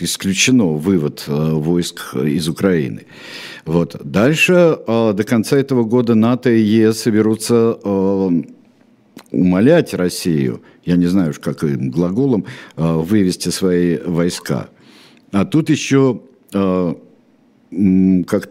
исключено 0.00 0.66
вывод 0.66 1.24
э, 1.26 1.32
войск 1.32 2.14
из 2.14 2.46
Украины. 2.46 3.06
Вот. 3.64 3.96
Дальше 4.04 4.78
э, 4.86 5.12
до 5.14 5.24
конца 5.24 5.56
этого 5.56 5.84
года 5.84 6.14
НАТО 6.14 6.50
и 6.50 6.60
ЕС 6.60 7.00
соберутся 7.00 7.78
э, 7.82 8.30
умолять 9.30 9.94
Россию, 9.94 10.60
я 10.84 10.96
не 10.96 11.06
знаю 11.06 11.30
уж 11.30 11.38
каким 11.38 11.90
глаголом, 11.90 12.44
вывести 12.76 13.48
свои 13.48 13.96
войска. 13.96 14.68
А 15.32 15.44
тут 15.44 15.70
еще 15.70 16.20
как-то 16.50 16.98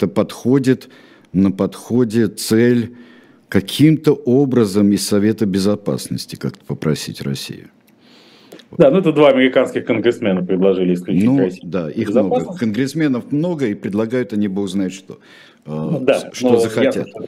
подходит, 0.08 0.90
на 1.34 1.52
подходе 1.52 2.28
цель 2.28 2.96
каким-то 3.50 4.14
образом 4.14 4.92
из 4.92 5.06
Совета 5.06 5.46
Безопасности 5.46 6.36
как-то 6.36 6.64
попросить 6.66 7.22
Россию. 7.22 7.70
Да, 8.78 8.92
ну 8.92 9.00
это 9.00 9.12
два 9.12 9.30
американских 9.30 9.86
конгрессмена 9.86 10.46
предложили 10.46 10.94
исключить 10.94 11.26
ну, 11.26 11.40
Россию. 11.40 11.64
Да, 11.66 11.90
их 11.90 12.10
много. 12.10 12.56
Конгрессменов 12.56 13.32
много, 13.32 13.66
и 13.66 13.74
предлагают 13.74 14.32
они 14.32 14.48
бог 14.48 14.70
знает 14.70 14.94
что. 14.94 15.18
Ну, 15.66 16.00
да, 16.00 16.30
что 16.32 16.60
захотят. 16.60 17.08
Ясно, 17.08 17.26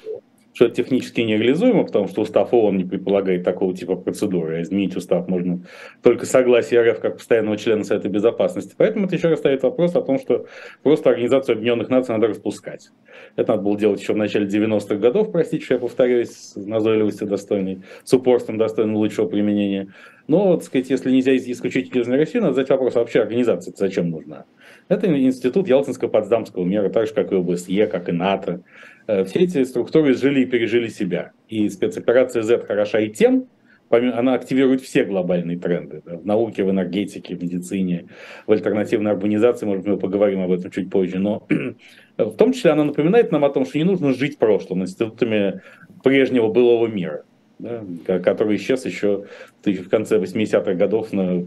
что 0.62 0.68
это 0.68 0.76
технически 0.76 1.22
нереализуемо, 1.22 1.86
потому 1.86 2.08
что 2.08 2.22
устав 2.22 2.54
ООН 2.54 2.78
не 2.78 2.86
предполагает 2.86 3.44
такого 3.44 3.76
типа 3.76 3.96
процедуры. 3.96 4.58
А 4.58 4.62
изменить 4.62 4.96
устав 4.96 5.28
можно 5.28 5.64
только 6.04 6.28
согласие 6.28 6.84
РФ 6.84 7.00
как 7.00 7.18
постоянного 7.18 7.58
члена 7.58 7.84
Совета 7.84 8.10
Безопасности. 8.10 8.76
Поэтому 8.78 9.08
это 9.08 9.16
еще 9.16 9.30
раз 9.30 9.40
ставит 9.40 9.64
вопрос 9.64 9.96
о 9.96 10.04
том, 10.04 10.20
что 10.20 10.46
просто 10.84 11.10
Организацию 11.10 11.54
Объединенных 11.54 11.90
Наций 11.90 12.14
надо 12.14 12.28
распускать. 12.28 12.92
Это 13.38 13.54
надо 13.54 13.64
было 13.64 13.76
делать 13.76 14.02
еще 14.02 14.14
в 14.14 14.18
начале 14.18 14.46
90-х 14.46 14.98
годов, 14.98 15.32
простите, 15.32 15.66
что 15.66 15.74
я 15.74 15.80
повторяюсь, 15.80 16.30
с 16.30 16.56
назойливостью 16.56 17.28
достойной, 17.28 17.82
с 18.04 18.14
упорством 18.14 18.60
достойным 18.60 18.98
лучшего 18.98 19.28
применения. 19.28 19.92
Но, 20.28 20.50
вот, 20.50 20.64
сказать, 20.64 20.92
если 20.92 21.10
нельзя 21.10 21.36
исключить 21.36 21.94
из 21.96 22.08
Россию, 22.08 22.44
надо 22.44 22.54
задать 22.54 22.70
вопрос, 22.70 22.96
а 22.96 23.00
вообще 23.00 23.22
организация 23.22 23.74
зачем 23.76 24.12
нужна? 24.12 24.46
Это 24.88 25.08
институт 25.08 25.68
Ялтинского-Потсдамского 25.68 26.64
мира, 26.64 26.90
так 26.90 27.08
же, 27.08 27.14
как 27.14 27.32
и 27.32 27.36
ОБСЕ, 27.36 27.88
как 27.88 28.10
и 28.10 28.12
НАТО. 28.12 28.62
Э, 29.08 29.24
все 29.24 29.40
эти 29.40 29.64
структуры 29.64 30.14
жили 30.14 30.42
и 30.42 30.46
пережили 30.46 30.88
себя. 30.88 31.32
И 31.48 31.70
спецоперация 31.70 32.44
Z 32.44 32.66
хороша 32.66 33.00
и 33.00 33.10
тем, 33.10 33.48
она 33.90 34.36
активирует 34.36 34.82
все 34.82 35.04
глобальные 35.04 35.60
тренды 35.60 36.02
да, 36.06 36.18
в 36.18 36.26
науке, 36.26 36.64
в 36.64 36.70
энергетике, 36.70 37.36
в 37.36 37.44
медицине, 37.44 38.08
в 38.48 38.52
альтернативной 38.52 39.12
урбанизации, 39.12 39.66
может 39.66 39.86
мы 39.86 39.98
поговорим 39.98 40.42
об 40.42 40.52
этом 40.52 40.72
чуть 40.72 40.90
позже, 40.90 41.20
но 41.20 41.46
в 42.18 42.36
том 42.38 42.54
числе 42.54 42.72
она 42.72 42.86
напоминает 42.86 43.32
нам 43.32 43.44
о 43.44 43.50
том, 43.50 43.66
что 43.66 43.78
не 43.78 43.84
нужно 43.84 44.14
жить 44.14 44.38
прошлым, 44.38 44.84
институтами 44.84 45.62
прежнего 46.04 46.48
былого 46.48 46.88
мира, 46.88 47.26
да, 47.60 48.20
который 48.20 48.56
исчез 48.56 48.86
еще 48.86 49.26
в 49.66 49.90
конце 49.90 50.20
80-х 50.20 50.74
годов 50.76 51.12
на, 51.12 51.46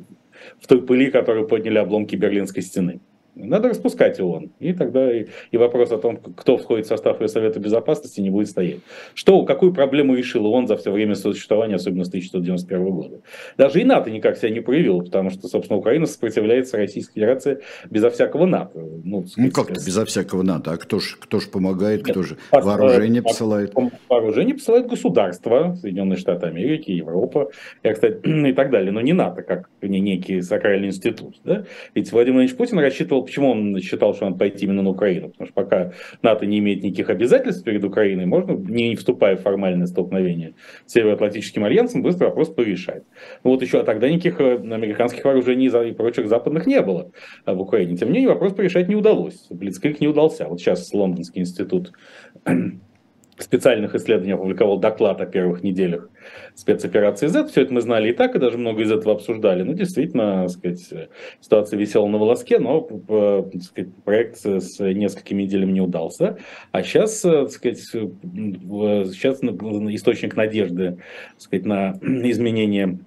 в 0.60 0.66
той 0.68 0.82
пыли, 0.82 1.10
которую 1.10 1.48
подняли 1.48 1.78
обломки 1.78 2.14
Берлинской 2.14 2.62
стены. 2.62 3.00
Надо 3.34 3.68
распускать 3.68 4.20
ООН. 4.20 4.52
И 4.60 4.72
тогда 4.72 5.12
и, 5.12 5.26
и 5.50 5.56
вопрос 5.56 5.90
о 5.90 5.98
том, 5.98 6.16
кто 6.16 6.56
входит 6.56 6.86
в 6.86 6.88
состав 6.88 7.20
ее 7.20 7.28
Совета 7.28 7.58
Безопасности, 7.58 8.20
не 8.20 8.30
будет 8.30 8.48
стоять. 8.48 8.78
Что, 9.14 9.44
какую 9.44 9.72
проблему 9.72 10.14
решил 10.14 10.46
ООН 10.46 10.68
за 10.68 10.76
все 10.76 10.92
время 10.92 11.14
существования, 11.14 11.76
особенно 11.76 12.04
с 12.04 12.08
1991 12.08 12.84
года? 12.90 13.20
Даже 13.56 13.80
и 13.80 13.84
НАТО 13.84 14.10
никак 14.10 14.36
себя 14.36 14.50
не 14.50 14.60
проявил, 14.60 15.02
потому 15.02 15.30
что, 15.30 15.48
собственно, 15.48 15.78
Украина 15.78 16.06
сопротивляется 16.06 16.76
Российской 16.76 17.14
Федерации 17.14 17.58
безо 17.90 18.10
всякого 18.10 18.46
НАТО. 18.46 18.78
Ну, 19.04 19.24
ну 19.36 19.50
как-то 19.50 19.74
безо 19.74 20.04
всякого 20.04 20.42
НАТО? 20.42 20.72
А 20.72 20.76
кто 20.76 21.00
же 21.00 21.16
кто 21.18 21.40
ж 21.40 21.48
помогает, 21.48 22.04
кто 22.04 22.22
же 22.22 22.36
вооружение 22.52 23.22
по, 23.22 23.30
посылает? 23.30 23.74
Вооружение 24.08 24.54
посылает 24.54 24.86
государства, 24.86 25.76
Соединенные 25.80 26.18
Штаты 26.18 26.46
Америки, 26.46 26.92
Европа, 26.92 27.50
и, 27.82 27.92
кстати, 27.92 28.20
и 28.50 28.52
так 28.52 28.70
далее. 28.70 28.92
Но 28.92 29.00
не 29.00 29.12
НАТО, 29.12 29.42
как 29.42 29.70
не 29.82 30.00
некий 30.00 30.40
сакральный 30.40 30.88
институт. 30.88 31.36
Да? 31.44 31.64
Ведь 31.94 32.12
Владимир 32.12 32.34
Владимирович 32.34 32.56
Путин 32.56 32.78
рассчитывал 32.78 33.23
почему 33.24 33.50
он 33.50 33.78
считал, 33.80 34.14
что 34.14 34.26
надо 34.26 34.38
пойти 34.38 34.66
именно 34.66 34.82
на 34.82 34.90
Украину? 34.90 35.30
Потому 35.30 35.46
что 35.46 35.54
пока 35.54 35.92
НАТО 36.22 36.46
не 36.46 36.58
имеет 36.58 36.82
никаких 36.82 37.10
обязательств 37.10 37.64
перед 37.64 37.84
Украиной, 37.84 38.26
можно, 38.26 38.52
не 38.52 38.94
вступая 38.96 39.36
в 39.36 39.42
формальное 39.42 39.86
столкновение 39.86 40.54
с 40.86 40.92
Североатлантическим 40.92 41.64
альянсом, 41.64 42.02
быстро 42.02 42.26
вопрос 42.26 42.48
порешать. 42.48 43.04
Ну 43.42 43.50
вот 43.50 43.62
еще 43.62 43.80
а 43.80 43.84
тогда 43.84 44.08
никаких 44.08 44.40
э, 44.40 44.56
американских 44.56 45.24
вооружений 45.24 45.66
и 45.66 45.92
прочих 45.92 46.28
западных 46.28 46.66
не 46.66 46.80
было 46.80 47.10
э, 47.46 47.52
в 47.52 47.60
Украине. 47.60 47.96
Тем 47.96 48.08
не 48.08 48.14
менее, 48.14 48.28
вопрос 48.28 48.54
порешать 48.54 48.88
не 48.88 48.96
удалось. 48.96 49.46
Блицкрик 49.50 50.00
не 50.00 50.08
удался. 50.08 50.46
Вот 50.46 50.60
сейчас 50.60 50.92
Лондонский 50.92 51.40
институт 51.40 51.92
специальных 53.38 53.94
исследований 53.94 54.32
опубликовал 54.32 54.78
доклад 54.78 55.20
о 55.20 55.26
первых 55.26 55.62
неделях 55.62 56.08
спецоперации 56.54 57.26
Z. 57.26 57.48
Все 57.48 57.62
это 57.62 57.74
мы 57.74 57.80
знали 57.80 58.10
и 58.10 58.12
так, 58.12 58.36
и 58.36 58.38
даже 58.38 58.58
много 58.58 58.82
из 58.82 58.92
этого 58.92 59.14
обсуждали. 59.14 59.62
Ну, 59.62 59.72
действительно, 59.74 60.48
сказать, 60.48 60.92
ситуация 61.40 61.78
висела 61.78 62.06
на 62.06 62.18
волоске, 62.18 62.58
но 62.58 62.88
сказать, 63.60 63.92
проект 64.04 64.36
с 64.38 64.78
несколькими 64.78 65.42
неделями 65.42 65.72
не 65.72 65.80
удался. 65.80 66.38
А 66.70 66.82
сейчас, 66.82 67.18
сказать, 67.18 67.78
сейчас 67.80 69.42
источник 69.42 70.36
надежды 70.36 70.98
сказать, 71.36 71.66
на 71.66 71.98
изменение 72.02 72.98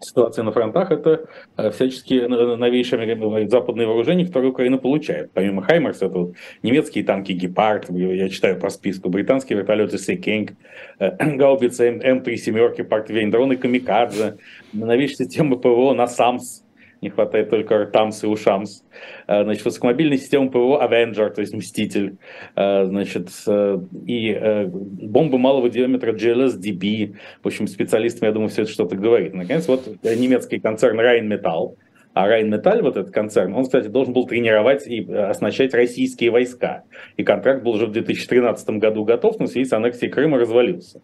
ситуация 0.00 0.42
на 0.42 0.52
фронтах, 0.52 0.90
это 0.90 1.26
э, 1.56 1.70
всяческие 1.70 2.28
новейшие 2.28 3.48
западные 3.48 3.86
вооружения, 3.86 4.26
которые 4.26 4.50
Украина 4.50 4.78
получает. 4.78 5.32
Помимо 5.32 5.62
Хаймерс, 5.62 6.02
это 6.02 6.18
вот 6.18 6.34
немецкие 6.62 7.04
танки 7.04 7.32
Гепард, 7.32 7.90
я 7.90 8.28
читаю 8.28 8.58
по 8.58 8.70
списку, 8.70 9.08
британские 9.08 9.58
вертолеты 9.58 9.98
Sea 9.98 10.18
King, 10.18 10.52
э, 10.98 11.36
гаубицы 11.36 11.88
М3 11.90 12.36
семерки, 12.36 12.82
Портвейн, 12.82 13.30
дроны 13.30 13.56
Камикадзе, 13.56 14.36
новейшие 14.72 15.26
системы 15.26 15.58
ПВО 15.58 15.94
NASAMS, 15.94 16.65
не 17.06 17.10
хватает 17.10 17.50
только 17.50 17.86
ТАМС 17.86 18.24
и 18.24 18.26
УШАМС. 18.26 18.82
Э, 19.28 19.44
значит, 19.44 19.64
высокомобильная 19.64 20.18
система 20.18 20.50
ПВО 20.50 20.82
Avenger, 20.84 21.30
то 21.30 21.40
есть 21.40 21.54
Мститель. 21.54 22.16
Э, 22.56 22.84
значит, 22.84 23.30
э, 23.46 23.78
и 24.06 24.66
бомбы 24.66 25.38
малого 25.38 25.70
диаметра 25.70 26.12
GLSDB. 26.12 27.14
В 27.42 27.46
общем, 27.46 27.66
специалистам, 27.68 28.28
я 28.28 28.32
думаю, 28.32 28.48
все 28.48 28.62
это 28.62 28.70
что-то 28.70 28.96
говорит. 28.96 29.34
Наконец, 29.34 29.68
вот 29.68 29.86
немецкий 30.02 30.58
концерн 30.58 31.00
Rheinmetall, 31.00 31.76
а 32.16 32.28
Райнметаль, 32.28 32.80
вот 32.80 32.96
этот 32.96 33.12
концерн, 33.12 33.52
он, 33.52 33.64
кстати, 33.64 33.88
должен 33.88 34.14
был 34.14 34.26
тренировать 34.26 34.86
и 34.86 35.02
оснащать 35.12 35.74
российские 35.74 36.30
войска. 36.30 36.84
И 37.18 37.24
контракт 37.24 37.62
был 37.62 37.72
уже 37.72 37.84
в 37.84 37.92
2013 37.92 38.70
году 38.78 39.04
готов, 39.04 39.38
но 39.38 39.44
в 39.44 39.50
связи 39.50 39.68
с 39.68 39.74
аннексией 39.74 40.10
Крыма 40.10 40.38
развалился. 40.38 41.02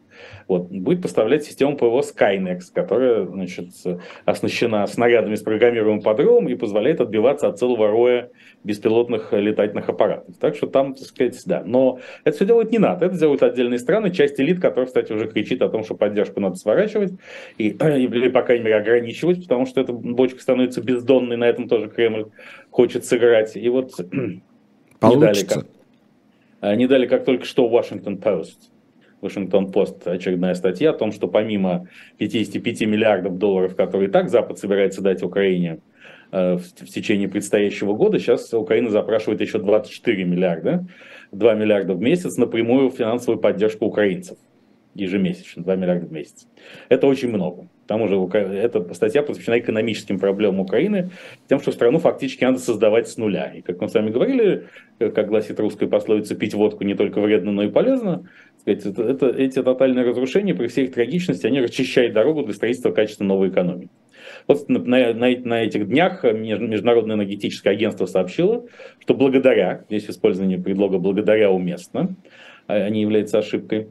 Вот. 0.49 0.71
Будет 0.71 1.03
поставлять 1.03 1.45
систему 1.45 1.77
ПВО 1.77 2.01
Skynex, 2.01 2.61
которая 2.73 3.27
значит, 3.27 3.67
оснащена 4.25 4.87
снарядами 4.87 5.35
с 5.35 5.43
программируемым 5.43 6.01
подрывом 6.01 6.49
и 6.49 6.55
позволяет 6.55 7.03
отбиваться 7.03 7.47
от 7.49 7.59
целого 7.59 7.89
роя 7.89 8.31
беспилотных 8.65 9.35
летательных 9.35 9.91
аппаратов. 9.91 10.35
Так 10.41 10.57
что 10.57 10.67
там, 10.67 10.95
так 10.95 11.05
сказать, 11.07 11.39
да. 11.45 11.63
Но 11.63 11.99
это 12.25 12.37
все 12.37 12.47
делает 12.47 12.71
не 12.73 12.79
надо. 12.79 13.05
Это 13.05 13.19
делают 13.19 13.43
отдельные 13.43 13.79
страны, 13.79 14.13
часть 14.13 14.41
элит, 14.41 14.63
которая, 14.63 14.87
кстати, 14.87 15.13
уже 15.13 15.29
кричит 15.29 15.61
о 15.61 15.69
том, 15.69 15.85
что 15.85 15.95
поддержку 15.95 16.41
надо 16.41 16.55
сворачивать 16.55 17.13
и, 17.59 17.69
или, 17.81 18.31
по 18.31 18.41
крайней 18.41 18.65
мере, 18.65 18.77
ограничивать, 18.77 19.43
потому 19.43 19.67
что 19.67 19.83
эта 19.83 19.93
бочка 19.93 20.41
становится 20.41 20.81
без 20.81 21.02
бездонный, 21.03 21.37
на 21.37 21.45
этом 21.45 21.69
тоже 21.69 21.89
Кремль 21.89 22.27
хочет 22.71 23.05
сыграть. 23.05 23.57
И 23.57 23.69
вот 23.69 23.93
не 23.99 24.43
дали, 25.01 25.45
как, 25.45 25.67
не 26.77 26.87
дали, 26.87 27.07
как 27.07 27.25
только 27.25 27.45
что 27.45 27.69
Washington 27.69 28.21
Post. 28.21 28.71
Вашингтон 29.21 29.71
Пост 29.71 30.07
очередная 30.09 30.55
статья 30.55 30.91
о 30.91 30.95
том, 30.95 31.13
что 31.13 31.29
помимо 31.29 31.87
55 32.19 32.81
миллиардов 32.83 33.39
долларов, 33.39 33.77
которые 33.77 34.09
и 34.09 34.11
так 34.11 34.29
Запад 34.29 34.59
собирается 34.59 35.01
дать 35.01 35.23
Украине 35.23 35.79
э, 36.33 36.57
в, 36.57 36.63
в 36.65 36.89
течение 36.89 37.29
предстоящего 37.29 37.95
года, 37.95 38.19
сейчас 38.19 38.53
Украина 38.53 38.91
запрашивает 38.91 39.41
еще 39.41 39.61
24 39.61 40.25
миллиарда, 40.25 40.89
2 41.31 41.55
миллиарда 41.55 41.95
в 41.95 42.01
месяц 42.01 42.37
на 42.37 42.49
прямую 42.49 42.91
финансовую 42.91 43.41
поддержку 43.41 43.85
украинцев 43.85 44.39
ежемесячно, 44.95 45.63
2 45.63 45.77
миллиарда 45.77 46.07
в 46.07 46.13
месяц. 46.13 46.49
Это 46.89 47.07
очень 47.07 47.29
много. 47.29 47.69
Тому 47.93 48.09
же 48.09 48.17
эта 48.39 48.95
статья 48.95 49.23
посвящена 49.23 49.59
экономическим 49.59 50.19
проблемам 50.19 50.61
Украины, 50.61 51.11
тем, 51.47 51.61
что 51.61 51.73
страну 51.73 51.99
фактически 51.99 52.43
надо 52.43 52.57
создавать 52.57 53.07
с 53.07 53.19
нуля. 53.19 53.53
И 53.55 53.61
как 53.61 53.83
мы 53.83 53.89
с 53.91 53.93
вами 53.93 54.09
говорили, 54.09 54.69
э, 54.99 55.11
как 55.11 55.29
гласит 55.29 55.61
русская 55.61 55.87
пословица, 55.87 56.35
пить 56.35 56.55
водку 56.55 56.85
не 56.85 56.95
только 56.95 57.21
вредно, 57.21 57.53
но 57.53 57.65
и 57.65 57.69
полезно. 57.69 58.27
Сказать, 58.63 58.87
это, 58.87 59.03
это, 59.03 59.27
эти 59.29 59.63
тотальные 59.63 60.07
разрушения, 60.07 60.55
при 60.55 60.69
всей 60.69 60.87
их 60.87 60.95
трагичности, 60.95 61.47
они 61.47 61.61
расчищают 61.61 62.15
дорогу 62.15 62.45
для 62.45 62.55
строительства 62.55 62.93
качественной 62.93 63.29
новой 63.29 63.51
экономики. 63.51 63.91
Вот 64.49 64.71
на, 64.71 64.79
на, 64.79 65.13
на 65.13 65.63
этих 65.63 65.87
днях 65.87 66.25
Международное 66.25 67.17
энергетическое 67.17 67.75
агентство 67.75 68.07
сообщило, 68.07 68.65
что 69.01 69.13
благодаря, 69.13 69.85
здесь 69.91 70.09
использование 70.09 70.59
предлога 70.59 70.97
«благодаря» 70.97 71.51
уместно, 71.51 72.17
а 72.69 72.89
не 72.89 73.03
является 73.03 73.37
ошибкой, 73.37 73.89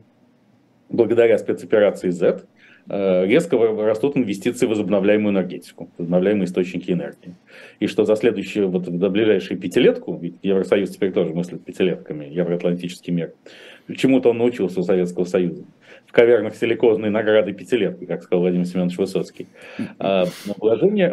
благодаря 0.90 1.38
спецоперации 1.38 2.10
Z 2.10 2.46
резко 2.88 3.58
растут 3.58 4.18
инвестиции 4.18 4.66
в 4.66 4.70
возобновляемую 4.70 5.34
энергетику, 5.34 5.90
возобновляемые 5.98 6.46
источники 6.46 6.92
энергии. 6.92 7.36
И 7.80 7.88
что 7.88 8.06
за 8.06 8.16
следующую, 8.16 8.70
вот 8.70 8.84
до 8.84 9.10
ближайшую 9.10 9.60
пятилетку, 9.60 10.18
ведь 10.18 10.36
Евросоюз 10.44 10.92
теперь 10.92 11.12
тоже 11.12 11.34
мыслит 11.34 11.64
пятилетками, 11.64 12.26
евроатлантический 12.26 13.14
мир, 13.14 13.34
чему-то 13.96 14.30
он 14.30 14.38
научился 14.38 14.80
у 14.80 14.84
Советского 14.84 15.26
Союза 15.26 15.64
в 16.12 16.14
кавернах 16.14 16.56
силикозные 16.56 17.10
награды 17.10 17.54
пятилетки, 17.54 18.04
как 18.04 18.22
сказал 18.24 18.42
Владимир 18.42 18.66
Семенович 18.66 18.98
Высоцкий. 18.98 19.48
А, 19.98 20.26
вложение, 20.58 21.10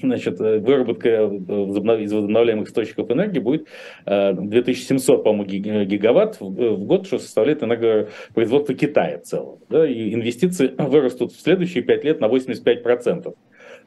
значит, 0.00 0.40
выработка 0.40 1.26
из 1.26 2.12
возобновляемых 2.12 2.66
источников 2.66 3.08
энергии 3.12 3.38
будет 3.38 3.68
2700, 4.04 5.20
а, 5.20 5.22
по-моему, 5.22 5.84
гигаватт 5.84 6.40
в 6.40 6.84
год, 6.84 7.06
что 7.06 7.20
составляет 7.20 7.62
энергопроизводство 7.62 8.74
Китая 8.74 9.18
целого. 9.18 9.58
Да, 9.68 9.86
и 9.86 10.12
инвестиции 10.12 10.72
вырастут 10.76 11.32
в 11.32 11.40
следующие 11.40 11.84
пять 11.84 12.02
лет 12.02 12.20
на 12.20 12.26
85% 12.26 13.36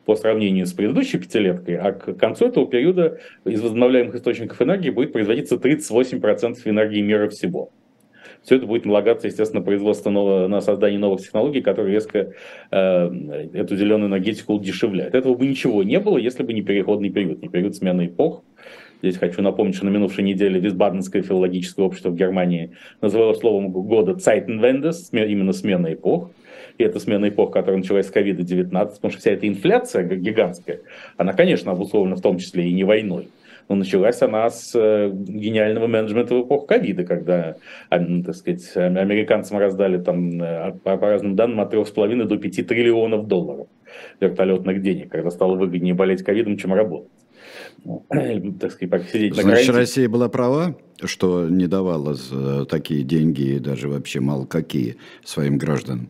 по 0.06 0.16
сравнению 0.16 0.68
с 0.68 0.72
предыдущей 0.72 1.18
пятилеткой, 1.18 1.76
а 1.76 1.92
к 1.92 2.14
концу 2.14 2.48
этого 2.48 2.66
периода 2.66 3.20
из 3.44 3.62
возобновляемых 3.62 4.16
источников 4.16 4.62
энергии 4.62 4.90
будет 4.90 5.12
производиться 5.12 5.56
38% 5.56 6.60
энергии 6.64 7.02
мира 7.02 7.28
всего. 7.28 7.72
Все 8.46 8.58
это 8.58 8.68
будет 8.68 8.86
налагаться, 8.86 9.26
естественно, 9.26 9.64
производство 9.64 10.12
нового, 10.12 10.48
на 10.48 10.62
создание 10.62 11.00
новых 11.00 11.22
технологий, 11.22 11.62
которые 11.62 11.96
резко 11.96 12.34
э, 12.70 13.48
эту 13.54 13.76
зеленую 13.76 14.08
энергетику 14.08 14.54
удешевляют. 14.54 15.16
Этого 15.16 15.34
бы 15.34 15.48
ничего 15.48 15.82
не 15.82 16.00
было, 16.00 16.20
если 16.20 16.44
бы 16.44 16.54
не 16.54 16.62
переходный 16.62 17.10
период, 17.10 17.42
не 17.42 17.50
период 17.50 17.76
смены 17.76 18.06
эпох. 18.06 18.44
Здесь 19.02 19.18
хочу 19.18 19.42
напомнить, 19.42 19.76
что 19.76 19.86
на 19.86 19.90
минувшей 19.90 20.24
неделе 20.24 20.60
Висбаденское 20.60 21.24
филологическое 21.24 21.86
общество 21.86 22.10
в 22.10 22.16
Германии 22.16 22.72
называло 23.02 23.34
словом 23.34 23.72
года 23.72 24.14
Zeitenwende, 24.14 24.92
именно 25.12 25.52
смена 25.52 25.94
эпох. 25.94 26.30
И 26.78 26.84
это 26.84 27.00
смена 27.00 27.30
эпох, 27.30 27.52
которая 27.52 27.78
началась 27.78 28.08
с 28.08 28.12
ковида-19, 28.12 28.70
потому 28.70 29.12
что 29.12 29.22
вся 29.22 29.32
эта 29.32 29.48
инфляция 29.48 30.04
гигантская, 30.04 30.82
она, 31.18 31.34
конечно, 31.34 31.72
обусловлена 31.72 32.16
в 32.16 32.22
том 32.22 32.38
числе 32.38 32.70
и 32.70 32.74
не 32.74 32.84
войной. 32.84 33.30
Но 33.68 33.76
началась 33.76 34.22
она 34.22 34.50
с 34.50 34.76
э, 34.76 35.10
гениального 35.12 35.88
менеджмента 35.88 36.36
в 36.36 36.46
эпоху 36.46 36.68
ковида, 36.68 37.04
когда, 37.04 37.56
так 37.90 38.36
сказать, 38.36 38.76
американцам 38.76 39.58
раздали 39.58 39.98
там, 39.98 40.42
э, 40.42 40.74
по, 40.84 40.98
разным 40.98 41.36
данным, 41.36 41.62
от 41.62 41.74
3,5 41.74 42.26
до 42.26 42.38
5 42.38 42.68
триллионов 42.68 43.28
долларов 43.28 43.68
вертолетных 44.20 44.82
денег, 44.82 45.10
когда 45.10 45.32
стало 45.32 45.56
выгоднее 45.56 45.96
болеть 45.96 46.24
ковидом, 46.24 46.58
чем 46.58 46.74
работать. 46.74 47.10
так 48.60 48.72
сказать, 48.72 49.10
сидеть 49.10 49.36
Значит, 49.36 49.68
на 49.68 49.80
Россия 49.80 50.10
была 50.10 50.30
права, 50.30 50.76
что 51.04 51.48
не 51.50 51.68
давала 51.68 52.16
такие 52.66 53.04
деньги, 53.04 53.58
даже 53.58 53.90
вообще 53.90 54.20
мало 54.20 54.46
какие, 54.46 54.98
своим 55.24 55.58
гражданам? 55.58 56.10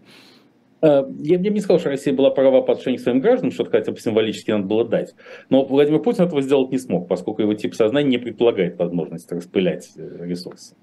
Э, 0.85 1.03
я, 1.19 1.37
я 1.37 1.39
бы 1.39 1.49
не 1.49 1.61
сказал, 1.61 1.79
что 1.79 1.89
Россия 1.89 2.13
была 2.13 2.29
права 2.29 2.61
по 2.61 2.73
отношению 2.73 2.99
к 2.99 3.03
своим 3.03 3.19
гражданам, 3.19 3.51
что-то 3.51 3.71
хотя 3.71 3.91
бы 3.91 3.99
символически 3.99 4.51
надо 4.51 4.65
было 4.65 4.87
дать. 4.87 5.15
Но 5.49 5.65
Владимир 5.65 5.99
Путин 5.99 6.25
этого 6.25 6.41
сделать 6.41 6.71
не 6.71 6.77
смог, 6.77 7.07
поскольку 7.07 7.41
его 7.41 7.55
тип 7.55 7.73
сознания 7.73 8.09
не 8.09 8.17
предполагает 8.19 8.77
возможность 8.77 9.31
распылять 9.31 9.89
э, 9.97 10.25
ресурсы. 10.25 10.75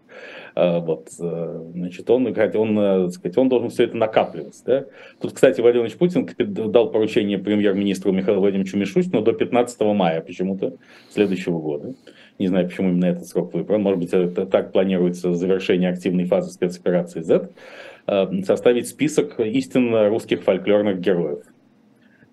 Э, 0.54 0.80
вот, 0.80 1.08
значит, 1.10 2.08
он, 2.10 2.26
он, 2.36 3.10
сказать, 3.10 3.38
он 3.38 3.48
должен 3.48 3.70
все 3.70 3.84
это 3.84 3.96
накапливать. 3.96 4.60
Да? 4.66 4.84
Тут, 5.20 5.32
кстати, 5.32 5.60
Владимир 5.60 5.90
Путин 5.96 6.28
дал 6.70 6.90
поручение 6.90 7.38
премьер-министру 7.38 8.12
Михаилу 8.12 8.40
Владимировичу 8.40 8.76
Мишустину 8.76 9.22
до 9.22 9.32
15 9.32 9.80
мая 9.80 10.20
почему-то 10.20 10.74
следующего 11.10 11.58
года. 11.58 11.94
Не 12.38 12.48
знаю, 12.48 12.66
почему 12.68 12.90
именно 12.90 13.06
этот 13.06 13.26
срок 13.26 13.54
выбран. 13.54 13.82
Может 13.82 14.00
быть, 14.00 14.12
это 14.12 14.46
так 14.46 14.72
планируется 14.72 15.34
завершение 15.34 15.90
активной 15.90 16.24
фазы 16.24 16.50
спецоперации 16.50 17.20
Z. 17.20 17.50
Э, 18.06 18.26
составить 18.44 18.88
список 18.88 19.38
истинно 19.40 20.08
русских 20.08 20.42
фольклорных 20.42 21.00
героев, 21.00 21.44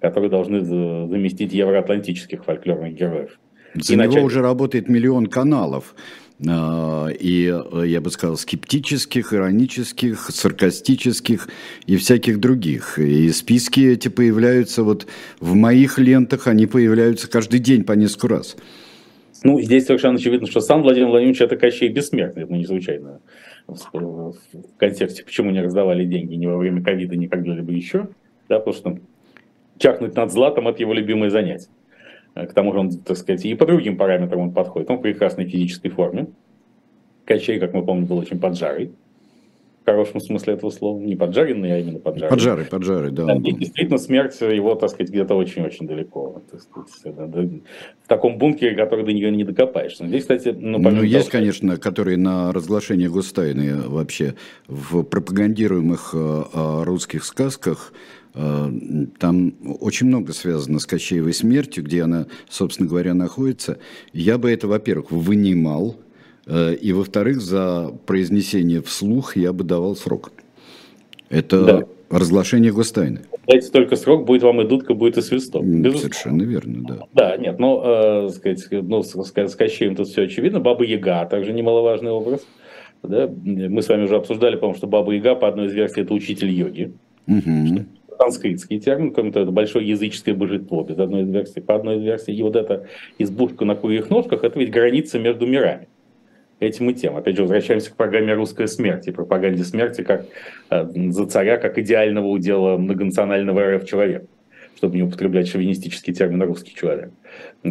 которые 0.01 0.29
должны 0.29 0.65
заместить 0.65 1.53
евроатлантических 1.53 2.43
фольклорных 2.43 2.93
героев. 2.95 3.39
За 3.75 3.93
и 3.93 3.95
него 3.95 4.07
начать... 4.07 4.23
уже 4.23 4.41
работает 4.41 4.89
миллион 4.89 5.27
каналов. 5.27 5.95
Э, 6.47 7.07
и, 7.19 7.51
э, 7.51 7.83
я 7.85 8.01
бы 8.01 8.09
сказал, 8.11 8.37
скептических, 8.37 9.33
иронических, 9.33 10.29
саркастических 10.29 11.49
и 11.85 11.97
всяких 11.97 12.39
других. 12.39 12.97
И 12.97 13.29
списки 13.29 13.81
эти 13.81 14.07
появляются 14.07 14.83
вот 14.83 15.07
в 15.39 15.55
моих 15.55 15.99
лентах, 15.99 16.47
они 16.47 16.65
появляются 16.65 17.29
каждый 17.29 17.59
день 17.59 17.83
по 17.83 17.93
несколько 17.93 18.29
раз. 18.29 18.55
Ну, 19.43 19.59
здесь 19.61 19.85
совершенно 19.85 20.15
очевидно, 20.15 20.47
что 20.47 20.59
сам 20.59 20.81
Владимир 20.81 21.07
Владимирович 21.07 21.41
это 21.41 21.55
Кощей 21.55 21.89
Бессмертный, 21.89 22.43
это 22.43 22.53
не 22.53 22.65
случайно 22.65 23.21
в 23.67 24.33
контексте, 24.77 25.23
почему 25.23 25.51
не 25.51 25.61
раздавали 25.61 26.03
деньги 26.03 26.33
ни 26.33 26.45
во 26.45 26.57
время 26.57 26.83
ковида, 26.83 27.15
ни 27.15 27.27
когда-либо 27.27 27.71
еще, 27.71 28.09
да, 28.49 28.59
потому 28.59 28.75
что 28.75 28.99
чахнуть 29.77 30.15
над 30.15 30.31
златом– 30.31 30.67
это 30.69 30.81
его 30.81 30.93
любимое 30.93 31.29
занятие. 31.29 31.67
К 32.33 32.53
тому 32.53 32.73
же 32.73 32.79
он, 32.79 32.91
так 32.91 33.17
сказать, 33.17 33.45
и 33.45 33.55
по 33.55 33.65
другим 33.65 33.97
параметрам 33.97 34.39
он 34.39 34.53
подходит. 34.53 34.89
Он 34.89 34.97
в 34.97 35.01
прекрасной 35.01 35.45
физической 35.45 35.89
форме. 35.89 36.27
Кощей, 37.25 37.59
как 37.59 37.73
мы 37.73 37.85
помним, 37.85 38.05
был 38.05 38.17
очень 38.17 38.39
поджарый 38.39 38.91
хорошем 39.89 40.19
смысле 40.19 40.53
этого 40.53 40.69
слова. 40.69 40.99
Не 40.99 41.15
поджаренный, 41.15 41.73
а 41.73 41.79
именно 41.79 41.99
поджаренный. 41.99 42.29
Поджарый, 42.29 42.65
поджарый, 42.65 43.11
да. 43.11 43.33
И 43.35 43.51
действительно 43.53 43.97
смерть 43.97 44.39
его, 44.41 44.75
так 44.75 44.89
сказать, 44.89 45.09
где-то 45.09 45.35
очень-очень 45.35 45.87
далеко. 45.87 46.41
Так 46.51 46.61
сказать, 46.61 47.17
в 48.03 48.07
таком 48.07 48.37
бункере, 48.37 48.75
который 48.75 49.05
до 49.05 49.13
нее 49.13 49.31
не 49.31 49.43
докопаешься. 49.43 50.07
Здесь, 50.07 50.23
кстати, 50.23 50.49
ну, 50.49 50.77
ну 50.77 51.01
есть, 51.01 51.31
того, 51.31 51.41
конечно, 51.41 51.77
которые 51.77 52.17
на 52.17 52.51
разглашение 52.51 53.09
гостайны 53.09 53.81
вообще 53.87 54.35
в 54.67 55.03
пропагандируемых 55.03 56.11
э, 56.13 56.43
э, 56.53 56.83
русских 56.83 57.23
сказках 57.23 57.93
э, 57.93 58.18
там 58.33 59.53
очень 59.79 60.07
много 60.07 60.33
связано 60.33 60.79
с 60.79 60.85
Кощеевой 60.85 61.33
смертью, 61.33 61.83
где 61.83 62.03
она, 62.03 62.27
собственно 62.49 62.87
говоря, 62.87 63.13
находится. 63.13 63.79
Я 64.13 64.37
бы 64.37 64.51
это, 64.51 64.67
во-первых, 64.67 65.11
вынимал, 65.11 65.97
Э, 66.49 66.73
и, 66.73 66.91
во-вторых, 66.93 67.41
за 67.41 67.93
произнесение 68.07 68.81
вслух 68.81 69.37
я 69.37 69.53
бы 69.53 69.63
давал 69.63 69.95
срок. 69.95 70.31
Это 71.29 71.63
да. 71.63 71.85
разглашение 72.09 72.73
гостайны. 72.73 73.21
Дайте 73.45 73.69
только 73.69 73.95
срок, 73.95 74.25
будет 74.25 74.41
вам 74.41 74.61
и 74.61 74.67
дудка, 74.67 74.95
будет 74.95 75.17
и 75.17 75.21
свисток. 75.21 75.63
Совершенно 75.63 76.41
верно, 76.41 76.83
да. 76.87 77.03
Да, 77.13 77.37
нет, 77.37 77.59
ну, 77.59 77.81
э, 77.83 78.29
сказать, 78.29 78.65
ну 78.71 79.03
с, 79.03 79.13
с 79.13 79.55
Кощеем 79.55 79.95
тут 79.95 80.07
все 80.07 80.23
очевидно. 80.23 80.59
Баба 80.59 80.83
Яга 80.83 81.25
также 81.25 81.53
немаловажный 81.53 82.11
образ. 82.11 82.45
Да? 83.03 83.29
Мы 83.43 83.81
с 83.81 83.87
вами 83.87 84.03
уже 84.03 84.15
обсуждали, 84.15 84.55
по-моему, 84.55 84.77
что 84.77 84.87
Баба 84.87 85.13
Яга, 85.13 85.35
по 85.35 85.47
одной 85.47 85.67
из 85.67 85.73
версий, 85.73 86.01
это 86.01 86.13
учитель 86.15 86.49
йоги. 86.49 86.93
Угу. 87.27 87.85
Санскритский 88.19 88.79
термин, 88.81 89.13
кроме 89.13 89.31
того, 89.31 89.43
это 89.43 89.51
большое 89.51 89.87
языческое 89.87 90.35
божество, 90.35 90.83
без 90.83 90.99
одной 90.99 91.21
из 91.21 91.29
версий, 91.29 91.61
по 91.61 91.75
одной 91.75 91.97
из 91.97 92.03
версий. 92.03 92.33
И 92.33 92.43
вот 92.43 92.57
эта 92.57 92.85
избушка 93.17 93.63
на 93.63 93.75
курьих 93.75 94.09
ножках, 94.09 94.43
это 94.43 94.59
ведь 94.59 94.71
граница 94.71 95.19
между 95.19 95.47
мирами 95.47 95.87
этим 96.59 96.89
и 96.89 96.93
тем. 96.93 97.15
Опять 97.15 97.37
же, 97.37 97.43
возвращаемся 97.43 97.91
к 97.91 97.95
программе 97.95 98.33
«Русская 98.33 98.67
смерть» 98.67 99.07
и 99.07 99.11
пропаганде 99.11 99.63
смерти 99.63 100.01
как 100.01 100.25
э, 100.69 100.85
за 101.11 101.25
царя, 101.27 101.57
как 101.57 101.77
идеального 101.77 102.27
удела 102.27 102.77
многонационального 102.77 103.75
РФ 103.75 103.85
человека, 103.85 104.25
чтобы 104.75 104.97
не 104.97 105.03
употреблять 105.03 105.47
шовинистический 105.47 106.13
термин 106.13 106.43
«русский 106.43 106.75
человек», 106.75 107.11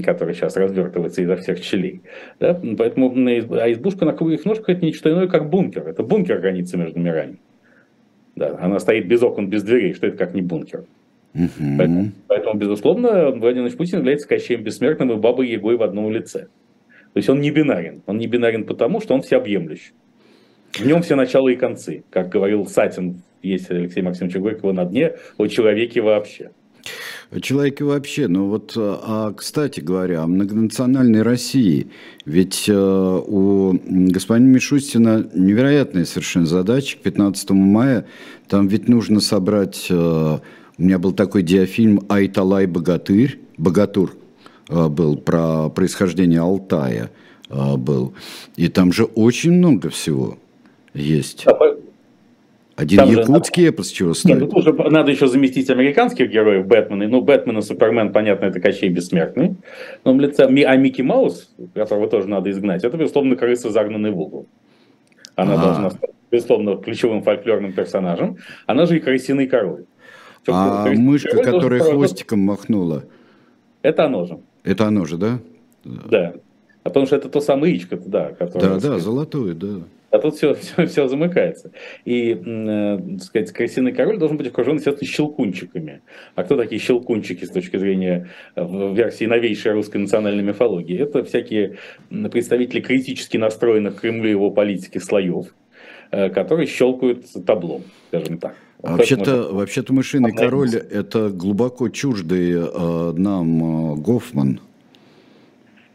который 0.03 0.35
сейчас 0.35 0.57
развертывается 0.57 1.21
изо 1.21 1.37
всех 1.37 1.63
щелей. 1.63 2.01
Да? 2.41 2.59
Поэтому, 2.79 3.13
а 3.15 3.71
избушка 3.71 4.07
на 4.07 4.15
круглых 4.15 4.47
ножках– 4.47 4.69
это 4.71 4.85
не 4.85 4.95
что 4.95 5.11
иное, 5.11 5.27
как 5.27 5.51
бункер. 5.51 5.87
Это 5.87 6.03
бункер 6.03 6.41
границы 6.41 6.79
между 6.79 6.99
мирами. 6.99 7.37
Да, 8.39 8.57
она 8.61 8.79
стоит 8.79 9.09
без 9.09 9.23
окон, 9.23 9.49
без 9.49 9.65
дверей, 9.65 9.95
что 9.95 10.07
это 10.07 10.17
как 10.17 10.33
не 10.35 10.43
бункер. 10.43 10.85
Угу. 11.35 11.77
Поэтому, 11.77 12.11
поэтому, 12.29 12.59
безусловно, 12.59 13.31
Владимир 13.33 13.71
Путин 13.77 13.99
является 13.99 14.29
Кощеем 14.29 14.63
Бессмертным 14.63 15.13
и 15.13 15.17
Бабой 15.17 15.49
Егой 15.49 15.77
в 15.77 15.83
одном 15.83 16.11
лице. 16.11 16.47
То 17.13 17.17
есть 17.17 17.29
он 17.29 17.41
не 17.41 17.51
бинарен. 17.51 18.03
Он 18.07 18.17
не 18.19 18.27
бинарен 18.27 18.65
потому, 18.65 19.01
что 19.01 19.15
он 19.15 19.23
всеобъемлющий. 19.23 19.93
В 20.73 20.87
нем 20.87 21.03
все 21.03 21.17
начала 21.17 21.49
и 21.49 21.57
концы. 21.57 22.05
Как 22.11 22.29
говорил 22.29 22.67
Сатин, 22.67 23.23
есть 23.43 23.71
Алексей 23.71 24.03
Максимович 24.03 24.37
Горького 24.37 24.73
на 24.73 24.85
дне, 24.85 25.15
о 25.37 25.47
человеке 25.49 26.01
вообще. 26.01 26.51
О 27.31 27.41
человеке 27.41 27.85
вообще, 27.85 28.27
ну 28.27 28.49
вот, 28.49 28.73
а, 28.77 29.33
кстати 29.35 29.81
говоря, 29.81 30.23
о 30.23 30.27
многонациональной 30.27 31.23
России, 31.23 31.91
ведь 32.25 32.65
э, 32.69 32.75
у 32.75 33.79
господина 33.85 34.47
Мишустина 34.47 35.29
невероятная 35.35 36.07
совершенно 36.07 36.47
задача, 36.47 36.97
к 36.97 37.01
15 37.01 37.51
мая, 37.51 38.07
там 38.49 38.67
ведь 38.69 38.89
нужно 38.89 39.21
собрать, 39.21 39.89
э, 39.91 39.95
у 39.95 40.83
меня 40.83 40.99
был 40.99 41.13
такой 41.13 41.43
диафильм 41.43 42.01
«Айталай 42.09 42.67
богатырь», 42.67 43.41
«Богатур», 43.59 44.13
Э, 44.69 44.89
был, 44.89 45.17
про 45.17 45.71
происхождение 45.71 46.41
Алтая 46.41 47.11
э, 47.49 47.77
был. 47.77 48.15
И 48.57 48.69
там 48.69 48.93
же 48.93 49.05
очень 49.05 49.53
много 49.53 49.89
всего 49.89 50.39
есть. 50.93 51.47
Один 52.79 52.99
Там 52.99 53.11
якутский 53.11 53.65
же, 53.65 53.69
эпос 53.71 53.89
чего 53.89 54.15
стоит? 54.15 54.41
Нет, 54.41 54.53
ну, 54.53 54.59
уже 54.61 54.73
надо 54.73 55.11
еще 55.11 55.27
заместить 55.27 55.69
американских 55.69 56.31
героев 56.31 56.65
Бэтмена. 56.69 57.09
Ну, 57.09 57.23
Бэтмен 57.23 57.59
и 57.59 57.63
Супермен, 57.63 58.13
понятно, 58.13 58.45
это 58.45 58.61
Кощей 58.61 58.89
Бессмертный. 58.89 59.57
Но 60.05 60.15
в 60.15 60.21
лице... 60.21 60.45
А 60.45 60.77
Микки 60.77 61.03
Маус, 61.03 61.53
которого 61.75 62.09
тоже 62.09 62.29
надо 62.29 62.53
изгнать, 62.53 62.85
это, 62.85 62.97
безусловно, 62.97 63.35
крыса, 63.35 63.71
загнанный 63.71 64.13
в 64.13 64.21
угол. 64.21 64.47
Она 65.35 65.55
А-а-а. 65.55 65.65
должна 65.65 65.91
стать, 65.91 66.11
безусловно, 66.31 66.77
ключевым 66.77 67.23
фольклорным 67.25 67.73
персонажем. 67.73 68.37
Она 68.67 68.87
же 68.87 68.99
и 68.99 69.01
крысиный 69.01 69.49
король. 69.49 69.87
А 70.47 70.89
мышка, 70.89 71.37
которая 71.43 71.81
хвостиком 71.81 72.39
махнула? 72.39 73.07
Это 73.83 74.05
оно 74.05 74.25
же. 74.25 74.39
Это 74.63 74.87
оно 74.87 75.05
же, 75.05 75.17
да? 75.17 75.41
Да. 75.83 76.35
А 76.85 76.91
потому 76.91 77.07
что 77.07 77.17
это 77.17 77.29
то 77.29 77.41
самое 77.41 77.73
яичко, 77.73 77.97
да. 77.97 78.29
Которое, 78.39 78.79
да, 78.79 78.79
да, 78.79 78.99
золотое, 79.01 79.55
да. 79.55 79.81
А 80.11 80.19
тут 80.19 80.37
все, 80.37 80.55
все, 80.61 80.87
все 80.87 81.09
замыкается. 81.09 81.73
И, 82.05 82.33
э, 82.33 82.99
так 83.19 83.23
сказать, 83.23 83.53
крысиный 83.53 83.93
король 83.93 84.19
должен 84.19 84.37
быть 84.37 84.47
окружен, 84.47 84.77
естественно, 84.77 85.11
щелкунчиками. 85.11 86.03
А 86.35 86.45
кто 86.45 86.57
такие 86.57 86.81
щелкунчики 86.81 87.45
с 87.45 87.51
точки 87.51 87.77
зрения 87.77 88.29
в 88.57 88.95
версии 88.95 89.25
новейшей 89.25 89.73
русской 89.73 89.99
национальной 89.99 90.43
мифологии? 90.43 90.99
Это 90.99 91.25
всякие 91.25 91.79
представители 92.09 92.81
критически 92.81 93.37
настроенных 93.37 93.97
к 93.97 94.01
Кремлю 94.01 94.31
его 94.31 94.51
политики 94.51 94.99
слоев, 94.99 95.55
э, 96.11 96.31
которые 96.31 96.67
щелкают 96.67 97.27
таблом, 97.45 97.83
скажем 98.09 98.39
так. 98.39 98.55
Вообще-то, 98.81 99.49
вообще-то 99.53 99.93
мышиный 99.93 100.33
король– 100.33 100.75
это 100.91 101.31
глубоко 101.31 101.89
чуждый 101.89 102.53
э, 102.53 103.13
нам 103.17 103.95
э, 103.95 103.97
Гофман. 103.97 104.61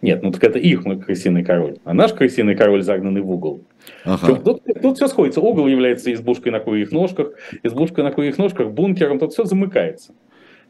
Нет, 0.03 0.21
ну 0.21 0.31
так 0.31 0.43
это 0.43 0.59
их 0.59 0.83
крысиный 0.83 1.45
король. 1.45 1.77
А 1.85 1.93
наш 1.93 2.11
крысиный 2.11 2.55
король 2.55 2.83
загнанный 2.83 3.21
в 3.21 3.31
угол. 3.31 3.61
Ага. 4.03 4.27
Тут, 4.27 4.43
тут, 4.43 4.81
тут 4.81 4.97
все 4.97 5.07
сходится. 5.07 5.39
Угол 5.39 5.65
является 5.65 6.13
избушкой 6.13 6.51
на 6.51 6.59
курьих 6.59 6.91
ножках, 6.91 7.31
избушка 7.63 8.03
на 8.03 8.11
курьих 8.11 8.37
ножках, 8.37 8.71
бункером, 8.71 9.17
тут 9.17 9.31
все 9.31 9.45
замыкается. 9.45 10.13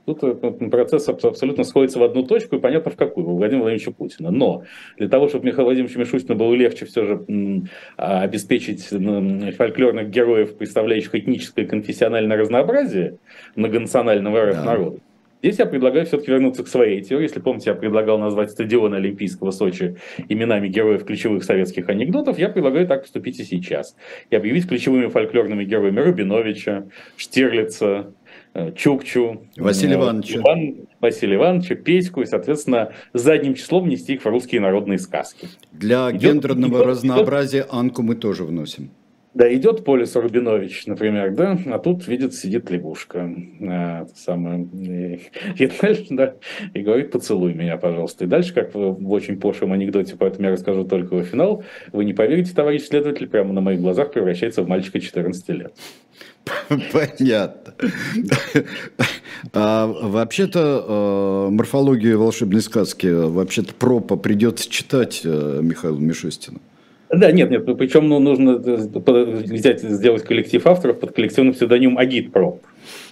Тут 0.05 0.19
э, 0.21 0.34
процесс 0.69 1.09
абсолютно 1.09 1.63
сходится 1.63 1.97
в 1.97 2.03
одну 2.03 2.23
точку, 2.23 2.57
и 2.57 2.59
понятно 2.59 2.91
в 2.91 2.95
какую, 2.95 3.27
у 3.27 3.38
Владимира 3.38 3.63
Владимировича 3.63 3.91
Путина. 3.91 4.29
Но 4.29 4.65
для 4.99 5.07
того, 5.07 5.29
чтобы 5.29 5.47
Михаилу 5.47 5.69
Владимировичу 5.69 5.97
Мишустину 5.97 6.38
было 6.38 6.53
легче 6.53 6.86
все 6.86 7.03
же 7.03 7.25
а, 7.97 8.21
обеспечить 8.21 8.84
фольклорных 8.84 10.11
героев, 10.11 10.57
представляющих 10.57 11.15
этническое 11.15 11.65
и 11.65 11.67
конфессиональное 11.67 12.38
разнообразие 12.38 13.17
многонационального 13.55 14.53
да. 14.53 14.63
народа, 14.63 14.99
Здесь 15.43 15.59
я 15.59 15.65
предлагаю 15.65 16.05
все-таки 16.05 16.31
вернуться 16.31 16.63
к 16.63 16.67
своей 16.69 17.01
теории. 17.01 17.23
Если 17.23 17.41
помните, 17.41 17.71
я 17.71 17.75
предлагал 17.75 18.17
назвать 18.17 18.51
стадион 18.51 18.93
Олимпийского 18.93 19.51
Сочи 19.51 19.97
именами 20.29 20.69
героев 20.69 21.03
ключевых 21.03 21.43
советских 21.43 21.89
анекдотов. 21.89 22.39
Я 22.39 22.47
предлагаю 22.47 22.87
так 22.87 23.01
поступить 23.01 23.39
и 23.39 23.43
сейчас. 23.43 23.95
И 24.29 24.35
объявить 24.35 24.67
ключевыми 24.67 25.07
фольклорными 25.07 25.65
героями 25.65 25.99
Рубиновича, 25.99 26.87
Штирлица, 27.17 28.13
Э, 28.55 28.71
Чукчу, 28.75 29.47
Василия 29.57 29.95
Ивановича. 29.95 30.39
Иван, 30.39 30.87
Василия 31.01 31.35
Ивановича, 31.35 31.73
Петьку, 31.73 32.21
и, 32.21 32.25
соответственно, 32.25 32.93
задним 33.11 33.55
числом 33.55 33.85
внести 33.85 34.13
их 34.13 34.21
в 34.21 34.27
русские 34.27 34.61
народные 34.61 34.99
сказки. 34.99 35.47
Для 35.71 36.11
идет, 36.11 36.21
гендерного 36.21 36.77
идет, 36.77 36.85
разнообразия 36.85 37.61
идет, 37.61 37.69
Анку 37.71 38.03
мы 38.03 38.15
тоже 38.15 38.43
вносим. 38.43 38.91
Да, 39.34 39.51
идет 39.51 39.84
Полис 39.84 40.15
Рубинович, 40.15 40.86
например, 40.86 41.31
да, 41.31 41.57
а 41.65 41.79
тут, 41.79 42.07
видит, 42.07 42.36
сидит 42.36 42.69
лягушка, 42.69 43.34
самое, 44.15 44.63
и, 44.65 45.21
и 45.57 45.71
дальше, 45.81 46.05
да, 46.11 46.36
и 46.73 46.81
говорит, 46.81 47.09
поцелуй 47.09 47.53
меня, 47.53 47.77
пожалуйста. 47.77 48.25
И 48.25 48.27
дальше, 48.27 48.53
как 48.53 48.75
в, 48.75 48.77
в 48.77 49.11
очень 49.11 49.39
пошлом 49.39 49.73
анекдоте, 49.73 50.15
поэтому 50.17 50.47
я 50.47 50.53
расскажу 50.53 50.84
только 50.84 51.15
его 51.15 51.25
финал, 51.25 51.63
вы 51.91 52.05
не 52.05 52.13
поверите, 52.13 52.53
товарищ 52.53 52.84
следователь, 52.84 53.27
прямо 53.27 53.53
на 53.53 53.61
моих 53.61 53.81
глазах 53.81 54.11
превращается 54.11 54.61
в 54.61 54.67
мальчика 54.67 54.99
14 54.99 55.49
лет. 55.49 55.73
Понятно. 56.91 57.73
А, 59.51 59.88
вообще-то 59.88 60.86
э, 60.88 61.51
морфологию 61.51 62.17
волшебной 62.17 62.61
сказки 62.61 63.07
вообще-то 63.07 63.73
пропа 63.73 64.15
придется 64.15 64.69
читать 64.69 65.21
э, 65.25 65.59
Михаилу 65.61 65.97
Мишустину. 65.97 66.61
Да, 67.14 67.32
нет, 67.32 67.51
нет, 67.51 67.66
причем 67.78 68.07
ну, 68.07 68.20
нужно 68.20 68.55
взять, 68.57 69.82
сделать 69.82 70.24
коллектив 70.24 70.66
авторов 70.66 70.99
под 70.99 71.14
коллективным 71.14 71.53
псевдонимом 71.53 71.97
Агит 71.97 72.32
Проп. 72.32 72.61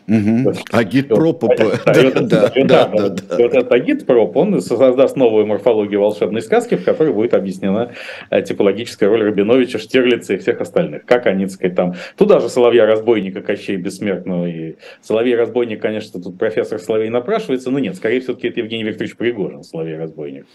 Угу. 0.07 0.53
Агитпроп. 0.71 1.43
Да, 1.85 2.87
да, 2.87 2.87
да. 2.87 3.09
Вот 3.29 3.53
этот 3.53 3.71
агитпроп, 3.71 4.35
он 4.35 4.61
создаст 4.61 5.15
новую 5.15 5.45
морфологию 5.45 6.01
волшебной 6.01 6.41
сказки, 6.41 6.75
в 6.75 6.83
которой 6.83 7.13
будет 7.13 7.33
объяснена 7.33 7.91
э, 8.29 8.41
типологическая 8.41 9.09
роль 9.09 9.23
Рабиновича, 9.23 9.79
Штирлица 9.79 10.33
и 10.33 10.37
всех 10.37 10.59
остальных. 10.59 11.05
Как 11.05 11.27
они, 11.27 11.45
так 11.45 11.53
сказать, 11.53 11.75
там... 11.75 11.95
Туда 12.17 12.39
же 12.39 12.49
Соловья-разбойника, 12.49 13.41
Кощей 13.41 13.77
Бессмертного. 13.77 14.47
И 14.47 14.75
Соловей-разбойник, 15.01 15.81
конечно, 15.81 16.21
тут 16.21 16.37
профессор 16.37 16.79
Соловей 16.79 17.09
напрашивается, 17.09 17.69
но 17.71 17.79
нет, 17.79 17.95
скорее 17.95 18.21
все-таки 18.21 18.47
это 18.47 18.59
Евгений 18.59 18.83
Викторович 18.83 19.15
Пригожин, 19.15 19.63
Соловей-разбойник. 19.63 20.45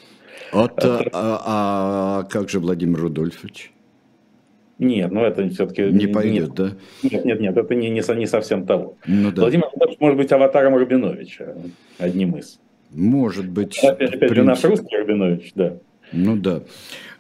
Вот, 0.52 0.72
а, 0.84 1.02
а, 1.12 2.20
а 2.20 2.22
как 2.24 2.48
же 2.48 2.60
Владимир 2.60 3.00
Рудольфович? 3.00 3.72
Нет, 4.78 5.10
ну 5.10 5.22
это 5.22 5.48
все-таки... 5.48 5.82
Не 5.84 6.06
пойдет, 6.06 6.48
нет, 6.48 6.54
да? 6.54 6.70
Нет, 7.02 7.24
нет, 7.24 7.40
нет, 7.40 7.56
это 7.56 7.74
не, 7.74 7.88
не, 7.88 8.02
не 8.16 8.26
совсем 8.26 8.66
того. 8.66 8.96
Ну, 9.06 9.32
да. 9.32 9.42
Владимир 9.42 9.66
Владимирович 9.72 10.00
может 10.00 10.16
быть 10.18 10.32
аватаром 10.32 10.76
Рубиновича, 10.76 11.54
одним 11.98 12.36
из. 12.36 12.60
Может 12.90 13.48
быть. 13.48 13.78
Опять, 13.82 14.14
опять 14.14 14.34
же, 14.34 14.42
наш 14.42 14.62
русский 14.64 14.96
Рубинович, 14.96 15.52
да. 15.54 15.78
Ну 16.16 16.36
да. 16.36 16.62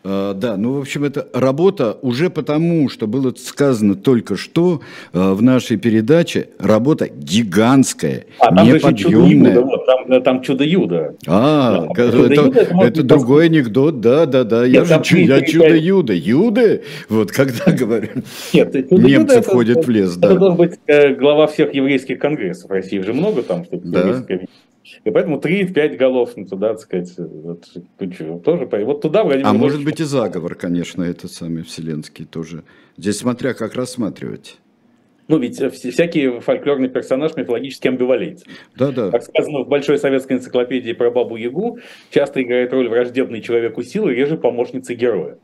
А, 0.08 0.34
да, 0.34 0.56
ну, 0.56 0.74
в 0.74 0.80
общем, 0.80 1.02
это 1.02 1.26
работа 1.32 1.98
уже 2.00 2.30
потому, 2.30 2.88
что 2.88 3.08
было 3.08 3.34
сказано 3.36 3.96
только 3.96 4.36
что 4.36 4.80
а, 5.12 5.34
в 5.34 5.42
нашей 5.42 5.78
передаче, 5.78 6.50
работа 6.60 7.08
гигантская, 7.08 8.26
а, 8.38 8.54
там 8.54 8.66
неподъемная. 8.66 9.54
Чудо 9.54 9.66
вот, 9.66 9.86
там, 9.86 10.22
там 10.22 10.42
чудо-юдо. 10.42 11.16
А, 11.26 11.88
да, 11.92 12.04
это, 12.04 12.18
это, 12.18 12.42
это, 12.60 12.76
это 12.84 13.02
другой 13.02 13.46
анекдот, 13.46 14.00
да, 14.00 14.26
да, 14.26 14.44
да. 14.44 14.68
Нет, 14.68 14.88
я 14.88 15.02
же 15.02 15.18
я 15.18 15.40
чудо-юдо. 15.42 16.12
Юды, 16.12 16.82
вот 17.08 17.32
когда 17.32 17.72
говорю, 17.72 18.10
Нет, 18.52 18.90
немцы 18.92 19.42
входят 19.42 19.78
это, 19.78 19.86
в 19.86 19.90
лес. 19.90 20.16
Это 20.16 20.28
да. 20.28 20.34
должен 20.36 20.56
быть 20.56 20.74
э, 20.86 21.14
глава 21.14 21.48
всех 21.48 21.74
еврейских 21.74 22.20
конгрессов 22.20 22.70
России, 22.70 23.00
же 23.00 23.12
много 23.12 23.42
там, 23.42 23.64
что 23.64 23.80
да. 23.82 24.24
И 25.04 25.10
поэтому 25.10 25.38
3-5 25.38 25.96
голов 25.96 26.32
ну, 26.36 26.46
туда, 26.46 26.70
так 26.70 26.80
сказать, 26.80 27.12
вот, 27.16 27.66
тоже. 28.44 28.68
Вот 28.84 29.00
туда 29.00 29.24
Владимир 29.24 29.46
А 29.46 29.52
может 29.52 29.84
быть 29.84 30.00
и 30.00 30.04
заговор, 30.04 30.54
конечно, 30.54 31.02
этот 31.02 31.32
самый 31.32 31.62
вселенский 31.62 32.24
тоже. 32.24 32.64
Здесь 32.96 33.18
смотря 33.18 33.54
как 33.54 33.74
рассматривать. 33.74 34.58
Ну, 35.28 35.38
ведь 35.38 35.56
всякий 35.56 36.38
фольклорный 36.38 36.88
персонаж 36.88 37.34
мифологически 37.34 37.88
амбивалентен. 37.88 38.46
Да, 38.76 38.92
да. 38.92 39.10
Как 39.10 39.24
сказано 39.24 39.64
в 39.64 39.68
Большой 39.68 39.98
советской 39.98 40.34
энциклопедии 40.34 40.92
про 40.92 41.10
Бабу 41.10 41.36
Ягу, 41.36 41.78
часто 42.10 42.42
играет 42.42 42.72
роль 42.72 42.88
враждебной 42.88 43.40
человеку 43.40 43.82
силы, 43.82 44.14
реже 44.14 44.36
помощницы 44.36 44.94
героя. 44.94 45.38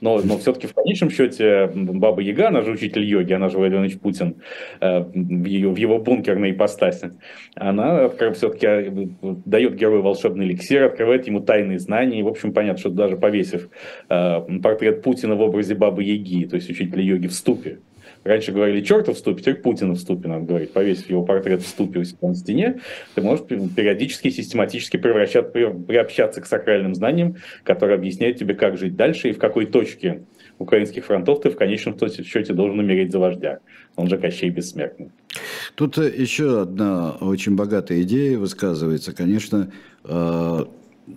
Но, 0.00 0.20
но 0.22 0.38
все-таки 0.38 0.66
в 0.66 0.74
конечном 0.74 1.10
счете 1.10 1.70
Баба 1.74 2.22
Яга, 2.22 2.48
она 2.48 2.62
же 2.62 2.72
учитель 2.72 3.04
йоги, 3.04 3.32
она 3.32 3.48
же 3.48 3.58
Владимир 3.58 3.98
Путин 3.98 4.36
э, 4.80 5.00
в, 5.00 5.44
ее, 5.44 5.70
в 5.70 5.76
его 5.76 5.98
бункерной 5.98 6.52
ипостаси, 6.52 7.12
она 7.54 8.08
все-таки 8.08 8.66
э, 8.66 9.08
дает 9.22 9.74
герою 9.74 10.02
волшебный 10.02 10.46
эликсир, 10.46 10.84
открывает 10.84 11.26
ему 11.26 11.40
тайные 11.40 11.78
знания. 11.78 12.20
И, 12.20 12.22
в 12.22 12.28
общем, 12.28 12.52
понятно, 12.52 12.78
что 12.78 12.90
даже 12.90 13.16
повесив 13.16 13.68
э, 14.08 14.40
портрет 14.62 15.02
Путина 15.02 15.34
в 15.34 15.40
образе 15.40 15.74
Бабы 15.74 16.04
Яги, 16.04 16.46
то 16.46 16.56
есть 16.56 16.70
учителя 16.70 17.02
йоги 17.02 17.26
в 17.26 17.32
ступе, 17.32 17.78
Раньше 18.22 18.52
говорили 18.52 18.82
черта 18.82 19.12
в 19.12 19.18
ступе, 19.18 19.40
теперь 19.40 19.54
Путина 19.56 19.94
в 19.94 19.98
ступе, 19.98 20.28
надо 20.28 20.44
говорить. 20.44 20.72
Повесив 20.72 21.08
его 21.08 21.24
портрет 21.24 21.62
в 21.62 21.66
ступе 21.66 22.00
у 22.00 22.04
себя 22.04 22.28
на 22.28 22.34
стене, 22.34 22.80
ты 23.14 23.22
можешь 23.22 23.46
периодически, 23.46 24.30
систематически 24.30 24.98
превращаться, 24.98 25.50
приобщаться 25.50 26.40
к 26.40 26.46
сакральным 26.46 26.94
знаниям, 26.94 27.36
которые 27.64 27.96
объясняют 27.96 28.38
тебе, 28.38 28.54
как 28.54 28.76
жить 28.76 28.94
дальше 28.94 29.30
и 29.30 29.32
в 29.32 29.38
какой 29.38 29.66
точке 29.66 30.22
украинских 30.58 31.06
фронтов 31.06 31.40
ты 31.40 31.50
в 31.50 31.56
конечном 31.56 31.96
счете 31.98 32.52
должен 32.52 32.78
умереть 32.78 33.10
за 33.10 33.18
вождя. 33.18 33.60
Он 33.96 34.08
же 34.08 34.18
Кощей 34.18 34.50
Бессмертный. 34.50 35.10
Тут 35.74 35.96
еще 35.96 36.60
одна 36.60 37.12
очень 37.12 37.56
богатая 37.56 38.02
идея 38.02 38.38
высказывается. 38.38 39.14
Конечно, 39.14 39.72
э, 40.04 40.64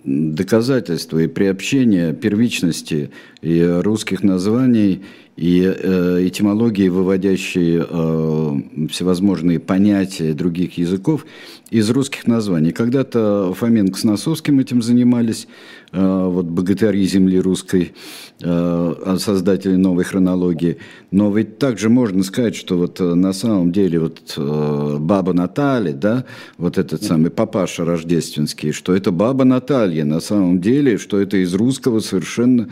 доказательства 0.04 1.18
и 1.18 1.26
приобщение 1.28 2.14
первичности 2.14 3.10
и 3.42 3.62
русских 3.62 4.22
названий 4.22 5.02
и 5.36 5.62
э, 5.62 6.26
этимологии, 6.26 6.88
выводящие 6.88 7.84
э, 7.88 8.86
всевозможные 8.88 9.58
понятия 9.58 10.32
других 10.32 10.78
языков 10.78 11.26
из 11.70 11.90
русских 11.90 12.28
названий. 12.28 12.70
Когда-то 12.70 13.52
Фоменко 13.54 13.98
с 13.98 14.04
Носовским 14.04 14.60
этим 14.60 14.80
занимались, 14.80 15.48
э, 15.92 16.26
вот 16.28 16.46
богатыри 16.46 17.02
земли 17.04 17.40
русской, 17.40 17.94
э, 18.40 19.16
создатели 19.18 19.74
новой 19.74 20.04
хронологии. 20.04 20.76
Но 21.10 21.32
ведь 21.32 21.58
также 21.58 21.88
можно 21.88 22.22
сказать, 22.22 22.54
что 22.54 22.76
вот 22.76 23.00
э, 23.00 23.14
на 23.14 23.32
самом 23.32 23.72
деле 23.72 23.98
вот 23.98 24.34
э, 24.36 24.96
баба 25.00 25.32
Наталья, 25.32 25.92
да, 25.92 26.24
вот 26.58 26.78
этот 26.78 27.02
самый 27.02 27.32
папаша 27.32 27.84
рождественский, 27.84 28.70
что 28.70 28.94
это 28.94 29.10
баба 29.10 29.42
Наталья 29.44 30.04
на 30.04 30.20
самом 30.20 30.60
деле, 30.60 30.96
что 30.96 31.20
это 31.20 31.38
из 31.38 31.54
русского 31.54 31.98
совершенно. 31.98 32.68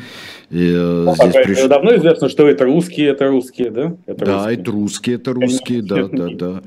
Э, 0.50 1.04
ну, 1.06 1.14
здесь 1.16 1.44
приш... 1.44 1.68
Давно 1.68 1.96
известно, 1.96 2.28
что 2.28 2.51
это 2.53 2.64
русские, 2.64 3.09
это 3.09 3.28
русские, 3.28 3.70
да? 3.70 3.96
Это 4.07 4.24
да, 4.24 4.46
русские. 4.46 4.57
это 4.57 4.72
русские, 4.72 5.16
это 5.16 5.32
русские, 5.32 5.82
да, 5.82 6.09
да, 6.09 6.28
да. 6.30 6.62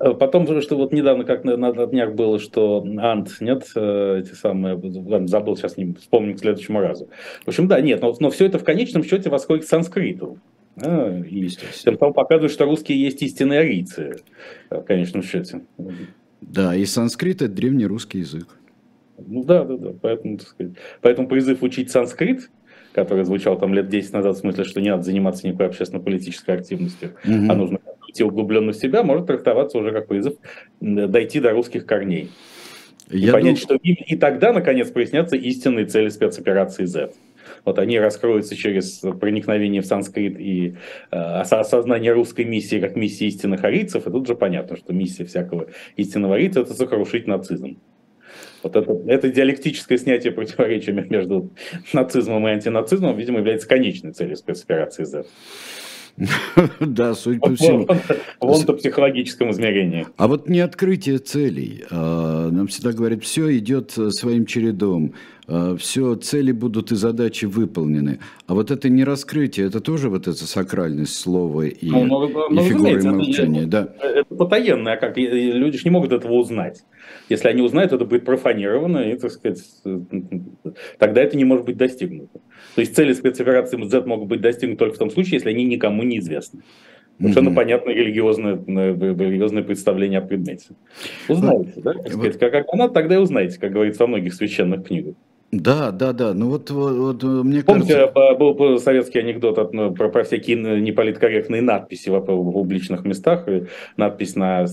Э, 0.00 0.12
потом, 0.14 0.60
что 0.60 0.76
вот 0.76 0.92
недавно, 0.92 1.24
как 1.24 1.44
на, 1.44 1.56
на, 1.56 1.86
днях 1.86 2.14
было, 2.14 2.38
что 2.38 2.84
Ант, 2.98 3.40
нет, 3.40 3.66
э, 3.74 4.22
эти 4.22 4.34
самые, 4.34 4.78
забыл 5.26 5.56
сейчас, 5.56 5.76
не 5.76 5.94
вспомню 5.94 6.34
к 6.34 6.40
следующему 6.40 6.80
разу. 6.80 7.08
В 7.44 7.48
общем, 7.48 7.68
да, 7.68 7.80
нет, 7.80 8.02
но, 8.02 8.14
но 8.20 8.30
все 8.30 8.46
это 8.46 8.58
в 8.58 8.64
конечном 8.64 9.04
счете 9.04 9.30
восходит 9.30 9.64
к 9.64 9.68
санскриту. 9.68 10.38
А, 10.82 11.18
и 11.18 11.48
тем 11.48 11.98
самым 11.98 12.14
показывает, 12.14 12.52
что 12.52 12.66
русские 12.66 13.00
есть 13.00 13.22
истинные 13.22 13.60
арийцы, 13.60 14.16
в 14.70 14.82
конечном 14.82 15.22
счете. 15.22 15.62
Да, 16.42 16.76
и 16.76 16.84
санскрит– 16.84 17.36
это 17.42 17.52
древнерусский 17.52 18.20
язык. 18.20 18.58
Ну 19.18 19.44
да, 19.44 19.64
да, 19.64 19.76
да. 19.76 19.94
Поэтому, 20.00 20.36
так 20.36 20.48
сказать, 20.48 20.74
поэтому 21.00 21.28
призыв 21.28 21.62
учить 21.62 21.90
санскрит 21.90 22.50
который 22.96 23.24
звучал 23.24 23.58
там 23.58 23.74
лет 23.74 23.88
10 23.88 24.12
назад, 24.14 24.36
в 24.36 24.40
смысле, 24.40 24.64
что 24.64 24.80
не 24.80 24.88
надо 24.88 25.02
заниматься 25.02 25.46
никакой 25.46 25.66
общественно-политической 25.66 26.52
активностью, 26.52 27.10
mm-hmm. 27.24 27.46
а 27.50 27.54
нужно 27.54 27.78
идти 28.08 28.24
углубленно 28.24 28.72
в 28.72 28.76
себя, 28.76 29.02
может 29.02 29.26
трактоваться 29.26 29.76
уже 29.78 29.92
как 29.92 30.08
призыв 30.08 30.34
дойти 30.80 31.40
до 31.40 31.50
русских 31.50 31.84
корней. 31.84 32.30
Я 33.10 33.28
и 33.28 33.32
понять, 33.32 33.56
дум... 33.56 33.62
что 33.62 33.74
и, 33.76 33.92
и 33.92 34.16
тогда, 34.16 34.52
наконец, 34.54 34.90
прояснятся 34.90 35.36
истинные 35.36 35.84
цели 35.84 36.08
спецоперации 36.08 36.86
Z. 36.86 37.12
Вот 37.66 37.78
они 37.78 38.00
раскроются 38.00 38.56
через 38.56 39.02
проникновение 39.20 39.82
в 39.82 39.86
санскрит 39.86 40.40
и 40.40 40.76
э, 41.10 41.16
осознание 41.16 42.12
русской 42.12 42.46
миссии 42.46 42.80
как 42.80 42.96
миссии 42.96 43.26
истинных 43.26 43.62
арийцев. 43.62 44.06
И 44.06 44.10
тут 44.10 44.26
же 44.26 44.34
понятно, 44.34 44.76
что 44.76 44.92
миссия 44.94 45.24
всякого 45.26 45.68
истинного 45.96 46.36
арийца– 46.36 46.60
это 46.62 46.74
сокрушить 46.74 47.26
нацизм. 47.26 47.78
Вот 48.66 48.74
это, 48.74 48.98
это 49.06 49.28
диалектическое 49.28 49.96
снятие 49.96 50.32
противоречия 50.32 50.92
между 51.10 51.50
нацизмом 51.92 52.46
и 52.48 52.50
антинацизмом, 52.50 53.16
видимо, 53.16 53.38
является 53.38 53.68
конечной 53.68 54.12
целью 54.12 54.36
спецоперации 54.36 55.04
Z. 55.04 55.24
Да, 56.80 57.14
судя 57.14 57.40
по 57.40 57.54
всему. 57.54 57.86
В 57.86 58.46
он-то 58.46 58.72
психологическом 58.72 59.50
измерении. 59.50 60.06
А 60.16 60.28
вот 60.28 60.48
не 60.48 60.60
открытие 60.60 61.18
целей. 61.18 61.84
А, 61.90 62.50
нам 62.50 62.66
всегда 62.68 62.92
говорят, 62.92 63.22
все 63.22 63.56
идет 63.58 63.90
своим 63.90 64.46
чередом, 64.46 65.12
а, 65.46 65.76
все 65.76 66.14
цели 66.14 66.52
будут 66.52 66.90
и 66.90 66.96
задачи 66.96 67.44
выполнены. 67.44 68.18
А 68.46 68.54
вот 68.54 68.70
это 68.70 68.88
не 68.88 69.04
раскрытие, 69.04 69.66
это 69.66 69.80
тоже 69.80 70.08
вот 70.08 70.26
эта 70.26 70.46
сакральность 70.46 71.18
слова 71.18 71.62
и, 71.62 71.90
ну, 71.90 72.04
ну, 72.04 72.48
ну, 72.50 72.62
и 72.62 72.68
фигуры 72.68 73.02
молчания. 73.02 73.64
Это, 73.64 73.68
да. 73.68 74.08
это 74.08 74.34
потаенное, 74.34 74.94
а 74.94 74.96
как 74.96 75.16
люди 75.18 75.78
же 75.78 75.84
не 75.84 75.90
могут 75.90 76.12
этого 76.12 76.32
узнать. 76.32 76.82
Если 77.28 77.48
они 77.48 77.62
узнают, 77.62 77.92
это 77.92 78.04
будет 78.04 78.24
профанировано, 78.24 78.98
и, 78.98 79.16
так 79.16 79.32
сказать, 79.32 79.62
тогда 80.98 81.22
это 81.22 81.36
не 81.36 81.44
может 81.44 81.64
быть 81.64 81.76
достигнуто. 81.76 82.38
То 82.74 82.80
есть 82.80 82.94
цели 82.94 83.12
спецоперации 83.12 83.82
Z 83.82 84.06
могут 84.06 84.28
быть 84.28 84.40
достигнуты 84.40 84.78
только 84.78 84.94
в 84.94 84.98
том 84.98 85.10
случае, 85.10 85.34
если 85.34 85.50
они 85.50 85.64
никому 85.64 86.02
не 86.02 86.18
известны. 86.18 86.62
Совершенно 87.18 87.48
mm-hmm. 87.48 87.54
понятное 87.54 87.94
религиозное, 87.94 88.56
религиозное 88.56 89.62
представление 89.62 90.18
о 90.18 90.22
предмете. 90.22 90.68
Узнаете, 91.28 91.72
да? 91.76 91.94
Как, 91.94 92.12
сказать, 92.12 92.38
как 92.38 92.66
она, 92.72 92.88
тогда 92.88 93.14
и 93.14 93.18
узнаете, 93.18 93.58
как 93.58 93.72
говорится 93.72 94.02
во 94.02 94.08
многих 94.08 94.34
священных 94.34 94.86
книгах. 94.86 95.14
Да, 95.52 95.92
да, 95.92 96.12
да. 96.12 96.34
Ну 96.34 96.50
вот, 96.50 96.70
вот, 96.70 97.22
вот 97.22 97.22
мне 97.22 97.62
Помните, 97.62 97.94
кажется... 97.94 98.34
был 98.34 98.78
советский 98.78 99.20
анекдот 99.20 99.58
от, 99.58 99.72
ну, 99.72 99.94
про, 99.94 100.08
про 100.08 100.24
всякие 100.24 100.80
неполиткорректные 100.80 101.62
надписи 101.62 102.08
в, 102.08 102.18
в 102.18 102.52
публичных 102.52 103.04
местах. 103.04 103.46
Надпись 103.96 104.34
на 104.34 104.66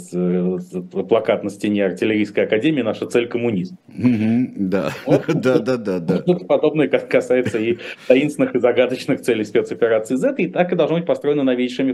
плакат 1.07 1.43
на 1.43 1.49
стене 1.49 1.85
артиллерийской 1.85 2.45
академии 2.45 2.81
«Наша 2.81 3.05
цель– 3.05 3.27
коммунизм». 3.29 3.77
да. 4.55 4.91
да, 5.27 5.59
да, 5.59 5.77
да, 5.77 5.99
да. 5.99 6.23
Подобное 6.47 6.87
касается 6.87 7.59
и 7.59 7.77
таинственных 8.07 8.55
и 8.55 8.59
загадочных 8.59 9.21
целей 9.21 9.43
спецоперации 9.43 10.15
Z. 10.15 10.35
И 10.37 10.47
так 10.47 10.71
и 10.71 10.75
должно 10.75 10.97
быть 10.97 11.05
построено 11.05 11.43
новейшими 11.43 11.93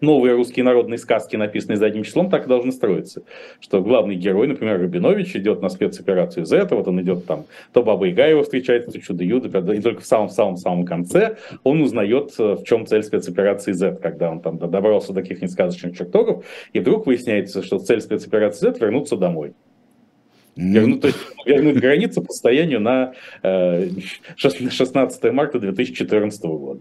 новые 0.00 0.34
русские 0.34 0.64
народные 0.64 0.98
сказки, 0.98 1.36
написанные 1.36 1.76
задним 1.76 2.04
числом, 2.04 2.30
так 2.30 2.46
и 2.46 2.48
должны 2.48 2.72
строиться. 2.72 3.22
Что 3.58 3.82
главный 3.82 4.14
герой, 4.14 4.46
например, 4.46 4.80
Рабинович, 4.80 5.36
идет 5.36 5.60
на 5.60 5.68
спецоперацию 5.68 6.46
Z, 6.46 6.68
вот 6.70 6.86
он 6.86 7.00
идет 7.00 7.26
там, 7.26 7.46
то 7.72 7.82
Баба 7.82 8.06
Яга 8.06 8.28
его 8.28 8.42
встречает, 8.42 8.88
это 8.88 9.00
чудо-юдо, 9.00 9.72
и 9.72 9.80
только 9.80 10.02
в 10.02 10.06
самом-самом-самом 10.06 10.84
конце 10.84 11.36
он 11.64 11.80
узнает, 11.80 12.32
э, 12.38 12.54
в 12.54 12.64
чем 12.64 12.86
цель 12.86 13.02
спецоперации 13.02 13.72
Z, 13.72 13.98
когда 14.00 14.30
он 14.30 14.40
там 14.40 14.58
добрался 14.58 15.12
до 15.12 15.22
каких-нибудь 15.22 15.52
сказочных 15.52 15.96
чертогов, 15.96 16.44
и 16.72 16.80
вдруг 16.80 17.06
выясняется, 17.06 17.62
что 17.62 17.78
цель 17.78 18.00
спецоперации 18.00 18.70
Z– 18.70 18.78
вернуться 18.80 19.16
домой. 19.16 19.52
Вернуть, 20.60 21.00
то 21.00 21.06
есть, 21.08 21.18
вернуть 21.46 21.76
границу 21.78 22.22
по 22.22 22.32
состоянию 22.32 22.80
на 22.80 23.14
э, 23.42 23.88
16 24.36 25.32
марта 25.32 25.58
2014 25.58 26.42
года. 26.42 26.80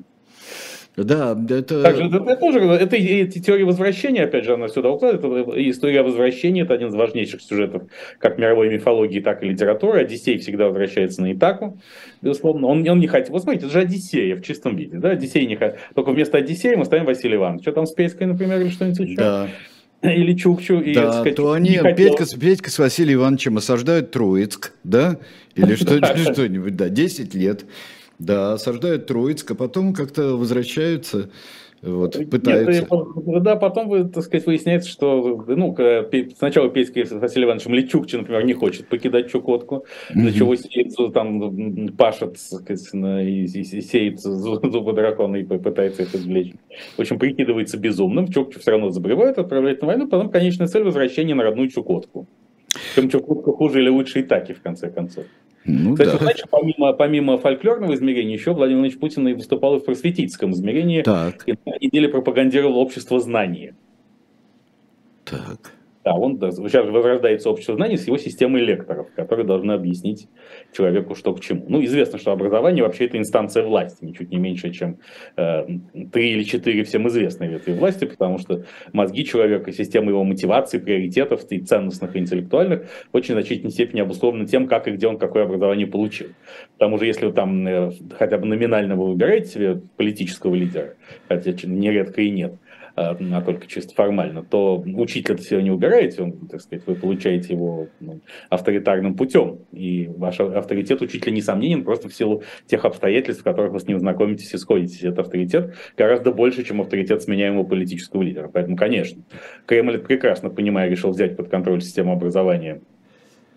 Да, 0.97 1.37
это... 1.49 1.81
Также 1.81 2.05
это, 2.05 2.17
это 2.17 2.35
тоже, 2.35 2.59
это, 2.59 2.97
это 2.97 3.39
теория 3.39 3.63
возвращения, 3.63 4.23
опять 4.23 4.43
же, 4.43 4.55
она 4.55 4.67
сюда 4.67 4.89
укладывает. 4.89 5.47
Это, 5.47 5.69
история 5.69 6.01
возвращения– 6.01 6.61
это 6.63 6.73
один 6.73 6.89
из 6.89 6.95
важнейших 6.95 7.41
сюжетов 7.41 7.83
как 8.17 8.37
мировой 8.37 8.69
мифологии, 8.69 9.21
так 9.21 9.41
и 9.43 9.47
литературы. 9.47 10.01
Одиссей 10.01 10.37
всегда 10.39 10.67
возвращается 10.67 11.21
на 11.21 11.31
Итаку, 11.31 11.79
безусловно. 12.21 12.67
Он, 12.67 12.87
он 12.87 12.99
не 12.99 13.07
хотел. 13.07 13.31
Вот 13.31 13.43
смотрите, 13.43 13.67
это 13.67 13.73
же 13.73 13.79
Одиссея 13.79 14.35
в 14.35 14.41
чистом 14.41 14.75
виде. 14.75 14.97
Да? 14.97 15.11
Одиссей 15.11 15.45
не 15.45 15.55
хотел. 15.55 15.77
Только 15.95 16.11
вместо 16.11 16.37
Одиссея 16.37 16.75
мы 16.75 16.83
ставим 16.83 17.05
Василий 17.05 17.35
Иванович. 17.35 17.61
Что 17.61 17.71
там 17.71 17.85
с 17.85 17.93
Пеской, 17.93 18.27
например, 18.27 18.59
или 18.59 18.69
что-нибудь 18.69 18.99
еще? 18.99 19.15
Да 19.15 19.47
или 20.03 20.33
Чукчу. 20.33 20.79
И, 20.79 20.93
да, 20.93 21.11
сказать, 21.11 21.35
то 21.35 21.51
они, 21.51 21.79
Петька, 21.95 22.25
Петька 22.39 22.69
с 22.69 22.79
Василием 22.79 23.19
Ивановичем 23.19 23.57
осаждают 23.57 24.11
Троицк, 24.11 24.73
да, 24.83 25.17
или 25.55 25.75
что-нибудь, 25.75 26.75
да, 26.75 26.89
10 26.89 27.33
лет. 27.33 27.65
Да, 28.17 28.53
осаждают 28.53 29.07
Троицк, 29.07 29.51
а 29.51 29.55
потом 29.55 29.93
как-то 29.93 30.35
возвращаются. 30.35 31.29
Вот, 31.81 32.17
пытаются. 32.29 32.87
Нет, 33.25 33.43
да, 33.43 33.55
потом, 33.55 34.09
так 34.09 34.23
сказать, 34.23 34.45
выясняется, 34.45 34.89
что 34.89 35.45
ну, 35.47 35.75
сначала 36.37 36.69
Петька 36.69 37.05
с 37.05 37.11
Василием 37.11 37.49
Ивановичем 37.49 37.73
Личукчи, 37.73 38.15
например, 38.17 38.45
не 38.45 38.53
хочет 38.53 38.87
покидать 38.87 39.31
Чукотку, 39.31 39.85
mm-hmm. 40.09 40.13
для 40.15 40.33
чего 40.33 40.55
сеется, 40.55 41.07
там, 41.09 41.89
пашет, 41.97 42.37
так 42.49 42.77
сказать, 42.77 42.89
и, 42.93 43.45
и, 43.45 43.61
и 43.61 43.81
сеет 43.81 44.19
зубы 44.19 44.93
дракона 44.93 45.37
и 45.37 45.43
пытается 45.43 46.03
их 46.03 46.13
извлечь. 46.13 46.53
В 46.97 46.99
общем, 46.99 47.17
прикидывается 47.17 47.77
безумным, 47.77 48.27
Чукчу 48.27 48.59
все 48.59 48.71
равно 48.71 48.89
заболевает, 48.89 49.37
отправляет 49.37 49.81
на 49.81 49.87
войну, 49.87 50.07
потом 50.07 50.29
конечная 50.29 50.67
цель 50.67 50.83
возвращения 50.83 51.35
на 51.35 51.43
родную 51.43 51.69
Чукотку. 51.69 52.27
Чем 52.95 53.09
Чукотка 53.09 53.51
хуже 53.51 53.81
или 53.81 53.89
лучше 53.89 54.19
и 54.19 54.23
таки, 54.23 54.53
в 54.53 54.61
конце 54.61 54.89
концов. 54.89 55.25
Ну, 55.65 55.93
Кстати, 55.93 56.11
да. 56.11 56.17
знаете, 56.17 56.43
помимо, 56.49 56.93
помимо 56.93 57.37
фольклорного 57.37 57.93
измерения, 57.93 58.33
еще 58.33 58.53
Владимир 58.53 58.81
Владимирович 58.81 58.99
Путин 58.99 59.35
выступал 59.35 59.75
и 59.75 59.79
в 59.79 59.83
просветительском 59.83 60.51
измерении. 60.51 61.01
Так. 61.01 61.43
И 61.47 61.53
на 61.65 61.77
неделе 61.79 62.09
пропагандировал 62.09 62.77
общество 62.77 63.19
знания. 63.19 63.75
Так. 65.25 65.73
Да, 66.05 66.13
он 66.13 66.39
сейчас 66.39 66.87
возрождается 66.87 67.49
общество 67.49 67.75
знаний 67.75 67.97
с 67.97 68.07
его 68.07 68.17
системой 68.17 68.61
лекторов, 68.61 69.07
которые 69.15 69.45
должны 69.45 69.73
объяснить 69.73 70.29
человеку, 70.71 71.13
что 71.13 71.33
к 71.33 71.41
чему. 71.41 71.65
Ну, 71.67 71.83
известно, 71.83 72.17
что 72.17 72.31
образование 72.31 72.83
вообще 72.83 73.05
это 73.05 73.17
инстанция 73.17 73.63
власти, 73.63 74.05
ничуть 74.05 74.29
не 74.29 74.37
меньше, 74.37 74.71
чем 74.71 74.99
э, 75.35 75.65
три 76.13 76.31
или 76.31 76.43
четыре 76.43 76.85
всем 76.85 77.05
известные 77.09 77.49
ветви 77.49 77.73
власти, 77.73 78.05
потому 78.05 78.37
что 78.37 78.63
мозги 78.93 79.25
человека, 79.25 79.73
система 79.73 80.11
его 80.11 80.23
мотивации, 80.23 80.79
приоритетов 80.79 81.43
и 81.49 81.59
ценностных, 81.59 82.15
и 82.15 82.19
интеллектуальных 82.19 82.87
в 83.11 83.17
очень 83.17 83.33
значительной 83.33 83.71
степени 83.71 83.99
обусловлена 83.99 84.45
тем, 84.45 84.67
как 84.67 84.87
и 84.87 84.91
где 84.91 85.07
он 85.07 85.17
какое 85.17 85.43
образование 85.43 85.85
получил. 85.85 86.29
Потому 86.77 86.95
что 86.95 87.05
если 87.07 87.25
вы 87.25 87.33
там 87.33 87.67
э, 87.67 87.91
хотя 88.17 88.37
бы 88.37 88.45
номинально 88.45 88.95
вы 88.95 89.09
выбираете 89.09 89.49
себе 89.49 89.81
политического 89.97 90.55
лидера, 90.55 90.95
хотя 91.27 91.51
нередко 91.67 92.21
и 92.21 92.29
нет, 92.29 92.53
а 92.99 93.41
только 93.41 93.65
чисто 93.67 93.95
формально, 93.95 94.43
то 94.43 94.83
учителя 94.95 95.35
это 95.35 95.43
все 95.43 95.61
не 95.61 95.71
убираете, 95.71 96.23
он, 96.23 96.33
так 96.47 96.59
сказать, 96.59 96.85
вы 96.85 96.95
получаете 96.95 97.53
его 97.53 97.87
ну, 97.99 98.19
авторитарным 98.49 99.15
путем. 99.15 99.59
И 99.71 100.07
ваш 100.07 100.39
авторитет 100.39 101.01
учителя 101.01 101.31
несомненен 101.31 101.83
просто 101.83 102.09
в 102.09 102.13
силу 102.13 102.43
тех 102.67 102.83
обстоятельств, 102.83 103.41
в 103.41 103.45
которых 103.45 103.71
вы 103.71 103.79
с 103.79 103.87
ним 103.87 103.99
знакомитесь 103.99 104.53
и 104.53 104.57
сходитесь. 104.57 105.03
Этот 105.03 105.19
авторитет 105.19 105.75
гораздо 105.97 106.31
больше, 106.31 106.63
чем 106.65 106.81
авторитет 106.81 107.23
сменяемого 107.23 107.63
политического 107.63 108.21
лидера. 108.21 108.49
Поэтому, 108.49 108.75
конечно, 108.75 109.23
Кремль 109.65 109.99
прекрасно 109.99 110.49
понимая, 110.49 110.89
решил 110.89 111.11
взять 111.11 111.37
под 111.37 111.47
контроль 111.49 111.81
систему 111.81 112.11
образования 112.11 112.81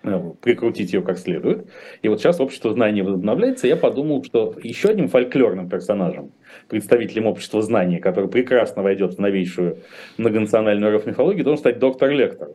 Э, 0.04 0.32
прикрутить 0.40 0.92
ее 0.92 1.02
как 1.02 1.16
следует. 1.18 1.68
И 2.02 2.08
вот 2.08 2.20
сейчас 2.20 2.40
общество 2.40 2.72
знаний 2.72 3.02
возобновляется. 3.02 3.68
Я 3.68 3.76
подумал, 3.76 4.24
что 4.24 4.54
еще 4.60 4.88
одним 4.88 5.06
фольклорным 5.06 5.68
персонажем, 5.68 6.32
представителем 6.68 7.26
общества 7.26 7.62
знаний, 7.62 7.98
который 7.98 8.28
прекрасно 8.28 8.82
войдет 8.82 9.14
в 9.14 9.18
новейшую 9.18 9.78
многонациональную 10.18 10.96
РФ-мифологию, 10.96 11.44
должен 11.44 11.58
стать 11.60 11.78
доктор-лектор. 11.78 12.48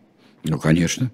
Ну, 0.44 0.60
конечно. 0.60 1.12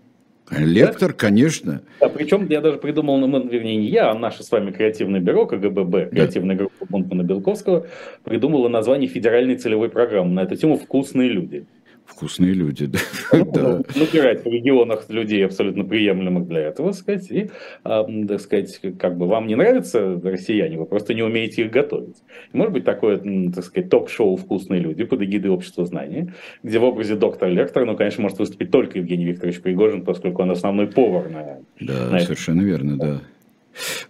Лектор, 0.52 1.12
да? 1.12 1.18
конечно. 1.18 1.82
Да, 2.00 2.10
причем 2.10 2.48
я 2.50 2.62
даже 2.62 2.78
придумал, 2.78 3.18
ну, 3.18 3.48
вернее, 3.48 3.78
не 3.78 3.88
я, 3.88 4.12
а 4.12 4.14
наше 4.14 4.44
с 4.44 4.52
вами 4.52 4.72
креативное 4.72 5.20
бюро 5.20 5.46
КГББ, 5.46 6.12
креативная 6.12 6.56
да. 6.56 6.60
группа 6.66 6.86
Бунтмана 6.90 7.24
Белковского, 7.24 7.88
придумала 8.24 8.68
название 8.68 9.08
федеральной 9.08 9.56
целевой 9.56 9.90
программы 9.90 10.34
на 10.34 10.42
эту 10.42 10.56
тему 10.56 10.78
«Вкусные 10.78 11.30
люди». 11.30 11.66
Вкусные 12.06 12.54
люди, 12.54 12.86
да. 12.86 13.00
Ну, 13.32 13.46
да. 13.54 13.82
Набирать 13.96 14.44
в 14.44 14.48
регионах 14.48 15.10
людей 15.10 15.46
абсолютно 15.46 15.84
приемлемых 15.84 16.48
для 16.48 16.62
этого, 16.62 16.92
сказать, 16.92 17.32
и, 17.32 17.50
э, 17.86 18.26
так 18.28 18.42
сказать, 18.42 18.80
как 19.00 19.18
бы 19.18 19.28
вам 19.28 19.48
не 19.48 19.56
нравятся 19.56 20.20
россияне, 20.24 20.78
вы 20.78 20.86
просто 20.86 21.14
не 21.14 21.24
умеете 21.24 21.64
их 21.64 21.72
готовить. 21.72 22.18
И 22.52 22.58
может 22.58 22.74
быть 22.74 22.84
такое, 22.84 23.18
так 23.54 23.64
сказать, 23.64 23.90
ток-шоу 23.90 24.36
«Вкусные 24.36 24.82
люди» 24.82 25.04
под 25.06 25.22
эгидой 25.22 25.52
общества 25.52 25.86
знания, 25.86 26.34
где 26.62 26.78
в 26.78 26.84
образе 26.84 27.16
доктора 27.16 27.50
Лектора, 27.50 27.86
ну, 27.86 27.96
конечно, 27.96 28.22
может 28.22 28.38
выступить 28.38 28.70
только 28.70 29.00
Евгений 29.00 29.26
Викторович 29.26 29.62
Пригожин, 29.62 30.04
поскольку 30.04 30.42
он 30.42 30.52
основной 30.52 30.88
повар 30.88 31.30
на... 31.30 31.58
Да, 31.80 32.10
на 32.10 32.20
совершенно 32.20 32.62
это. 32.62 32.68
верно, 32.68 32.98
да. 32.98 33.22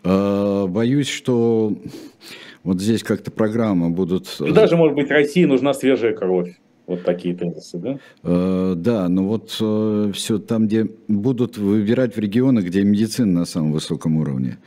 А, 0.04 0.68
боюсь, 0.68 1.10
что 1.10 1.74
вот 2.64 2.82
здесь 2.82 3.04
как-то 3.04 3.32
программа 3.32 3.90
будут... 3.90 4.28
Даже, 4.40 4.78
может 4.78 4.96
быть, 4.96 5.10
России 5.10 5.46
нужна 5.46 5.74
свежая 5.74 6.14
кровь. 6.14 6.56
Вот 6.86 7.04
такие 7.04 7.34
тезисы, 7.34 7.78
да? 7.78 8.00
Э, 8.24 8.74
да, 8.76 9.08
но 9.08 9.26
вот 9.26 9.56
э, 9.62 10.12
все 10.14 10.38
там, 10.38 10.68
где 10.68 10.88
будут 11.08 11.58
выбирать 11.58 12.16
в 12.16 12.20
регионах, 12.20 12.66
где 12.66 12.84
медицина 12.84 13.40
на 13.40 13.46
самом 13.46 13.72
высоком 13.72 14.18
уровне 14.18 14.58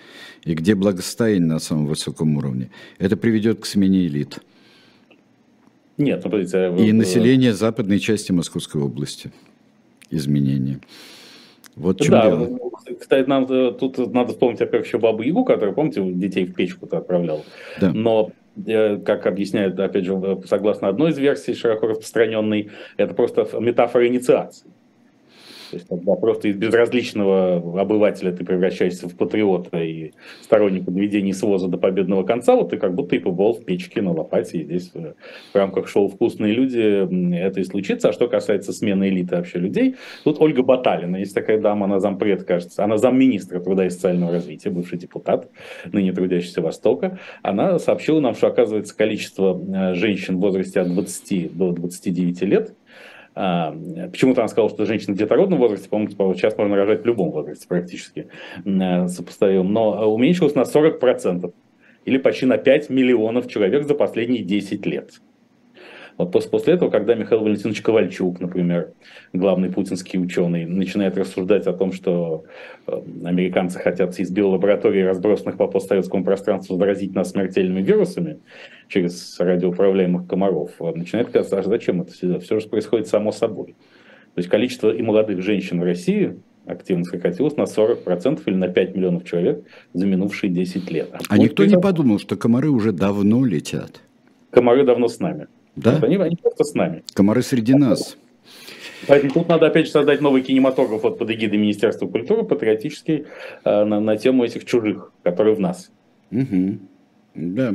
и 0.44 0.54
где 0.54 0.74
благосостояние 0.74 1.48
на 1.48 1.58
самом 1.58 1.86
высоком 1.86 2.36
уровне, 2.38 2.70
это 2.98 3.16
приведет 3.16 3.60
к 3.60 3.66
смене 3.66 4.06
элит. 4.06 4.38
Нет, 5.98 6.22
ну, 6.24 6.30
подождите. 6.30 6.58
А 6.58 6.76
и 6.76 6.92
население 6.92 7.52
западной 7.52 7.98
части 7.98 8.32
Московской 8.32 8.80
области. 8.80 9.30
Изменения. 10.10 10.80
Вот 11.74 12.00
чем 12.00 12.12
да, 12.12 12.26
дело. 12.28 12.58
Кстати, 12.98 13.28
нам 13.28 13.46
тут 13.46 13.98
надо 14.14 14.32
вспомнить, 14.32 14.60
во-первых, 14.60 14.86
еще 14.86 14.98
Бабу 14.98 15.22
Ягу, 15.22 15.44
которая, 15.44 15.74
помните, 15.74 16.00
детей 16.12 16.46
в 16.46 16.54
печку-то 16.54 16.98
отправлял. 16.98 17.44
Да. 17.80 17.92
Но 17.92 18.30
как 19.04 19.26
объясняют, 19.26 19.78
опять 19.78 20.04
же, 20.04 20.40
согласно 20.46 20.88
одной 20.88 21.10
из 21.10 21.18
версий, 21.18 21.54
широко 21.54 21.88
распространенной, 21.88 22.70
это 22.96 23.14
просто 23.14 23.46
метафора 23.60 24.06
инициации. 24.08 24.68
То 25.70 25.76
есть 25.76 25.88
тогда 25.88 26.14
просто 26.14 26.48
из 26.48 26.56
безразличного 26.56 27.56
обывателя 27.80 28.32
ты 28.32 28.44
превращаешься 28.44 29.08
в 29.08 29.16
патриота 29.16 29.82
и 29.82 30.12
сторонника 30.42 30.90
доведения 30.90 31.34
своза 31.34 31.68
до 31.68 31.78
победного 31.78 32.22
конца, 32.22 32.54
вот 32.54 32.70
ты 32.70 32.76
как 32.76 32.94
будто 32.94 33.16
и 33.16 33.18
побывал 33.18 33.54
в 33.54 33.64
печке 33.64 34.02
на 34.02 34.12
лопате, 34.12 34.58
и 34.58 34.64
здесь 34.64 34.92
в 34.92 35.56
рамках 35.56 35.88
шоу 35.88 36.08
«Вкусные 36.08 36.52
люди» 36.52 37.36
это 37.36 37.60
и 37.60 37.64
случится. 37.64 38.10
А 38.10 38.12
что 38.12 38.28
касается 38.28 38.72
смены 38.72 39.08
элиты 39.08 39.36
вообще 39.36 39.58
людей, 39.58 39.96
тут 40.24 40.40
Ольга 40.40 40.62
Баталина, 40.62 41.16
есть 41.16 41.34
такая 41.34 41.60
дама, 41.60 41.86
она 41.86 42.00
зампред, 42.00 42.44
кажется, 42.44 42.84
она 42.84 42.96
замминистра 42.96 43.60
труда 43.60 43.86
и 43.86 43.90
социального 43.90 44.32
развития, 44.32 44.70
бывший 44.70 44.98
депутат, 44.98 45.50
ныне 45.92 46.12
трудящийся 46.12 46.62
Востока, 46.62 47.18
она 47.42 47.78
сообщила 47.78 48.20
нам, 48.20 48.34
что 48.34 48.46
оказывается 48.46 48.96
количество 48.96 49.60
э, 49.60 49.94
женщин 49.94 50.36
в 50.36 50.40
возрасте 50.40 50.80
от 50.80 50.92
20 50.92 51.56
до 51.56 51.72
29 51.72 52.42
лет– 52.42 52.74
почему-то 53.36 54.40
она 54.40 54.48
сказала, 54.48 54.70
что 54.70 54.86
женщина 54.86 55.14
в 55.14 55.18
детородном 55.18 55.58
возрасте, 55.58 55.90
по-моему, 55.90 56.10
типа, 56.10 56.32
сейчас 56.34 56.56
можно 56.56 56.74
рожать 56.74 57.02
в 57.02 57.06
любом 57.06 57.30
возрасте 57.32 57.68
практически 57.68 58.28
э, 58.64 59.08
сопоставим, 59.08 59.70
но 59.74 60.10
уменьшилась 60.10 60.54
на 60.54 60.62
40% 60.62 61.52
или 62.06 62.16
почти 62.16 62.46
на 62.46 62.56
5 62.56 62.88
миллионов 62.88 63.46
человек 63.48 63.84
за 63.86 63.94
последние 63.94 64.42
10 64.42 64.86
лет. 64.86 65.20
Вот 66.18 66.32
после, 66.32 66.74
этого, 66.74 66.88
когда 66.90 67.14
Михаил 67.14 67.42
Валентинович 67.42 67.82
Ковальчук, 67.82 68.40
например, 68.40 68.92
главный 69.34 69.70
путинский 69.70 70.18
ученый, 70.18 70.64
начинает 70.64 71.18
рассуждать 71.18 71.66
о 71.66 71.74
том, 71.74 71.92
что 71.92 72.44
э, 72.86 73.02
американцы 73.24 73.78
хотят 73.78 74.18
из 74.18 74.30
биолабораторий, 74.30 75.04
разбросанных 75.04 75.58
по 75.58 75.66
постсоветскому 75.66 76.24
пространству, 76.24 76.78
заразить 76.78 77.14
нас 77.14 77.32
смертельными 77.32 77.82
вирусами 77.82 78.38
через 78.88 79.38
радиоуправляемых 79.38 80.26
комаров, 80.26 80.70
начинает 80.80 81.28
казаться, 81.28 81.58
а 81.58 81.62
зачем 81.62 82.00
это 82.00 82.12
все? 82.12 82.38
Все 82.40 82.60
же 82.60 82.68
происходит 82.68 83.08
само 83.08 83.30
собой. 83.30 83.74
То 84.34 84.40
есть 84.40 84.48
количество 84.48 84.90
и 84.90 85.02
молодых 85.02 85.42
женщин 85.42 85.80
в 85.80 85.84
России 85.84 86.38
активно 86.66 87.04
сократилось 87.04 87.56
на 87.56 87.62
40% 87.62 88.42
или 88.46 88.54
на 88.54 88.68
5 88.68 88.96
миллионов 88.96 89.24
человек 89.24 89.64
за 89.92 90.06
минувшие 90.06 90.50
10 90.50 90.90
лет. 90.90 91.10
А, 91.12 91.18
а 91.28 91.38
никто 91.38 91.64
не 91.64 91.78
подумал, 91.78 92.18
что 92.18 92.36
комары 92.36 92.70
уже 92.70 92.92
давно 92.92 93.44
летят? 93.44 94.00
Комары 94.50 94.84
давно 94.84 95.08
с 95.08 95.20
нами. 95.20 95.46
Да? 95.76 95.98
Они, 96.02 96.16
они 96.16 96.36
просто 96.36 96.64
с 96.64 96.74
нами. 96.74 97.04
Комары 97.14 97.42
среди 97.42 97.74
нас. 97.74 98.16
Поэтому 99.06 99.32
тут 99.32 99.48
надо 99.48 99.66
опять 99.66 99.86
же 99.86 99.92
создать 99.92 100.20
новый 100.20 100.42
кинематограф 100.42 101.02
вот 101.02 101.18
под 101.18 101.30
эгидой 101.30 101.58
Министерства 101.58 102.06
культуры, 102.06 102.44
патриотический, 102.44 103.26
э, 103.64 103.84
на, 103.84 104.00
на 104.00 104.16
тему 104.16 104.44
этих 104.44 104.64
чужих, 104.64 105.12
которые 105.22 105.54
в 105.54 105.60
нас. 105.60 105.90
Угу. 106.30 106.78
Да. 107.34 107.74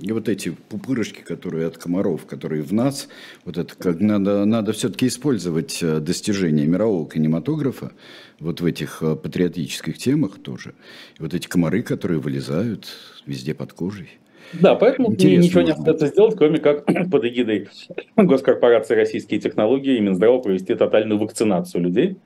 И 0.00 0.10
вот 0.10 0.28
эти 0.28 0.50
пупырышки, 0.50 1.20
которые 1.20 1.66
от 1.66 1.78
комаров, 1.78 2.26
которые 2.26 2.62
в 2.62 2.72
нас, 2.72 3.08
вот 3.44 3.58
это 3.58 3.74
как 3.76 4.00
надо, 4.00 4.44
надо 4.44 4.72
все-таки 4.72 5.06
использовать 5.06 5.82
э, 5.82 6.00
достижения 6.00 6.66
мирового 6.66 7.08
кинематографа 7.08 7.92
вот 8.40 8.60
в 8.60 8.64
этих 8.64 9.02
э, 9.02 9.14
патриотических 9.16 9.98
темах 9.98 10.38
тоже. 10.42 10.74
И 11.18 11.22
вот 11.22 11.34
эти 11.34 11.46
комары, 11.46 11.82
которые 11.82 12.18
вылезают 12.20 12.88
везде 13.26 13.54
под 13.54 13.72
кожей. 13.72 14.10
Да, 14.52 14.74
поэтому 14.74 15.12
Интересно 15.12 15.42
ничего 15.42 15.62
не 15.62 15.70
остается 15.72 16.06
сделать, 16.06 16.36
кроме 16.36 16.58
как 16.58 16.84
под 17.10 17.24
эгидой 17.24 17.68
госкорпорации 18.16 18.94
«Российские 18.94 19.40
технологии» 19.40 19.96
и 19.96 20.00
Минздрава 20.00 20.38
провести 20.38 20.74
тотальную 20.74 21.18
вакцинацию 21.18 21.82
людей. 21.82 22.16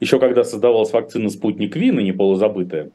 Еще 0.00 0.18
когда 0.18 0.44
создавалась 0.44 0.92
вакцина 0.92 1.28
«Спутник 1.30 1.76
Ви», 1.76 1.90
ныне 1.90 2.12
полузабытая, 2.12 2.90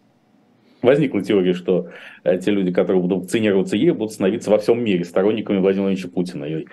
возникла 0.82 1.22
теория, 1.22 1.54
что 1.54 1.90
э, 2.24 2.38
те 2.40 2.52
люди, 2.52 2.72
которые 2.72 3.02
будут 3.02 3.24
вакцинироваться 3.24 3.76
ей, 3.76 3.92
будут 3.92 4.14
становиться 4.14 4.50
во 4.50 4.58
всем 4.58 4.84
мире 4.84 5.04
сторонниками 5.04 5.58
Владимира 5.58 5.90
Владимировича 5.90 6.10
Путина 6.10 6.46
и, 6.46 6.68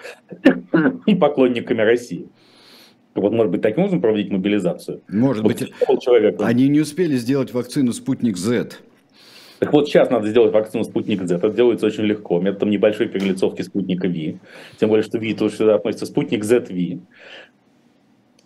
и 1.07 1.15
поклонниками 1.15 1.83
России. 1.83 2.29
Вот, 3.15 3.33
может 3.33 3.51
быть, 3.51 3.63
таким 3.63 3.81
образом 3.81 4.01
проводить 4.01 4.31
мобилизацию. 4.31 5.03
Может 5.09 5.43
вот 5.43 5.53
быть. 5.53 5.73
Человек, 6.01 6.41
Они 6.41 6.69
не 6.69 6.81
успели 6.81 7.17
сделать 7.17 7.53
вакцину 7.53 7.93
«Спутник 7.93 8.37
Z». 8.37 8.79
Так 9.59 9.73
вот, 9.73 9.89
сейчас 9.89 10.11
надо 10.11 10.29
сделать 10.29 10.53
вакцину 10.53 10.85
«Спутник 10.85 11.23
Z». 11.23 11.37
Это 11.37 11.51
делается 11.51 11.87
очень 11.87 12.05
легко, 12.05 12.41
методом 12.41 12.71
небольшой 12.71 13.09
перелицовки 13.09 13.63
спутника 13.63 14.07
Ви. 14.07 14.39
Тем 14.79 14.89
более, 14.89 15.03
что 15.03 15.19
Ви 15.19 15.35
тоже 15.35 15.57
сюда 15.57 15.75
относится 15.75 16.07
«Спутник 16.07 16.45
ZV». 16.45 17.01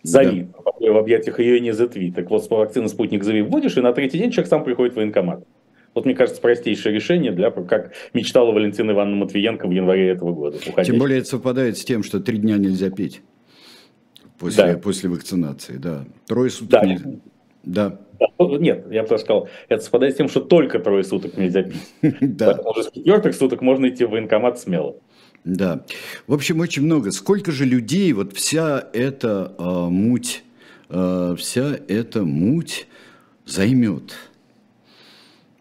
Зави 0.03 0.47
да. 0.81 0.91
в 0.91 0.97
объятиях 0.97 1.39
ее 1.39 1.59
не 1.59 1.69
ZV. 1.69 2.13
Так 2.13 2.29
вот, 2.29 2.49
вакцину 2.49 2.89
«Спутник 2.89 3.23
Зави» 3.23 3.41
вводишь, 3.41 3.77
и 3.77 3.81
на 3.81 3.93
третий 3.93 4.17
день 4.17 4.31
человек 4.31 4.49
сам 4.49 4.63
приходит 4.63 4.93
в 4.93 4.97
военкомат. 4.97 5.45
Вот, 5.93 6.05
мне 6.05 6.15
кажется, 6.15 6.41
простейшее 6.41 6.93
решение, 6.93 7.31
для, 7.31 7.51
как 7.51 7.93
мечтала 8.13 8.51
Валентина 8.51 8.91
Ивановна 8.91 9.25
Матвиенко 9.25 9.67
в 9.67 9.71
январе 9.71 10.09
этого 10.09 10.33
года. 10.33 10.57
Уходящий. 10.57 10.91
Тем 10.91 10.99
более 10.99 11.19
это 11.19 11.27
совпадает 11.27 11.77
с 11.77 11.85
тем, 11.85 12.01
что 12.01 12.19
три 12.19 12.39
дня 12.39 12.57
нельзя 12.57 12.89
пить 12.89 13.21
после, 14.39 14.73
да. 14.73 14.77
после 14.79 15.09
вакцинации. 15.09 15.77
Да. 15.77 16.05
Трое 16.25 16.49
суток 16.49 16.81
да. 16.81 16.85
нельзя. 16.85 17.09
Да. 17.63 17.99
Нет, 18.39 18.85
я 18.91 19.03
даже 19.03 19.23
сказал, 19.23 19.49
это 19.69 19.81
совпадает 19.81 20.13
с 20.13 20.17
тем, 20.17 20.29
что 20.29 20.41
только 20.41 20.79
трое 20.79 21.03
суток 21.03 21.37
нельзя 21.37 21.63
пить. 21.63 21.93
Да. 22.21 22.47
Поэтому 22.47 22.71
уже 22.71 22.83
с 22.83 22.91
четвертых 22.91 23.35
суток 23.35 23.61
можно 23.61 23.89
идти 23.89 24.05
в 24.05 24.11
военкомат 24.11 24.59
смело. 24.59 24.95
Да. 25.43 25.83
В 26.27 26.33
общем, 26.33 26.59
очень 26.59 26.83
много. 26.83 27.11
Сколько 27.11 27.51
же 27.51 27.65
людей, 27.65 28.13
вот 28.13 28.33
вся 28.33 28.87
эта 28.93 29.53
э, 29.57 29.63
муть, 29.89 30.43
э, 30.89 31.35
вся 31.37 31.77
эта 31.87 32.23
муть 32.23 32.87
займет 33.45 34.13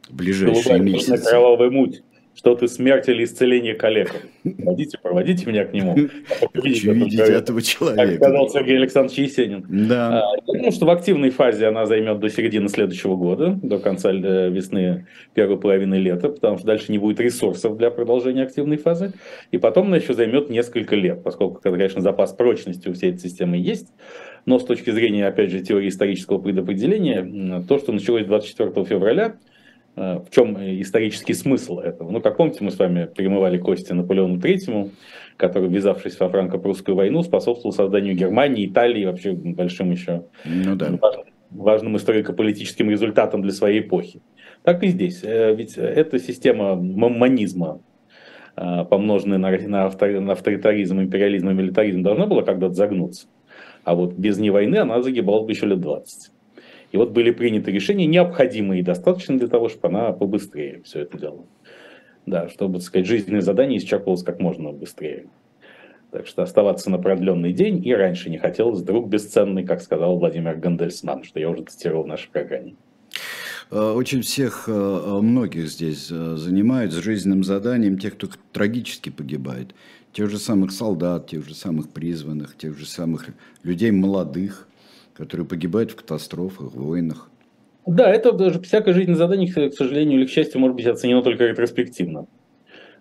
в 0.08 0.14
ближайшие 0.14 0.62
Голубая, 0.62 0.80
месяцы. 0.80 1.28
Кровавая 1.28 1.70
муть 1.70 2.02
что 2.42 2.56
ты 2.56 2.66
смерть 2.66 3.08
или 3.08 3.22
исцеление 3.22 3.74
коллег. 3.74 4.10
Проводите, 4.42 4.98
проводите 5.00 5.46
меня 5.46 5.64
к 5.64 5.72
нему. 5.72 5.94
Хочу 6.54 6.92
видеть 6.92 7.20
этого 7.20 7.62
человека. 7.62 8.04
Как 8.04 8.16
сказал 8.16 8.50
Сергей 8.50 8.78
Александрович 8.78 9.18
Есенин. 9.18 9.64
Да. 9.68 10.24
А, 10.24 10.36
я 10.36 10.52
думаю, 10.52 10.72
что 10.72 10.86
в 10.86 10.90
активной 10.90 11.30
фазе 11.30 11.68
она 11.68 11.86
займет 11.86 12.18
до 12.18 12.28
середины 12.28 12.68
следующего 12.68 13.14
года, 13.14 13.60
до 13.62 13.78
конца 13.78 14.10
э, 14.10 14.50
весны, 14.50 15.06
первой 15.34 15.56
половины 15.56 15.94
лета, 15.94 16.30
потому 16.30 16.58
что 16.58 16.66
дальше 16.66 16.90
не 16.90 16.98
будет 16.98 17.20
ресурсов 17.20 17.76
для 17.76 17.92
продолжения 17.92 18.42
активной 18.42 18.76
фазы. 18.76 19.12
И 19.52 19.58
потом 19.58 19.86
она 19.86 19.98
еще 19.98 20.12
займет 20.12 20.50
несколько 20.50 20.96
лет, 20.96 21.22
поскольку, 21.22 21.60
конечно, 21.62 22.00
запас 22.00 22.32
прочности 22.32 22.88
у 22.88 22.92
всей 22.92 23.10
этой 23.10 23.20
системы 23.20 23.56
есть. 23.56 23.86
Но 24.46 24.58
с 24.58 24.64
точки 24.64 24.90
зрения, 24.90 25.28
опять 25.28 25.52
же, 25.52 25.60
теории 25.60 25.88
исторического 25.88 26.38
предопределения, 26.38 27.62
то, 27.68 27.78
что 27.78 27.92
началось 27.92 28.24
24 28.24 28.84
февраля, 28.84 29.36
в 29.94 30.26
чем 30.30 30.56
исторический 30.80 31.34
смысл 31.34 31.78
этого? 31.78 32.10
Ну, 32.10 32.20
как 32.20 32.38
помните, 32.38 32.64
мы 32.64 32.70
с 32.70 32.78
вами 32.78 33.08
перемывали 33.14 33.58
кости 33.58 33.92
Наполеону 33.92 34.40
Третьему, 34.40 34.90
который, 35.36 35.68
ввязавшись 35.68 36.18
во 36.18 36.28
франко-прусскую 36.28 36.94
войну, 36.94 37.22
способствовал 37.22 37.74
созданию 37.74 38.14
Германии, 38.14 38.66
Италии, 38.66 39.04
вообще 39.04 39.32
большим 39.32 39.90
еще 39.90 40.24
ну, 40.44 40.76
да. 40.76 40.90
важным, 41.00 41.26
важным 41.50 41.96
историко-политическим 41.96 42.90
результатом 42.90 43.42
для 43.42 43.52
своей 43.52 43.80
эпохи. 43.80 44.22
Так 44.62 44.82
и 44.84 44.88
здесь. 44.88 45.22
Э, 45.24 45.54
ведь 45.54 45.76
эта 45.76 46.18
система 46.18 46.76
маммонизма, 46.76 47.80
э, 48.56 48.84
помноженная 48.88 49.38
на, 49.38 49.50
на 49.50 50.32
авторитаризм, 50.32 51.00
империализм 51.00 51.50
и 51.50 51.54
милитаризм, 51.54 52.02
должна 52.02 52.26
была 52.26 52.42
когда-то 52.42 52.74
загнуться. 52.74 53.26
А 53.84 53.94
вот 53.94 54.14
без 54.14 54.38
не 54.38 54.50
войны 54.50 54.76
она 54.76 55.02
загибалась 55.02 55.44
бы 55.44 55.52
еще 55.52 55.66
лет 55.66 55.80
20. 55.80 56.30
И 56.92 56.98
вот 56.98 57.10
были 57.10 57.30
приняты 57.30 57.72
решения, 57.72 58.06
необходимые 58.06 58.80
и 58.80 58.84
достаточно 58.84 59.38
для 59.38 59.48
того, 59.48 59.68
чтобы 59.70 59.88
она 59.88 60.12
побыстрее 60.12 60.82
все 60.84 61.00
это 61.00 61.18
делала. 61.18 61.46
Да, 62.26 62.48
чтобы, 62.48 62.74
так 62.74 62.82
сказать, 62.82 63.06
жизненное 63.06 63.40
задание 63.40 63.78
исчерпывалось 63.78 64.22
как 64.22 64.38
можно 64.38 64.72
быстрее. 64.72 65.26
Так 66.10 66.26
что 66.26 66.42
оставаться 66.42 66.90
на 66.90 66.98
продленный 66.98 67.54
день 67.54 67.84
и 67.84 67.94
раньше 67.94 68.28
не 68.28 68.36
хотелось. 68.36 68.82
Друг 68.82 69.08
бесценный, 69.08 69.64
как 69.64 69.80
сказал 69.80 70.18
Владимир 70.18 70.56
Гандельсман, 70.56 71.24
что 71.24 71.40
я 71.40 71.48
уже 71.48 71.64
цитировал 71.64 72.04
в 72.04 72.06
нашей 72.06 72.28
программе. 72.30 72.74
Э, 73.70 73.92
очень 73.92 74.20
всех, 74.20 74.64
э, 74.66 75.18
многих 75.22 75.68
здесь 75.68 76.08
э, 76.10 76.36
занимают 76.36 76.92
с 76.92 76.96
жизненным 76.96 77.42
заданием 77.42 77.98
тех, 77.98 78.14
кто 78.14 78.28
трагически 78.52 79.08
погибает. 79.08 79.74
Тех 80.12 80.28
же 80.28 80.36
самых 80.36 80.72
солдат, 80.72 81.28
тех 81.28 81.48
же 81.48 81.54
самых 81.54 81.88
призванных, 81.88 82.54
тех 82.58 82.76
же 82.76 82.84
самых 82.84 83.28
людей 83.62 83.90
молодых, 83.90 84.68
которые 85.14 85.46
погибают 85.46 85.90
в 85.90 85.96
катастрофах, 85.96 86.74
войнах. 86.74 87.30
Да, 87.86 88.08
это 88.08 88.32
даже 88.32 88.60
всякое 88.60 88.94
жизненное 88.94 89.18
задание, 89.18 89.48
к 89.48 89.74
сожалению 89.74 90.20
или 90.20 90.26
к 90.26 90.30
счастью, 90.30 90.60
может 90.60 90.76
быть 90.76 90.86
оценено 90.86 91.22
только 91.22 91.46
ретроспективно. 91.46 92.26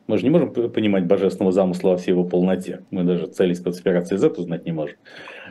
Мы 0.07 0.17
же 0.17 0.23
не 0.23 0.29
можем 0.31 0.51
понимать 0.51 1.05
божественного 1.05 1.51
замысла 1.51 1.91
во 1.91 1.97
всей 1.97 2.11
его 2.11 2.23
полноте. 2.23 2.81
Мы 2.89 3.03
даже 3.03 3.27
цели 3.27 3.53
спецоперации 3.53 4.17
Z 4.17 4.29
узнать 4.37 4.65
не 4.65 4.71
можем 4.71 4.97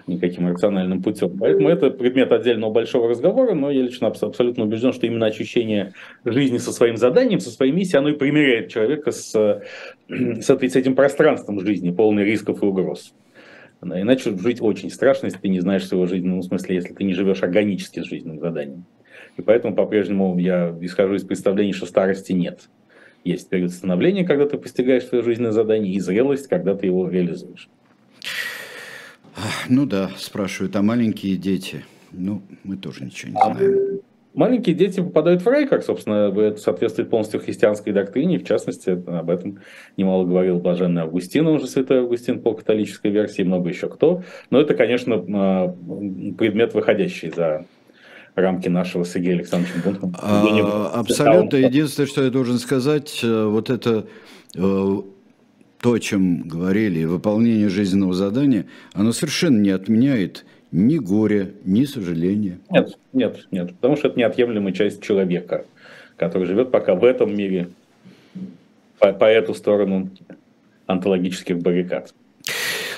никаким 0.07 0.49
рациональным 0.49 1.03
путем. 1.03 1.39
Поэтому 1.39 1.69
это 1.69 1.91
предмет 1.91 2.33
отдельного 2.33 2.71
большого 2.71 3.09
разговора, 3.09 3.55
но 3.55 3.71
я 3.71 3.83
лично 3.83 4.09
абсолютно 4.09 4.65
убежден, 4.65 4.93
что 4.93 5.07
именно 5.07 5.27
ощущение 5.27 5.93
жизни 6.25 6.59
со 6.59 6.73
своим 6.73 6.97
заданием, 6.97 7.41
со 7.41 7.51
своей 7.51 7.73
миссией, 7.73 7.99
оно 7.99 8.11
и 8.11 8.15
примеряет 8.15 8.71
человека 8.71 9.13
с, 9.13 9.33
с, 10.09 10.51
этим 10.51 10.95
пространством 10.95 11.61
жизни, 11.61 11.91
полной 11.91 12.25
рисков 12.25 12.63
и 12.63 12.67
угроз. 12.67 13.15
Иначе 13.83 14.37
жить 14.37 14.61
очень 14.61 14.91
страшно, 14.91 15.27
если 15.27 15.39
ты 15.39 15.49
не 15.49 15.61
знаешь 15.61 15.87
своего 15.87 16.07
жизненного 16.07 16.37
ну, 16.37 16.43
смысла, 16.43 16.73
если 16.73 16.93
ты 16.93 17.05
не 17.05 17.15
живешь 17.15 17.43
органически 17.43 18.01
с 18.01 18.07
жизненным 18.07 18.39
заданием. 18.39 18.85
И 19.37 19.43
поэтому 19.43 19.75
по-прежнему 19.75 20.39
я 20.39 20.77
исхожу 20.81 21.15
из 21.15 21.25
представления, 21.25 21.73
что 21.73 21.87
старости 21.87 22.33
нет. 22.33 22.69
Есть 23.25 23.49
период 23.49 23.71
становления, 23.73 24.25
когда 24.25 24.47
ты 24.47 24.59
постигаешь 24.59 25.05
свое 25.05 25.25
жизненное 25.25 25.53
задание, 25.53 25.95
и 25.95 26.01
зрелость, 26.01 26.49
когда 26.49 26.75
ты 26.75 26.87
его 26.87 27.09
реализуешь. 27.09 27.69
Ну 29.69 29.87
да, 29.87 30.11
спрашивают, 30.17 30.77
а 30.77 30.83
маленькие 30.83 31.37
дети? 31.37 31.85
Ну, 32.13 32.43
мы 32.65 32.77
тоже 32.77 33.05
ничего 33.05 33.33
не 33.33 33.55
знаем. 33.55 34.01
Маленькие 34.33 34.77
дети 34.77 35.01
попадают 35.01 35.43
в 35.43 35.49
рай, 35.49 35.67
как, 35.67 35.83
собственно, 35.83 36.33
это 36.41 36.59
соответствует 36.59 37.11
полностью 37.11 37.41
христианской 37.41 37.93
доктрине. 37.93 38.39
В 38.39 38.45
частности, 38.45 38.91
об 38.91 39.29
этом 39.29 39.59
немало 39.97 40.25
говорил 40.25 40.61
блаженный 40.61 41.03
Августин, 41.03 41.47
он 41.49 41.59
же 41.59 41.67
святой 41.67 42.01
Августин 42.01 42.41
по 42.41 42.55
католической 42.55 43.11
версии, 43.11 43.43
много 43.43 43.71
еще 43.71 43.89
кто. 43.89 44.23
Но 44.51 44.61
это, 44.61 44.75
конечно, 44.75 45.17
а, 45.17 45.75
предмет, 46.39 46.75
выходящий 46.75 47.31
за 47.31 47.67
рамки 48.37 48.69
нашего 48.69 49.05
Сергея 49.05 49.35
Александровича 49.35 49.81
Бунтмана. 49.85 50.15
А, 50.21 51.01
абсолютно. 51.01 51.57
Единственное, 51.57 52.07
что 52.07 52.23
я 52.23 52.31
должен 52.31 52.59
сказать, 52.59 53.21
э, 53.25 53.45
вот 53.47 53.69
это 53.69 54.07
э, 54.55 54.97
то, 55.81 55.93
о 55.93 55.99
чем 55.99 56.43
говорили, 56.47 57.05
выполнение 57.05 57.69
жизненного 57.69 58.15
задания, 58.15 58.67
оно 58.93 59.13
совершенно 59.13 59.59
не 59.59 59.71
отменяет 59.71 60.45
ни 60.73 60.99
горя, 60.99 61.51
ни 61.65 61.85
сожаления. 61.85 62.59
Нет, 62.71 62.99
нет, 63.13 63.47
нет, 63.51 63.75
потому 63.75 63.97
что 63.97 64.09
это 64.09 64.19
неотъемлемая 64.19 64.73
часть 64.73 65.03
человека, 65.03 65.65
который 66.17 66.47
живет 66.47 66.71
пока 66.71 66.95
в 66.95 67.05
этом 67.05 67.35
мире, 67.35 67.71
по, 68.99 69.13
по 69.13 69.25
эту 69.25 69.55
сторону 69.55 70.11
онтологических 70.87 71.59
баррикад. 71.59 72.15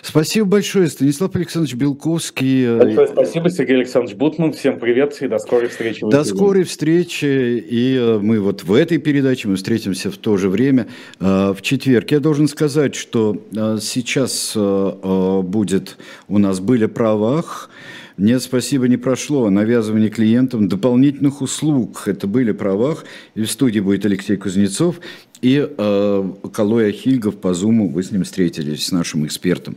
Спасибо 0.04 0.46
большое, 0.46 0.88
Станислав 0.88 1.34
Александрович 1.36 1.76
Белковский. 1.76 2.76
Большое 2.76 3.06
спасибо, 3.06 3.48
Сергей 3.50 3.76
Александрович 3.76 4.16
Бутман. 4.16 4.52
Всем 4.52 4.80
привет 4.80 5.22
и 5.22 5.28
до 5.28 5.38
скорой 5.38 5.68
встречи. 5.68 6.04
До 6.04 6.24
скорой 6.24 6.64
встречи. 6.64 7.24
И 7.24 7.96
э, 7.96 8.18
мы 8.18 8.40
вот 8.40 8.64
в 8.64 8.74
этой 8.74 8.98
передаче, 8.98 9.46
мы 9.46 9.54
встретимся 9.54 10.10
в 10.10 10.16
то 10.16 10.36
же 10.36 10.48
время, 10.48 10.88
э, 11.20 11.54
в 11.56 11.62
четверг. 11.62 12.10
Я 12.10 12.18
должен 12.18 12.48
сказать, 12.48 12.96
что 12.96 13.40
э, 13.54 13.78
сейчас 13.80 14.56
будет 14.56 15.96
у 16.26 16.38
нас 16.38 16.58
«Были 16.58 16.86
правах», 16.86 17.70
нет, 18.16 18.42
спасибо, 18.42 18.88
не 18.88 18.96
прошло. 18.96 19.48
Навязывание 19.50 20.10
клиентам 20.10 20.68
дополнительных 20.68 21.40
услуг. 21.40 22.02
Это 22.06 22.26
были 22.26 22.52
правах. 22.52 23.04
И 23.34 23.42
в 23.42 23.50
студии 23.50 23.80
будет 23.80 24.04
Алексей 24.04 24.36
Кузнецов 24.36 25.00
и 25.40 25.66
э, 25.66 26.32
Калой 26.52 26.90
Ахильгов 26.90 27.36
по 27.36 27.54
Зуму. 27.54 27.88
Вы 27.88 28.02
с 28.02 28.10
ним 28.10 28.24
встретились, 28.24 28.86
с 28.86 28.92
нашим 28.92 29.26
экспертом. 29.26 29.76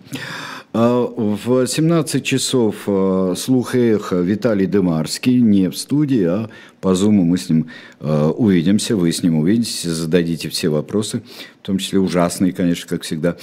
А, 0.73 1.05
в 1.05 1.65
17 1.65 2.23
часов 2.23 2.83
э, 2.87 3.33
слух 3.37 3.75
эхо 3.75 4.17
Виталий 4.17 4.65
Демарский, 4.65 5.39
не 5.39 5.69
в 5.69 5.77
студии, 5.77 6.23
а 6.23 6.49
по 6.85 6.93
зуму 6.93 7.23
мы 7.23 7.39
с 7.39 7.49
ним 7.49 7.65
э, 7.99 8.31
увидимся, 8.37 8.95
вы 8.95 9.11
с 9.11 9.23
ним 9.23 9.39
увидитесь, 9.39 9.81
зададите 9.81 10.49
все 10.49 10.69
вопросы, 10.69 11.23
в 11.63 11.65
том 11.65 11.79
числе 11.79 11.97
ужасные, 11.97 12.53
конечно, 12.53 12.87
как 12.87 13.01
всегда, 13.01 13.37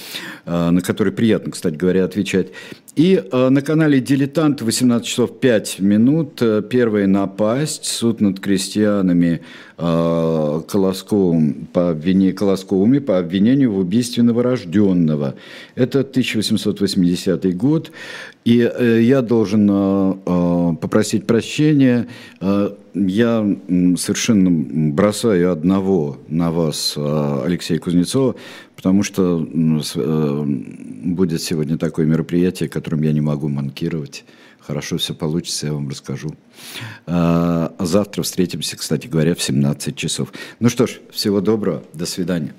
э, 0.45 0.69
на 0.69 0.79
которые 0.79 1.13
приятно, 1.13 1.51
кстати 1.51 1.75
говоря, 1.75 2.05
отвечать. 2.05 2.47
И 2.95 3.21
на 3.33 3.61
канале 3.61 3.99
«Дилетант» 3.99 4.61
18 4.61 5.05
часов 5.05 5.39
5 5.41 5.79
минут, 5.79 6.41
первая 6.69 7.07
напасть, 7.07 7.85
суд 7.85 8.21
над 8.21 8.39
крестьянами 8.39 9.41
Колосковым 9.75 11.67
по 11.73 11.89
обвинению, 11.89 12.35
Колосковыми 12.35 12.99
по 12.99 13.17
обвинению 13.17 13.71
в 13.71 13.79
убийстве 13.79 14.21
новорожденного. 14.21 15.33
Это 15.73 16.01
1880 16.01 17.57
год. 17.57 17.91
И 18.45 18.59
э, 18.59 19.01
я 19.01 19.21
должен 19.21 19.69
э, 19.69 20.15
э, 20.25 20.75
попросить 20.81 21.25
прощения. 21.25 22.07
Я 22.95 23.57
совершенно 23.97 24.51
бросаю 24.51 25.51
одного 25.51 26.17
на 26.27 26.51
вас, 26.51 26.95
Алексея 26.95 27.79
Кузнецова, 27.79 28.35
потому 28.75 29.01
что 29.01 29.47
будет 29.49 31.41
сегодня 31.41 31.77
такое 31.79 32.05
мероприятие, 32.05 32.69
которым 32.69 33.01
я 33.01 33.11
не 33.11 33.21
могу 33.21 33.47
манкировать. 33.47 34.25
Хорошо 34.59 34.97
все 34.97 35.15
получится, 35.15 35.67
я 35.67 35.73
вам 35.73 35.89
расскажу. 35.89 36.35
Завтра 37.07 38.21
встретимся, 38.21 38.77
кстати 38.77 39.07
говоря, 39.07 39.33
в 39.33 39.41
17 39.41 39.95
часов. 39.95 40.31
Ну 40.59 40.69
что 40.69 40.85
ж, 40.85 40.99
всего 41.11 41.41
доброго, 41.41 41.83
до 41.93 42.05
свидания. 42.05 42.53